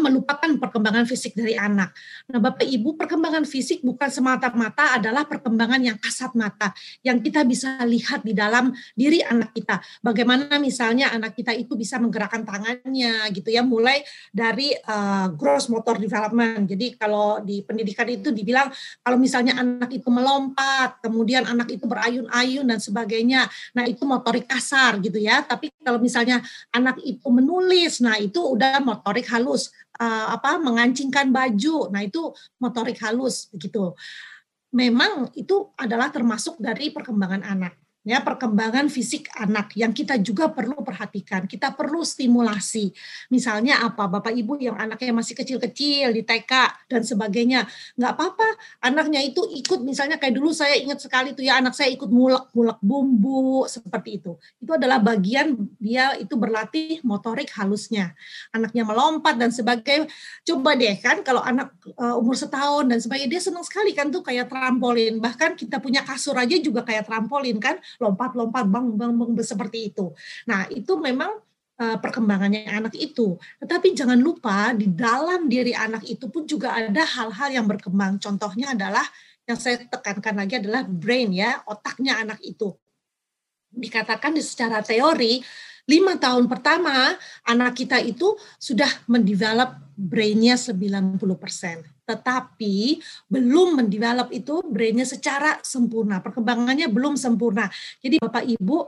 melupakan 0.00 0.50
perkembangan 0.56 1.04
fisik 1.04 1.36
dari 1.36 1.58
anak. 1.58 1.92
Nah, 2.30 2.38
Bapak 2.38 2.64
Ibu, 2.64 2.96
perkembangan 2.96 3.44
fisik 3.44 3.84
bukan 3.84 4.08
semata-mata 4.08 4.96
adalah 4.96 5.26
perkembangan 5.28 5.82
yang 5.82 5.98
kasat 5.98 6.32
mata 6.38 6.72
yang 7.02 7.20
kita 7.20 7.42
bisa 7.42 7.82
lihat 7.84 8.22
di 8.22 8.32
dalam 8.32 8.72
diri 8.94 9.20
anak 9.20 9.52
kita. 9.52 9.82
Bagaimana 10.00 10.56
misalnya 10.62 11.12
anak 11.12 11.36
kita 11.36 11.52
itu 11.52 11.74
bisa 11.74 11.98
menggerakkan 11.98 12.46
tangannya 12.46 13.28
gitu 13.34 13.50
ya, 13.50 13.60
mulai 13.66 14.06
dari 14.30 14.72
uh, 14.72 15.28
gross 15.34 15.68
motor 15.68 15.98
development. 15.98 16.70
Jadi 16.70 16.96
kalau 16.96 17.42
di 17.42 17.60
pendidikan 17.66 18.06
itu 18.08 18.30
dibilang 18.30 18.70
kalau 19.02 19.18
misalnya 19.18 19.58
anak 19.58 19.90
itu 19.90 20.08
melompat, 20.08 21.02
kemudian 21.02 21.44
anak 21.44 21.74
itu 21.74 21.84
berayun-ayun 21.84 22.64
dan 22.68 22.78
sebagainya. 22.78 23.50
Nah, 23.74 23.84
itu 23.88 24.06
motorik 24.06 24.46
kasar 24.46 25.02
gitu 25.02 25.18
ya. 25.18 25.42
Tapi 25.42 25.72
kalau 25.82 25.98
misalnya 25.98 26.40
anak 26.70 27.00
itu 27.02 27.26
menulis, 27.28 27.98
nah 28.04 28.16
itu 28.20 28.38
udah 28.38 28.78
motorik 28.84 29.26
halus 29.32 29.72
uh, 29.98 30.26
apa 30.32 30.62
mengancingkan 30.62 31.34
baju. 31.34 31.90
Nah, 31.90 32.06
itu 32.06 32.32
motorik 32.62 32.96
halus 33.02 33.50
begitu. 33.50 33.92
Memang 34.72 35.28
itu 35.36 35.68
adalah 35.76 36.08
termasuk 36.08 36.56
dari 36.56 36.88
perkembangan 36.88 37.44
anak 37.44 37.81
ya 38.02 38.18
perkembangan 38.18 38.90
fisik 38.90 39.30
anak 39.38 39.78
yang 39.78 39.94
kita 39.94 40.18
juga 40.18 40.50
perlu 40.50 40.82
perhatikan. 40.82 41.46
Kita 41.46 41.70
perlu 41.74 42.02
stimulasi. 42.02 42.90
Misalnya 43.30 43.86
apa? 43.86 44.10
Bapak 44.10 44.34
Ibu 44.34 44.58
yang 44.58 44.76
anaknya 44.76 45.14
masih 45.14 45.38
kecil-kecil 45.38 46.10
di 46.10 46.22
TK 46.26 46.52
dan 46.90 47.02
sebagainya. 47.06 47.66
Nggak 47.94 48.12
apa-apa 48.18 48.48
anaknya 48.82 49.22
itu 49.22 49.46
ikut 49.46 49.86
misalnya 49.86 50.18
kayak 50.18 50.34
dulu 50.34 50.50
saya 50.50 50.74
ingat 50.74 50.98
sekali 50.98 51.32
tuh 51.32 51.46
ya 51.46 51.62
anak 51.62 51.78
saya 51.78 51.94
ikut 51.94 52.10
mulek-mulek 52.10 52.78
bumbu 52.82 53.64
seperti 53.70 54.18
itu. 54.18 54.34
Itu 54.58 54.74
adalah 54.74 54.98
bagian 54.98 55.54
dia 55.78 56.18
itu 56.18 56.34
berlatih 56.34 57.00
motorik 57.06 57.54
halusnya. 57.54 58.18
Anaknya 58.50 58.82
melompat 58.82 59.38
dan 59.38 59.54
sebagainya. 59.54 60.10
Coba 60.42 60.74
deh 60.74 60.98
kan 60.98 61.22
kalau 61.22 61.40
anak 61.40 61.70
uh, 61.94 62.18
umur 62.18 62.34
setahun 62.34 62.90
dan 62.90 62.98
sebagainya 62.98 63.38
dia 63.38 63.42
senang 63.42 63.62
sekali 63.62 63.94
kan 63.94 64.10
tuh 64.10 64.26
kayak 64.26 64.50
trampolin. 64.50 65.22
Bahkan 65.22 65.54
kita 65.54 65.78
punya 65.78 66.02
kasur 66.02 66.34
aja 66.34 66.58
juga 66.58 66.82
kayak 66.82 67.06
trampolin 67.06 67.62
kan 67.62 67.78
lompat-lompat 68.00 68.64
bang 68.68 68.88
bang 68.96 69.12
bang 69.12 69.30
seperti 69.42 69.92
itu. 69.92 70.12
Nah, 70.48 70.68
itu 70.72 70.96
memang 70.96 71.42
uh, 71.82 71.98
perkembangannya 71.98 72.70
anak 72.70 72.94
itu. 72.96 73.36
Tetapi 73.58 73.92
jangan 73.92 74.18
lupa 74.20 74.70
di 74.72 74.86
dalam 74.88 75.50
diri 75.50 75.74
anak 75.74 76.06
itu 76.06 76.30
pun 76.30 76.46
juga 76.46 76.76
ada 76.78 77.02
hal-hal 77.02 77.48
yang 77.50 77.66
berkembang. 77.66 78.22
Contohnya 78.22 78.72
adalah 78.72 79.04
yang 79.44 79.58
saya 79.58 79.82
tekankan 79.82 80.38
lagi 80.38 80.62
adalah 80.62 80.86
brain 80.86 81.34
ya, 81.34 81.60
otaknya 81.66 82.22
anak 82.22 82.38
itu. 82.46 82.70
Dikatakan 83.72 84.36
di 84.36 84.42
secara 84.44 84.84
teori 84.84 85.42
lima 85.90 86.14
tahun 86.14 86.46
pertama 86.46 87.18
anak 87.42 87.74
kita 87.74 87.98
itu 87.98 88.38
sudah 88.62 88.86
mendevelop 89.10 89.74
brainnya 89.98 90.54
90%. 90.54 91.18
Tetapi 92.02 92.98
belum 93.30 93.78
mendevelop 93.78 94.34
itu 94.34 94.58
brainnya 94.66 95.06
secara 95.06 95.62
sempurna. 95.62 96.18
Perkembangannya 96.18 96.90
belum 96.90 97.14
sempurna. 97.14 97.70
Jadi 98.02 98.18
Bapak 98.18 98.44
Ibu, 98.46 98.78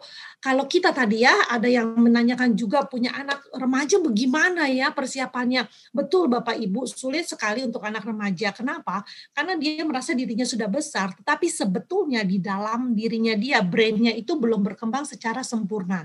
kalau 0.43 0.67
kita 0.67 0.91
tadi 0.91 1.23
ya 1.23 1.47
ada 1.47 1.71
yang 1.71 1.95
menanyakan 1.95 2.59
juga 2.59 2.85
punya 2.91 3.15
anak 3.15 3.47
remaja 3.55 4.03
bagaimana 4.03 4.67
ya 4.67 4.91
persiapannya. 4.91 5.67
Betul 5.95 6.27
Bapak 6.27 6.59
Ibu, 6.59 6.91
sulit 6.91 7.31
sekali 7.31 7.63
untuk 7.63 7.87
anak 7.87 8.03
remaja. 8.03 8.51
Kenapa? 8.51 9.07
Karena 9.31 9.55
dia 9.55 9.87
merasa 9.87 10.11
dirinya 10.13 10.45
sudah 10.45 10.67
besar. 10.67 11.15
Tetapi 11.15 11.47
sebetulnya 11.47 12.27
di 12.27 12.43
dalam 12.43 12.93
dirinya 12.93 13.39
dia, 13.39 13.63
brainnya 13.63 14.11
itu 14.11 14.35
belum 14.35 14.67
berkembang 14.67 15.07
secara 15.07 15.47
sempurna. 15.47 16.05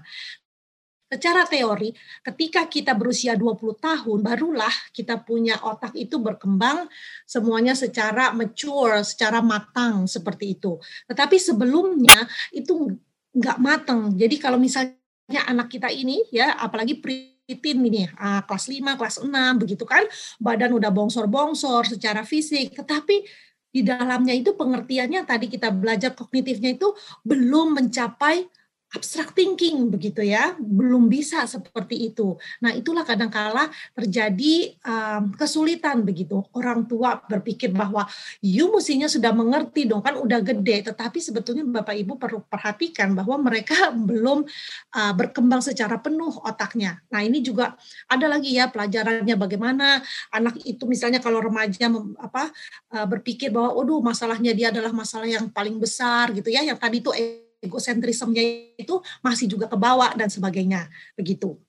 Secara 1.10 1.42
teori, 1.50 1.90
ketika 2.22 2.70
kita 2.70 2.94
berusia 2.94 3.34
20 3.34 3.82
tahun, 3.82 4.22
barulah 4.22 4.70
kita 4.94 5.18
punya 5.26 5.58
otak 5.66 5.98
itu 5.98 6.22
berkembang 6.22 6.86
semuanya 7.26 7.74
secara 7.74 8.30
mature, 8.30 9.02
secara 9.02 9.42
matang 9.42 10.06
seperti 10.06 10.54
itu. 10.54 10.78
Tetapi 11.10 11.42
sebelumnya 11.42 12.30
itu 12.54 12.94
nggak 13.34 13.58
matang. 13.58 14.14
Jadi 14.14 14.38
kalau 14.38 14.62
misalnya 14.62 15.42
anak 15.50 15.74
kita 15.74 15.90
ini 15.90 16.30
ya, 16.30 16.54
apalagi 16.62 17.02
preteen 17.02 17.82
ini 17.82 18.06
kelas 18.46 18.70
5, 18.70 18.94
kelas 18.94 19.18
6 19.26 19.34
begitu 19.58 19.90
kan, 19.90 20.06
badan 20.38 20.78
udah 20.78 20.94
bongsor-bongsor 20.94 21.90
secara 21.90 22.22
fisik, 22.22 22.78
tetapi 22.78 23.26
di 23.70 23.86
dalamnya 23.86 24.34
itu 24.34 24.58
pengertiannya 24.58 25.26
tadi 25.26 25.46
kita 25.46 25.74
belajar 25.74 26.14
kognitifnya 26.14 26.74
itu 26.74 26.90
belum 27.22 27.78
mencapai 27.78 28.46
abstract 28.90 29.38
thinking 29.38 29.94
begitu 29.94 30.26
ya 30.26 30.58
belum 30.58 31.14
bisa 31.14 31.46
seperti 31.46 32.10
itu. 32.10 32.34
Nah 32.66 32.74
itulah 32.74 33.06
kadangkala 33.06 33.70
terjadi 33.94 34.74
um, 34.82 35.30
kesulitan 35.38 36.02
begitu. 36.02 36.42
Orang 36.58 36.90
tua 36.90 37.22
berpikir 37.22 37.70
bahwa 37.70 38.10
you 38.42 38.74
mestinya 38.74 39.06
sudah 39.06 39.30
mengerti 39.30 39.86
dong 39.86 40.02
kan 40.02 40.18
udah 40.18 40.42
gede. 40.42 40.90
Tetapi 40.90 41.22
sebetulnya 41.22 41.62
bapak 41.70 41.96
ibu 42.02 42.18
perlu 42.18 42.42
perhatikan 42.50 43.14
bahwa 43.14 43.38
mereka 43.38 43.94
belum 44.10 44.50
uh, 44.98 45.14
berkembang 45.14 45.62
secara 45.62 46.02
penuh 46.02 46.34
otaknya. 46.42 46.98
Nah 47.14 47.22
ini 47.22 47.46
juga 47.46 47.78
ada 48.10 48.26
lagi 48.26 48.58
ya 48.58 48.74
pelajarannya 48.74 49.38
bagaimana 49.38 50.02
anak 50.34 50.66
itu 50.66 50.90
misalnya 50.90 51.22
kalau 51.22 51.46
remaja 51.46 51.86
mem, 51.94 52.18
apa 52.18 52.50
uh, 52.98 53.06
berpikir 53.06 53.54
bahwa 53.54 53.78
waduh 53.78 54.02
masalahnya 54.02 54.58
dia 54.58 54.74
adalah 54.74 54.90
masalah 54.90 55.30
yang 55.30 55.46
paling 55.54 55.78
besar 55.78 56.34
gitu 56.34 56.50
ya 56.50 56.66
yang 56.66 56.78
tadi 56.78 57.06
itu 57.06 57.14
egosentrismenya 57.60 58.76
itu 58.80 59.00
masih 59.24 59.52
juga 59.52 59.68
kebawa 59.68 60.16
dan 60.16 60.32
sebagainya 60.32 60.88
begitu. 61.16 61.60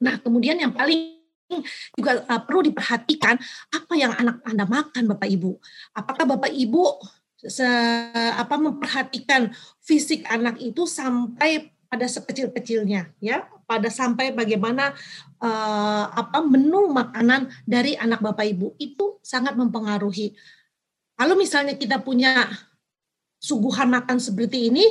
Nah, 0.00 0.16
kemudian 0.18 0.56
yang 0.58 0.72
paling 0.72 1.20
juga 1.98 2.22
uh, 2.30 2.40
perlu 2.42 2.70
diperhatikan 2.70 3.34
apa 3.74 3.92
yang 3.98 4.14
anak 4.14 4.38
Anda 4.46 4.64
makan 4.64 5.10
Bapak 5.10 5.28
Ibu. 5.28 5.52
Apakah 5.98 6.24
Bapak 6.24 6.52
Ibu 6.54 6.82
se, 7.42 7.66
apa 8.14 8.54
memperhatikan 8.60 9.50
fisik 9.82 10.24
anak 10.30 10.60
itu 10.62 10.86
sampai 10.86 11.74
pada 11.90 12.06
sekecil-kecilnya 12.06 13.10
ya, 13.18 13.50
pada 13.66 13.90
sampai 13.90 14.30
bagaimana 14.30 14.94
uh, 15.42 16.04
apa 16.14 16.38
menu 16.46 16.94
makanan 16.94 17.50
dari 17.66 17.98
anak 17.98 18.22
Bapak 18.22 18.46
Ibu 18.46 18.78
itu 18.78 19.18
sangat 19.26 19.58
mempengaruhi. 19.58 20.38
Kalau 21.18 21.34
misalnya 21.36 21.76
kita 21.76 22.00
punya 22.00 22.48
suguhan 23.40 23.88
makan 23.88 24.20
seperti 24.20 24.68
ini, 24.68 24.84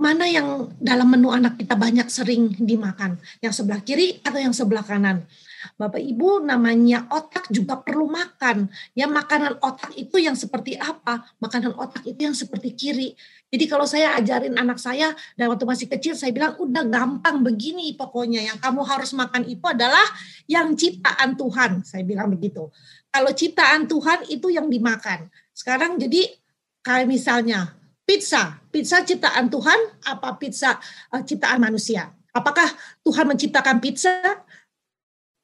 mana 0.00 0.24
yang 0.24 0.72
dalam 0.80 1.12
menu 1.12 1.28
anak 1.28 1.60
kita 1.60 1.76
banyak 1.76 2.08
sering 2.08 2.56
dimakan? 2.56 3.20
Yang 3.44 3.60
sebelah 3.60 3.84
kiri 3.84 4.16
atau 4.24 4.40
yang 4.40 4.56
sebelah 4.56 4.80
kanan? 4.80 5.28
Bapak 5.76 6.00
Ibu 6.00 6.40
namanya 6.40 7.04
otak 7.12 7.52
juga 7.52 7.76
perlu 7.84 8.08
makan. 8.08 8.72
Ya 8.96 9.04
makanan 9.04 9.60
otak 9.60 9.92
itu 9.92 10.16
yang 10.16 10.32
seperti 10.32 10.80
apa? 10.80 11.28
Makanan 11.36 11.76
otak 11.76 12.08
itu 12.08 12.16
yang 12.24 12.32
seperti 12.32 12.72
kiri. 12.72 13.12
Jadi 13.52 13.64
kalau 13.68 13.84
saya 13.84 14.16
ajarin 14.16 14.56
anak 14.56 14.80
saya 14.80 15.12
dan 15.36 15.52
waktu 15.52 15.68
masih 15.68 15.86
kecil 15.92 16.16
saya 16.16 16.32
bilang 16.32 16.56
udah 16.56 16.88
gampang 16.88 17.44
begini 17.44 17.92
pokoknya 17.92 18.40
yang 18.40 18.56
kamu 18.56 18.80
harus 18.88 19.12
makan 19.12 19.44
itu 19.44 19.64
adalah 19.68 20.08
yang 20.48 20.72
ciptaan 20.72 21.36
Tuhan. 21.36 21.84
Saya 21.84 22.08
bilang 22.08 22.32
begitu. 22.32 22.72
Kalau 23.12 23.30
ciptaan 23.36 23.84
Tuhan 23.84 24.32
itu 24.32 24.48
yang 24.48 24.72
dimakan. 24.72 25.28
Sekarang 25.52 26.00
jadi 26.00 26.39
Kayak 26.80 27.06
misalnya 27.12 27.76
pizza, 28.08 28.58
pizza 28.72 29.04
ciptaan 29.04 29.52
Tuhan 29.52 29.78
apa 30.08 30.34
pizza 30.40 30.80
uh, 31.12 31.22
ciptaan 31.22 31.60
manusia? 31.60 32.10
Apakah 32.32 32.66
Tuhan 33.04 33.26
menciptakan 33.26 33.82
pizza? 33.82 34.14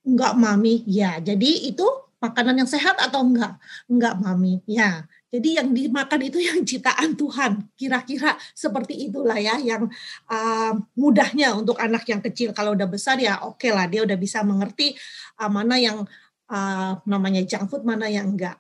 Enggak, 0.07 0.39
Mami. 0.39 0.87
Ya, 0.87 1.19
jadi 1.19 1.67
itu 1.67 1.85
makanan 2.23 2.63
yang 2.63 2.71
sehat 2.71 2.95
atau 3.03 3.27
enggak? 3.27 3.59
Enggak, 3.91 4.15
Mami. 4.23 4.63
Ya. 4.65 5.05
Jadi 5.35 5.59
yang 5.59 5.75
dimakan 5.75 6.21
itu 6.23 6.39
yang 6.41 6.63
ciptaan 6.63 7.19
Tuhan. 7.19 7.69
Kira-kira 7.77 8.39
seperti 8.55 9.11
itulah 9.11 9.37
ya 9.37 9.59
yang 9.61 9.91
uh, 10.31 10.73
mudahnya 10.97 11.53
untuk 11.59 11.77
anak 11.77 12.07
yang 12.09 12.23
kecil. 12.23 12.55
Kalau 12.57 12.73
udah 12.79 12.89
besar 12.89 13.19
ya 13.21 13.43
oke 13.45 13.61
okay 13.61 13.71
lah 13.75 13.91
dia 13.91 14.07
udah 14.07 14.17
bisa 14.17 14.41
mengerti 14.47 14.95
uh, 15.43 15.51
mana 15.51 15.77
yang 15.77 16.07
uh, 16.49 16.93
namanya 17.05 17.43
junk 17.45 17.69
food, 17.69 17.83
mana 17.83 18.07
yang 18.07 18.33
enggak. 18.33 18.57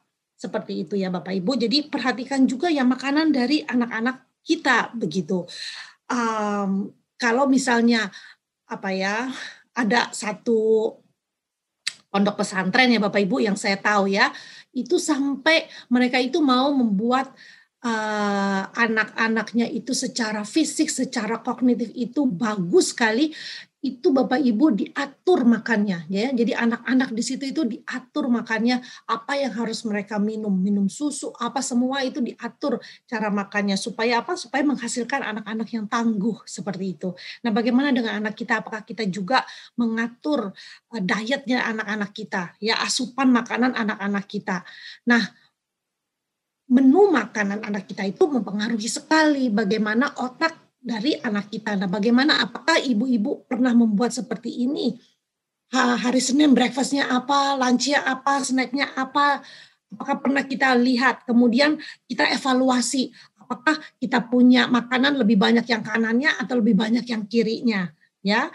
Seperti 0.47 0.87
itu 0.87 0.95
ya 0.95 1.11
Bapak 1.11 1.35
Ibu. 1.35 1.59
Jadi 1.59 1.91
perhatikan 1.91 2.47
juga 2.47 2.71
ya 2.71 2.87
makanan 2.87 3.35
dari 3.35 3.67
anak-anak 3.67 4.47
kita 4.47 4.95
begitu. 4.95 5.43
Um, 6.07 6.95
kalau 7.19 7.51
misalnya 7.51 8.07
apa 8.71 8.95
ya 8.95 9.27
ada 9.75 10.15
satu 10.15 10.95
pondok 12.15 12.47
pesantren 12.47 12.95
ya 12.95 13.03
Bapak 13.03 13.27
Ibu 13.27 13.43
yang 13.43 13.59
saya 13.59 13.75
tahu 13.75 14.07
ya 14.15 14.31
itu 14.71 15.03
sampai 15.03 15.67
mereka 15.91 16.23
itu 16.23 16.39
mau 16.39 16.71
membuat 16.71 17.35
uh, 17.83 18.63
anak-anaknya 18.71 19.67
itu 19.73 19.97
secara 19.97 20.47
fisik, 20.47 20.93
secara 20.93 21.41
kognitif 21.41 21.91
itu 21.97 22.29
bagus 22.29 22.93
sekali 22.93 23.33
itu 23.85 24.09
Bapak 24.11 24.41
Ibu 24.41 24.73
diatur 24.73 25.45
makannya 25.45 26.09
ya. 26.09 26.33
Jadi 26.33 26.57
anak-anak 26.57 27.13
di 27.13 27.23
situ 27.23 27.45
itu 27.47 27.63
diatur 27.69 28.27
makannya 28.33 28.81
apa 29.07 29.33
yang 29.37 29.53
harus 29.53 29.85
mereka 29.85 30.17
minum, 30.17 30.51
minum 30.51 30.89
susu, 30.89 31.31
apa 31.37 31.61
semua 31.61 32.01
itu 32.03 32.19
diatur 32.25 32.81
cara 33.07 33.29
makannya 33.29 33.79
supaya 33.79 34.25
apa? 34.25 34.35
Supaya 34.35 34.65
menghasilkan 34.65 35.23
anak-anak 35.23 35.69
yang 35.71 35.87
tangguh 35.87 36.41
seperti 36.49 36.99
itu. 36.99 37.13
Nah, 37.45 37.53
bagaimana 37.53 37.93
dengan 37.93 38.25
anak 38.25 38.35
kita? 38.35 38.65
Apakah 38.65 38.83
kita 38.83 39.05
juga 39.07 39.45
mengatur 39.79 40.51
eh, 40.97 41.03
dietnya 41.05 41.63
anak-anak 41.69 42.11
kita? 42.17 42.57
Ya, 42.59 42.81
asupan 42.83 43.31
makanan 43.31 43.77
anak-anak 43.77 44.25
kita. 44.27 44.67
Nah, 45.07 45.23
menu 46.67 47.15
makanan 47.15 47.63
anak 47.63 47.87
kita 47.87 48.03
itu 48.03 48.27
mempengaruhi 48.27 48.91
sekali 48.91 49.47
bagaimana 49.55 50.11
otak 50.19 50.66
dari 50.87 51.19
anak 51.19 51.51
kita. 51.51 51.75
Nah, 51.75 51.91
bagaimana? 51.91 52.39
Apakah 52.39 52.79
ibu-ibu 52.79 53.43
pernah 53.51 53.75
membuat 53.75 54.15
seperti 54.15 54.63
ini? 54.63 54.95
Hari 55.75 56.23
Senin 56.23 56.55
breakfastnya 56.55 57.11
apa, 57.11 57.59
lunchnya 57.59 58.07
apa, 58.07 58.39
snacknya 58.39 58.95
apa? 58.95 59.43
Apakah 59.91 60.23
pernah 60.23 60.47
kita 60.47 60.79
lihat? 60.79 61.27
Kemudian 61.27 61.83
kita 62.07 62.31
evaluasi. 62.31 63.11
Apakah 63.35 63.83
kita 63.99 64.23
punya 64.31 64.71
makanan 64.71 65.19
lebih 65.19 65.35
banyak 65.35 65.67
yang 65.67 65.83
kanannya 65.83 66.31
atau 66.39 66.63
lebih 66.63 66.79
banyak 66.79 67.03
yang 67.11 67.27
kirinya? 67.27 67.91
Ya, 68.23 68.47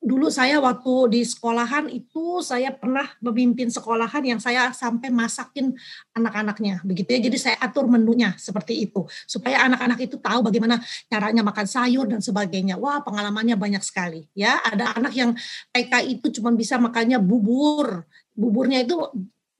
dulu 0.00 0.32
saya 0.32 0.56
waktu 0.64 1.12
di 1.12 1.20
sekolahan 1.28 1.92
itu 1.92 2.40
saya 2.40 2.72
pernah 2.72 3.04
memimpin 3.20 3.68
sekolahan 3.68 4.24
yang 4.24 4.40
saya 4.40 4.72
sampai 4.72 5.12
masakin 5.12 5.76
anak-anaknya 6.16 6.80
begitu 6.88 7.12
ya. 7.12 7.20
Jadi 7.28 7.36
saya 7.36 7.56
atur 7.60 7.84
menunya 7.84 8.32
seperti 8.40 8.88
itu 8.88 9.04
supaya 9.28 9.68
anak-anak 9.68 10.00
itu 10.00 10.16
tahu 10.16 10.40
bagaimana 10.48 10.80
caranya 11.12 11.44
makan 11.44 11.66
sayur 11.68 12.08
dan 12.08 12.24
sebagainya. 12.24 12.80
Wah, 12.80 13.04
pengalamannya 13.04 13.60
banyak 13.60 13.84
sekali 13.84 14.24
ya. 14.32 14.56
Ada 14.64 14.96
anak 14.96 15.12
yang 15.12 15.36
TK 15.68 15.92
itu 16.08 16.40
cuma 16.40 16.56
bisa 16.56 16.80
makannya 16.80 17.20
bubur. 17.20 18.08
Buburnya 18.32 18.80
itu 18.80 18.96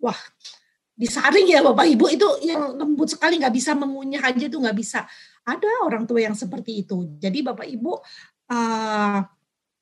wah 0.01 0.17
disaring 0.97 1.53
ya 1.53 1.61
Bapak 1.61 1.85
Ibu 1.85 2.07
itu 2.17 2.29
yang 2.49 2.81
lembut 2.81 3.13
sekali 3.13 3.37
nggak 3.37 3.53
bisa 3.53 3.77
mengunyah 3.77 4.25
aja 4.25 4.49
itu 4.49 4.57
nggak 4.57 4.77
bisa. 4.77 5.05
Ada 5.45 5.85
orang 5.85 6.09
tua 6.09 6.25
yang 6.25 6.33
seperti 6.33 6.81
itu. 6.81 7.13
Jadi 7.21 7.45
Bapak 7.45 7.69
Ibu 7.69 7.93
uh, 8.53 9.21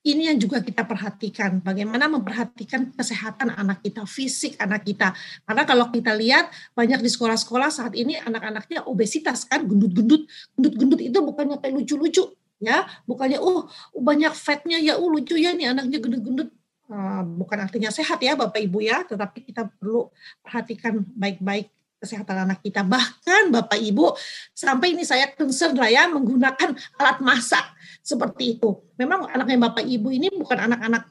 ini 0.08 0.32
yang 0.32 0.40
juga 0.40 0.64
kita 0.64 0.88
perhatikan, 0.88 1.60
bagaimana 1.60 2.08
memperhatikan 2.08 2.96
kesehatan 2.96 3.52
anak 3.52 3.84
kita, 3.84 4.08
fisik 4.08 4.56
anak 4.56 4.88
kita. 4.88 5.12
Karena 5.44 5.62
kalau 5.68 5.92
kita 5.92 6.16
lihat 6.16 6.48
banyak 6.72 7.04
di 7.04 7.10
sekolah-sekolah 7.12 7.68
saat 7.68 7.92
ini 7.92 8.16
anak-anaknya 8.16 8.88
obesitas 8.88 9.44
kan, 9.44 9.68
gendut-gendut, 9.68 10.24
gendut-gendut 10.56 11.00
itu 11.04 11.18
bukannya 11.20 11.60
kayak 11.60 11.74
lucu-lucu, 11.76 12.32
ya, 12.58 12.88
bukannya 13.04 13.38
oh 13.38 13.68
banyak 13.92 14.32
fatnya 14.32 14.80
ya, 14.80 14.96
oh 14.96 15.12
lucu 15.12 15.36
ya 15.36 15.52
nih 15.52 15.76
anaknya 15.76 16.00
gendut-gendut. 16.00 16.50
Uh, 16.88 17.20
bukan 17.20 17.68
artinya 17.68 17.92
sehat 17.92 18.16
ya 18.24 18.32
Bapak 18.32 18.64
Ibu 18.64 18.80
ya, 18.80 19.04
tetapi 19.04 19.44
kita 19.44 19.68
perlu 19.76 20.08
perhatikan 20.40 21.04
baik-baik 21.12 21.68
kesehatan 21.98 22.48
anak 22.48 22.58
kita. 22.62 22.86
Bahkan 22.86 23.50
Bapak 23.50 23.78
Ibu, 23.78 24.14
sampai 24.54 24.94
ini 24.94 25.02
saya 25.02 25.30
concern 25.34 25.74
lah 25.74 25.90
ya 25.90 26.06
menggunakan 26.06 26.74
alat 26.98 27.18
masak 27.20 27.66
seperti 28.00 28.58
itu. 28.58 28.78
Memang 28.96 29.26
anaknya 29.28 29.68
Bapak 29.68 29.84
Ibu 29.84 30.08
ini 30.14 30.30
bukan 30.32 30.58
anak-anak 30.70 31.04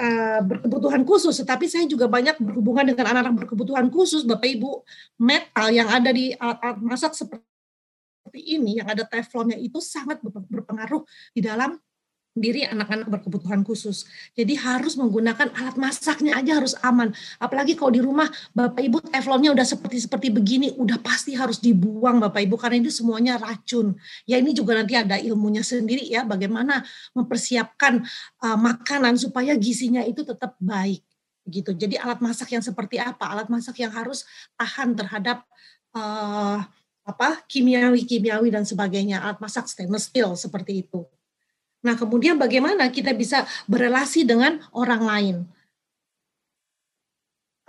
uh, 0.00 0.40
berkebutuhan 0.44 1.04
khusus, 1.04 1.36
tetapi 1.44 1.68
saya 1.68 1.84
juga 1.84 2.08
banyak 2.08 2.40
berhubungan 2.40 2.88
dengan 2.88 3.14
anak-anak 3.14 3.46
berkebutuhan 3.46 3.86
khusus, 3.92 4.24
Bapak 4.24 4.48
Ibu. 4.48 4.82
Metal 5.20 5.68
yang 5.70 5.88
ada 5.92 6.10
di 6.10 6.32
alat-alat 6.32 6.78
masak 6.80 7.12
seperti 7.12 8.40
ini, 8.40 8.80
yang 8.80 8.88
ada 8.88 9.04
teflonnya 9.04 9.60
itu 9.60 9.78
sangat 9.78 10.18
berpengaruh 10.24 11.04
di 11.36 11.44
dalam 11.44 11.76
diri 12.30 12.62
anak-anak 12.62 13.10
berkebutuhan 13.10 13.66
khusus. 13.66 14.06
Jadi 14.38 14.54
harus 14.54 14.94
menggunakan 14.94 15.50
alat 15.50 15.74
masaknya 15.74 16.38
aja 16.38 16.62
harus 16.62 16.78
aman. 16.80 17.10
Apalagi 17.42 17.74
kalau 17.74 17.90
di 17.90 18.02
rumah 18.02 18.30
Bapak 18.54 18.80
Ibu 18.80 19.02
teflonnya 19.10 19.50
udah 19.50 19.66
seperti 19.66 19.98
seperti 19.98 20.28
begini, 20.30 20.70
udah 20.78 21.02
pasti 21.02 21.34
harus 21.34 21.58
dibuang 21.58 22.22
Bapak 22.22 22.46
Ibu 22.46 22.54
karena 22.54 22.78
ini 22.86 22.90
semuanya 22.90 23.34
racun. 23.36 23.98
Ya 24.30 24.38
ini 24.38 24.54
juga 24.54 24.78
nanti 24.78 24.94
ada 24.94 25.18
ilmunya 25.18 25.66
sendiri 25.66 26.06
ya 26.06 26.22
bagaimana 26.22 26.86
mempersiapkan 27.18 28.06
uh, 28.46 28.58
makanan 28.58 29.18
supaya 29.18 29.58
gizinya 29.58 30.06
itu 30.06 30.22
tetap 30.22 30.54
baik 30.62 31.02
gitu. 31.50 31.74
Jadi 31.74 31.98
alat 31.98 32.22
masak 32.22 32.54
yang 32.54 32.62
seperti 32.62 33.02
apa? 33.02 33.26
Alat 33.26 33.50
masak 33.50 33.74
yang 33.82 33.90
harus 33.90 34.22
tahan 34.54 34.94
terhadap 34.94 35.42
uh, 35.98 36.62
apa 37.02 37.42
kimiawi-kimiawi 37.50 38.54
dan 38.54 38.62
sebagainya. 38.62 39.18
Alat 39.18 39.42
masak 39.42 39.66
stainless 39.66 40.06
steel 40.06 40.38
seperti 40.38 40.86
itu. 40.86 41.10
Nah, 41.80 41.96
kemudian 41.96 42.36
bagaimana 42.36 42.92
kita 42.92 43.16
bisa 43.16 43.48
berelasi 43.64 44.28
dengan 44.28 44.60
orang 44.76 45.02
lain? 45.02 45.36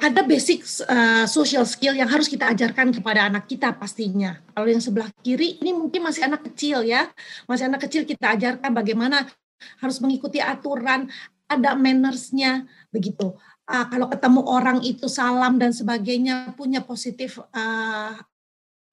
Ada 0.01 0.25
basic 0.25 0.65
uh, 0.89 1.29
social 1.29 1.61
skill 1.63 1.93
yang 1.93 2.09
harus 2.09 2.25
kita 2.25 2.49
ajarkan 2.49 2.89
kepada 2.89 3.29
anak 3.29 3.45
kita 3.45 3.69
pastinya. 3.77 4.41
Kalau 4.51 4.65
yang 4.65 4.81
sebelah 4.81 5.07
kiri 5.21 5.61
ini 5.61 5.77
mungkin 5.77 6.01
masih 6.01 6.25
anak 6.25 6.41
kecil 6.51 6.81
ya, 6.81 7.05
masih 7.45 7.69
anak 7.69 7.85
kecil 7.85 8.01
kita 8.03 8.33
ajarkan 8.33 8.73
bagaimana 8.73 9.29
harus 9.77 10.01
mengikuti 10.01 10.41
aturan, 10.41 11.05
ada 11.45 11.77
mannersnya 11.77 12.65
begitu. 12.89 13.37
Uh, 13.69 13.85
kalau 13.93 14.09
ketemu 14.09 14.41
orang 14.49 14.79
itu 14.81 15.05
salam 15.05 15.61
dan 15.61 15.69
sebagainya 15.69 16.57
punya 16.57 16.81
positif 16.81 17.37
uh, 17.53 18.17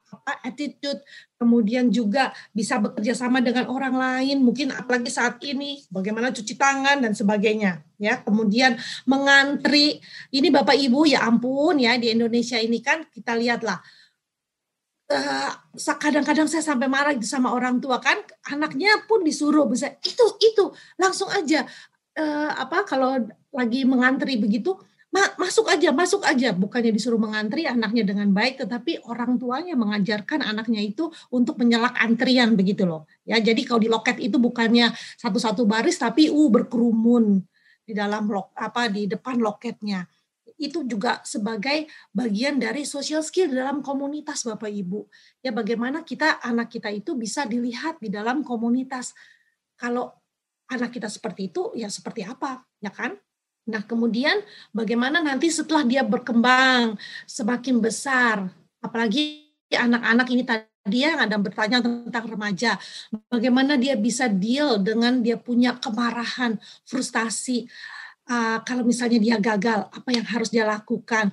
apa 0.08 0.40
attitude, 0.44 1.00
kemudian 1.36 1.92
juga 1.92 2.32
bisa 2.50 2.80
bekerja 2.80 3.12
sama 3.12 3.44
dengan 3.44 3.68
orang 3.68 3.94
lain, 3.94 4.40
mungkin 4.40 4.72
apalagi 4.72 5.12
saat 5.12 5.40
ini 5.44 5.84
bagaimana 5.92 6.32
cuci 6.32 6.56
tangan 6.56 7.04
dan 7.04 7.12
sebagainya, 7.12 7.84
ya. 8.00 8.20
Kemudian 8.24 8.76
mengantri, 9.04 10.00
ini 10.32 10.48
Bapak 10.48 10.76
Ibu 10.76 11.08
ya 11.08 11.28
ampun 11.28 11.78
ya 11.78 11.96
di 12.00 12.12
Indonesia 12.12 12.56
ini 12.56 12.80
kan 12.80 13.04
kita 13.08 13.36
lihatlah 13.36 13.80
uh, 15.08 15.50
kadang-kadang 15.96 16.46
saya 16.46 16.64
sampai 16.64 16.86
marah 16.86 17.16
sama 17.24 17.52
orang 17.52 17.80
tua 17.80 17.98
kan 17.98 18.20
anaknya 18.52 19.04
pun 19.08 19.24
disuruh 19.24 19.64
bisa 19.64 19.96
itu 20.04 20.24
itu 20.40 20.64
langsung 21.00 21.28
aja 21.32 21.64
uh, 22.16 22.50
apa 22.56 22.84
kalau 22.84 23.16
lagi 23.52 23.88
mengantri 23.88 24.36
begitu 24.36 24.76
Ma 25.08 25.24
masuk 25.40 25.72
aja, 25.72 25.88
masuk 25.88 26.20
aja. 26.20 26.52
Bukannya 26.52 26.92
disuruh 26.92 27.16
mengantri 27.16 27.64
anaknya 27.64 28.04
dengan 28.04 28.28
baik, 28.28 28.60
tetapi 28.60 29.08
orang 29.08 29.40
tuanya 29.40 29.72
mengajarkan 29.72 30.44
anaknya 30.44 30.84
itu 30.84 31.08
untuk 31.32 31.56
menyelak 31.56 31.96
antrian 31.96 32.52
begitu 32.52 32.84
loh. 32.84 33.08
Ya, 33.24 33.40
jadi 33.40 33.56
kalau 33.64 33.80
di 33.80 33.88
loket 33.88 34.20
itu 34.20 34.36
bukannya 34.36 34.92
satu-satu 35.16 35.64
baris, 35.64 35.96
tapi 35.96 36.28
uh 36.28 36.48
berkerumun 36.52 37.40
di 37.88 37.96
dalam 37.96 38.28
lok 38.28 38.52
apa 38.52 38.92
di 38.92 39.08
depan 39.08 39.40
loketnya. 39.40 40.04
Itu 40.60 40.84
juga 40.84 41.24
sebagai 41.24 41.88
bagian 42.12 42.60
dari 42.60 42.84
social 42.84 43.24
skill 43.24 43.48
dalam 43.48 43.80
komunitas 43.80 44.44
Bapak 44.44 44.68
Ibu. 44.68 45.08
Ya, 45.40 45.56
bagaimana 45.56 46.04
kita 46.04 46.36
anak 46.44 46.68
kita 46.68 46.92
itu 46.92 47.16
bisa 47.16 47.48
dilihat 47.48 47.96
di 47.96 48.12
dalam 48.12 48.44
komunitas. 48.44 49.16
Kalau 49.80 50.12
anak 50.68 50.92
kita 50.92 51.08
seperti 51.08 51.48
itu, 51.48 51.72
ya 51.72 51.88
seperti 51.88 52.28
apa, 52.28 52.60
ya 52.84 52.92
kan? 52.92 53.16
Nah, 53.68 53.84
kemudian 53.84 54.40
bagaimana 54.72 55.20
nanti 55.20 55.52
setelah 55.52 55.84
dia 55.84 56.00
berkembang 56.00 56.96
semakin 57.28 57.84
besar, 57.84 58.48
apalagi 58.80 59.44
anak-anak 59.68 60.26
ini 60.32 60.42
tadi 60.48 61.04
yang 61.04 61.20
ada 61.20 61.36
bertanya 61.36 61.84
tentang 61.84 62.24
remaja, 62.32 62.80
bagaimana 63.28 63.76
dia 63.76 63.92
bisa 64.00 64.24
deal 64.24 64.80
dengan 64.80 65.20
dia 65.20 65.36
punya 65.36 65.76
kemarahan, 65.76 66.56
frustasi, 66.88 67.68
uh, 68.24 68.64
kalau 68.64 68.88
misalnya 68.88 69.20
dia 69.20 69.36
gagal, 69.36 69.84
apa 69.92 70.10
yang 70.16 70.24
harus 70.24 70.48
dia 70.48 70.64
lakukan. 70.64 71.28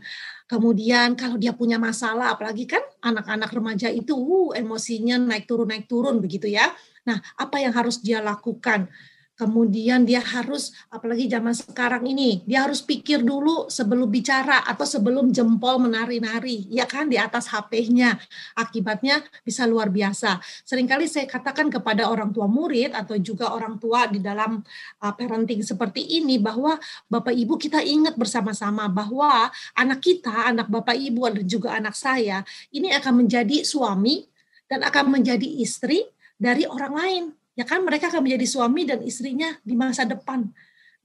Kemudian 0.52 1.16
kalau 1.16 1.40
dia 1.40 1.56
punya 1.56 1.80
masalah, 1.80 2.36
apalagi 2.36 2.68
kan 2.68 2.84
anak-anak 3.00 3.48
remaja 3.56 3.88
itu 3.88 4.12
uh, 4.12 4.52
emosinya 4.52 5.16
naik 5.16 5.48
turun 5.48 5.72
naik 5.72 5.88
turun 5.88 6.20
begitu 6.20 6.52
ya. 6.52 6.68
Nah, 7.08 7.24
apa 7.40 7.64
yang 7.64 7.72
harus 7.72 8.04
dia 8.04 8.20
lakukan? 8.20 8.92
Kemudian 9.36 10.08
dia 10.08 10.24
harus, 10.24 10.72
apalagi 10.88 11.28
zaman 11.28 11.52
sekarang 11.52 12.08
ini, 12.08 12.40
dia 12.48 12.64
harus 12.64 12.80
pikir 12.80 13.20
dulu 13.20 13.68
sebelum 13.68 14.08
bicara 14.08 14.64
atau 14.64 14.88
sebelum 14.88 15.36
jempol 15.36 15.76
menari-nari, 15.84 16.72
ya 16.72 16.88
kan 16.88 17.12
di 17.12 17.20
atas 17.20 17.52
HP-nya. 17.52 18.16
Akibatnya 18.56 19.20
bisa 19.44 19.68
luar 19.68 19.92
biasa. 19.92 20.40
Seringkali 20.64 21.12
saya 21.12 21.28
katakan 21.28 21.68
kepada 21.68 22.08
orang 22.08 22.32
tua 22.32 22.48
murid 22.48 22.96
atau 22.96 23.20
juga 23.20 23.52
orang 23.52 23.76
tua 23.76 24.08
di 24.08 24.24
dalam 24.24 24.64
uh, 25.04 25.14
parenting 25.14 25.68
seperti 25.68 26.24
ini 26.24 26.40
bahwa 26.40 26.80
Bapak 27.12 27.36
Ibu 27.36 27.60
kita 27.60 27.84
ingat 27.84 28.16
bersama-sama 28.16 28.88
bahwa 28.88 29.52
anak 29.76 30.00
kita, 30.00 30.48
anak 30.48 30.72
Bapak 30.72 30.96
Ibu 30.96 31.44
dan 31.44 31.46
juga 31.46 31.76
anak 31.76 32.00
saya 32.00 32.40
ini 32.72 32.96
akan 32.96 33.28
menjadi 33.28 33.68
suami 33.68 34.24
dan 34.72 34.80
akan 34.80 35.20
menjadi 35.20 35.60
istri 35.60 36.08
dari 36.40 36.64
orang 36.64 36.96
lain 36.96 37.26
ya 37.56 37.64
kan 37.64 37.82
mereka 37.82 38.12
akan 38.12 38.22
menjadi 38.22 38.46
suami 38.46 38.84
dan 38.84 39.00
istrinya 39.02 39.56
di 39.64 39.74
masa 39.74 40.04
depan. 40.04 40.52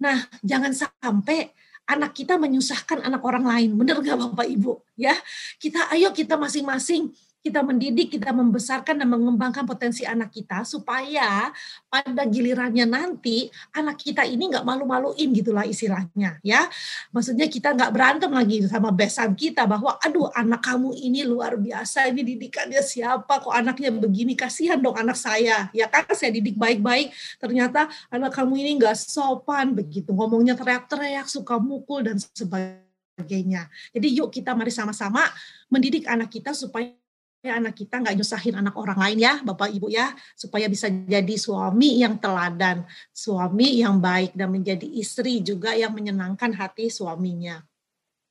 Nah, 0.03 0.27
jangan 0.43 0.75
sampai 0.75 1.55
anak 1.87 2.15
kita 2.15 2.39
menyusahkan 2.39 3.03
anak 3.03 3.23
orang 3.23 3.47
lain. 3.47 3.71
Benar 3.79 4.03
nggak 4.03 4.19
Bapak 4.19 4.47
Ibu? 4.47 4.83
Ya, 4.99 5.15
kita 5.63 5.91
ayo 5.95 6.11
kita 6.15 6.35
masing-masing 6.39 7.15
kita 7.41 7.65
mendidik, 7.65 8.13
kita 8.21 8.37
membesarkan 8.37 9.01
dan 9.01 9.09
mengembangkan 9.09 9.65
potensi 9.65 10.05
anak 10.05 10.29
kita 10.29 10.61
supaya 10.69 11.49
pada 11.89 12.29
gilirannya 12.29 12.85
nanti 12.85 13.49
anak 13.73 13.97
kita 13.97 14.29
ini 14.29 14.53
nggak 14.53 14.61
malu-maluin 14.61 15.33
gitulah 15.33 15.65
istilahnya 15.65 16.37
ya. 16.45 16.69
Maksudnya 17.17 17.49
kita 17.49 17.73
nggak 17.73 17.91
berantem 17.97 18.29
lagi 18.29 18.69
sama 18.69 18.93
besan 18.93 19.33
kita 19.33 19.65
bahwa 19.65 19.97
aduh 20.05 20.29
anak 20.37 20.61
kamu 20.61 20.93
ini 21.01 21.25
luar 21.25 21.57
biasa 21.57 22.13
ini 22.13 22.21
didikannya 22.29 22.85
siapa 22.85 23.41
kok 23.41 23.57
anaknya 23.57 23.89
begini 23.89 24.37
kasihan 24.37 24.77
dong 24.77 25.01
anak 25.01 25.17
saya 25.17 25.73
ya 25.73 25.89
kan 25.89 26.05
saya 26.13 26.29
didik 26.37 26.61
baik-baik 26.61 27.09
ternyata 27.41 27.89
anak 28.13 28.37
kamu 28.37 28.61
ini 28.61 28.71
nggak 28.77 28.97
sopan 29.01 29.73
begitu 29.73 30.13
ngomongnya 30.13 30.53
teriak-teriak 30.61 31.25
suka 31.25 31.57
mukul 31.57 32.05
dan 32.05 32.21
sebagainya. 32.21 33.73
Jadi 33.97 34.09
yuk 34.13 34.29
kita 34.29 34.53
mari 34.53 34.69
sama-sama 34.69 35.25
mendidik 35.73 36.05
anak 36.05 36.29
kita 36.29 36.53
supaya 36.53 36.93
ya 36.93 37.00
anak 37.49 37.73
kita 37.73 38.05
nggak 38.05 38.21
nyusahin 38.21 38.61
anak 38.61 38.77
orang 38.77 39.01
lain 39.01 39.19
ya 39.25 39.41
Bapak 39.41 39.73
Ibu 39.73 39.89
ya 39.89 40.13
supaya 40.37 40.69
bisa 40.69 40.93
jadi 40.93 41.35
suami 41.41 42.05
yang 42.05 42.21
teladan 42.21 42.85
suami 43.17 43.81
yang 43.81 43.97
baik 43.97 44.37
dan 44.37 44.53
menjadi 44.53 44.85
istri 44.85 45.41
juga 45.41 45.73
yang 45.73 45.97
menyenangkan 45.97 46.53
hati 46.53 46.93
suaminya 46.93 47.65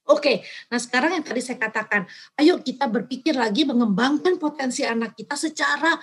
Oke, 0.10 0.41
nah 0.73 0.81
sekarang 0.81 1.14
yang 1.14 1.22
tadi 1.22 1.38
saya 1.38 1.61
katakan, 1.61 2.10
ayo 2.41 2.57
kita 2.57 2.90
berpikir 2.90 3.38
lagi 3.38 3.61
mengembangkan 3.61 4.41
potensi 4.41 4.81
anak 4.81 5.14
kita 5.14 5.38
secara 5.38 6.02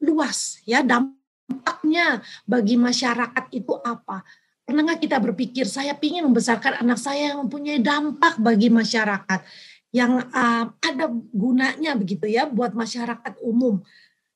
luas 0.00 0.56
ya 0.64 0.80
dampaknya 0.80 2.24
bagi 2.48 2.80
masyarakat 2.80 3.52
itu 3.52 3.76
apa? 3.84 4.24
Pernah 4.64 4.88
nggak 4.88 5.04
kita 5.04 5.20
berpikir 5.20 5.68
saya 5.68 5.92
ingin 6.00 6.32
membesarkan 6.32 6.80
anak 6.80 6.96
saya 6.96 7.36
yang 7.36 7.44
mempunyai 7.44 7.76
dampak 7.76 8.40
bagi 8.40 8.72
masyarakat? 8.72 9.44
Yang 9.92 10.24
uh, 10.32 10.64
ada 10.80 11.06
gunanya 11.30 11.92
begitu 11.94 12.24
ya 12.24 12.48
buat 12.48 12.72
masyarakat 12.72 13.38
umum. 13.44 13.84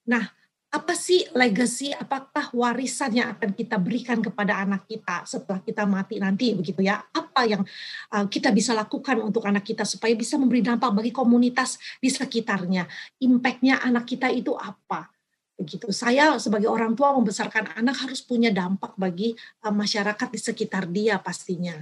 Nah, 0.04 0.28
apa 0.76 0.92
sih 0.92 1.24
legacy, 1.32 1.96
apakah 1.96 2.52
warisan 2.52 3.16
yang 3.16 3.32
akan 3.32 3.56
kita 3.56 3.80
berikan 3.80 4.20
kepada 4.20 4.60
anak 4.60 4.84
kita 4.84 5.24
setelah 5.24 5.64
kita 5.64 5.88
mati 5.88 6.20
nanti 6.20 6.52
begitu 6.52 6.84
ya? 6.84 7.00
Apa 7.00 7.48
yang 7.48 7.64
uh, 8.12 8.28
kita 8.28 8.52
bisa 8.52 8.76
lakukan 8.76 9.16
untuk 9.24 9.48
anak 9.48 9.64
kita 9.64 9.88
supaya 9.88 10.12
bisa 10.12 10.36
memberi 10.36 10.60
dampak 10.60 10.92
bagi 10.92 11.12
komunitas 11.16 11.80
di 11.96 12.12
sekitarnya? 12.12 12.84
Impactnya 13.24 13.80
anak 13.80 14.04
kita 14.04 14.28
itu 14.28 14.52
apa? 14.52 15.08
Begitu. 15.56 15.88
Saya 15.88 16.36
sebagai 16.36 16.68
orang 16.68 16.92
tua 16.92 17.16
membesarkan 17.16 17.72
anak 17.80 18.04
harus 18.04 18.20
punya 18.20 18.52
dampak 18.52 18.92
bagi 19.00 19.32
uh, 19.64 19.72
masyarakat 19.72 20.28
di 20.28 20.40
sekitar 20.40 20.84
dia 20.92 21.16
pastinya. 21.16 21.80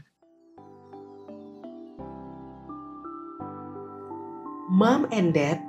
Mom 4.69 5.05
and 5.13 5.37
dad, 5.37 5.61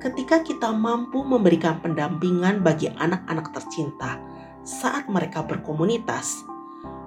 ketika 0.00 0.44
kita 0.44 0.68
mampu 0.72 1.24
memberikan 1.24 1.80
pendampingan 1.80 2.60
bagi 2.60 2.92
anak-anak 2.92 3.52
tercinta 3.56 4.20
saat 4.60 5.08
mereka 5.08 5.40
berkomunitas, 5.40 6.44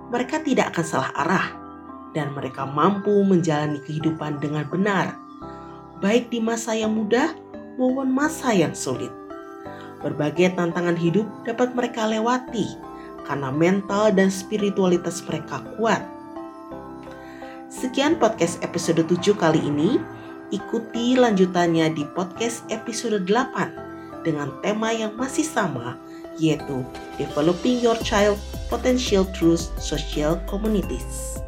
mereka 0.10 0.42
tidak 0.42 0.74
akan 0.74 0.86
salah 0.86 1.12
arah 1.14 1.48
dan 2.18 2.34
mereka 2.34 2.66
mampu 2.66 3.14
menjalani 3.26 3.82
kehidupan 3.82 4.42
dengan 4.42 4.66
benar. 4.70 5.22
baik 6.04 6.28
di 6.28 6.44
masa 6.44 6.76
yang 6.76 6.92
mudah 6.92 7.32
maupun 7.80 8.12
masa 8.12 8.52
yang 8.52 8.76
sulit. 8.76 9.08
Berbagai 10.04 10.52
tantangan 10.52 11.00
hidup 11.00 11.24
dapat 11.48 11.72
mereka 11.72 12.04
lewati 12.04 12.68
karena 13.24 13.48
mental 13.56 14.12
dan 14.12 14.28
spiritualitas 14.28 15.24
mereka 15.24 15.64
kuat. 15.80 16.04
Sekian 17.72 18.20
podcast 18.20 18.60
episode 18.60 19.00
7 19.08 19.32
kali 19.40 19.64
ini. 19.64 19.96
Ikuti 20.54 21.18
lanjutannya 21.18 21.98
di 21.98 22.06
podcast 22.14 22.62
episode 22.70 23.26
8 23.26 24.22
dengan 24.22 24.54
tema 24.62 24.94
yang 24.94 25.18
masih 25.18 25.42
sama 25.42 25.98
yaitu 26.38 26.86
Developing 27.18 27.82
Your 27.82 27.98
Child 28.06 28.38
Potential 28.70 29.26
Through 29.34 29.58
Social 29.82 30.38
Communities. 30.46 31.43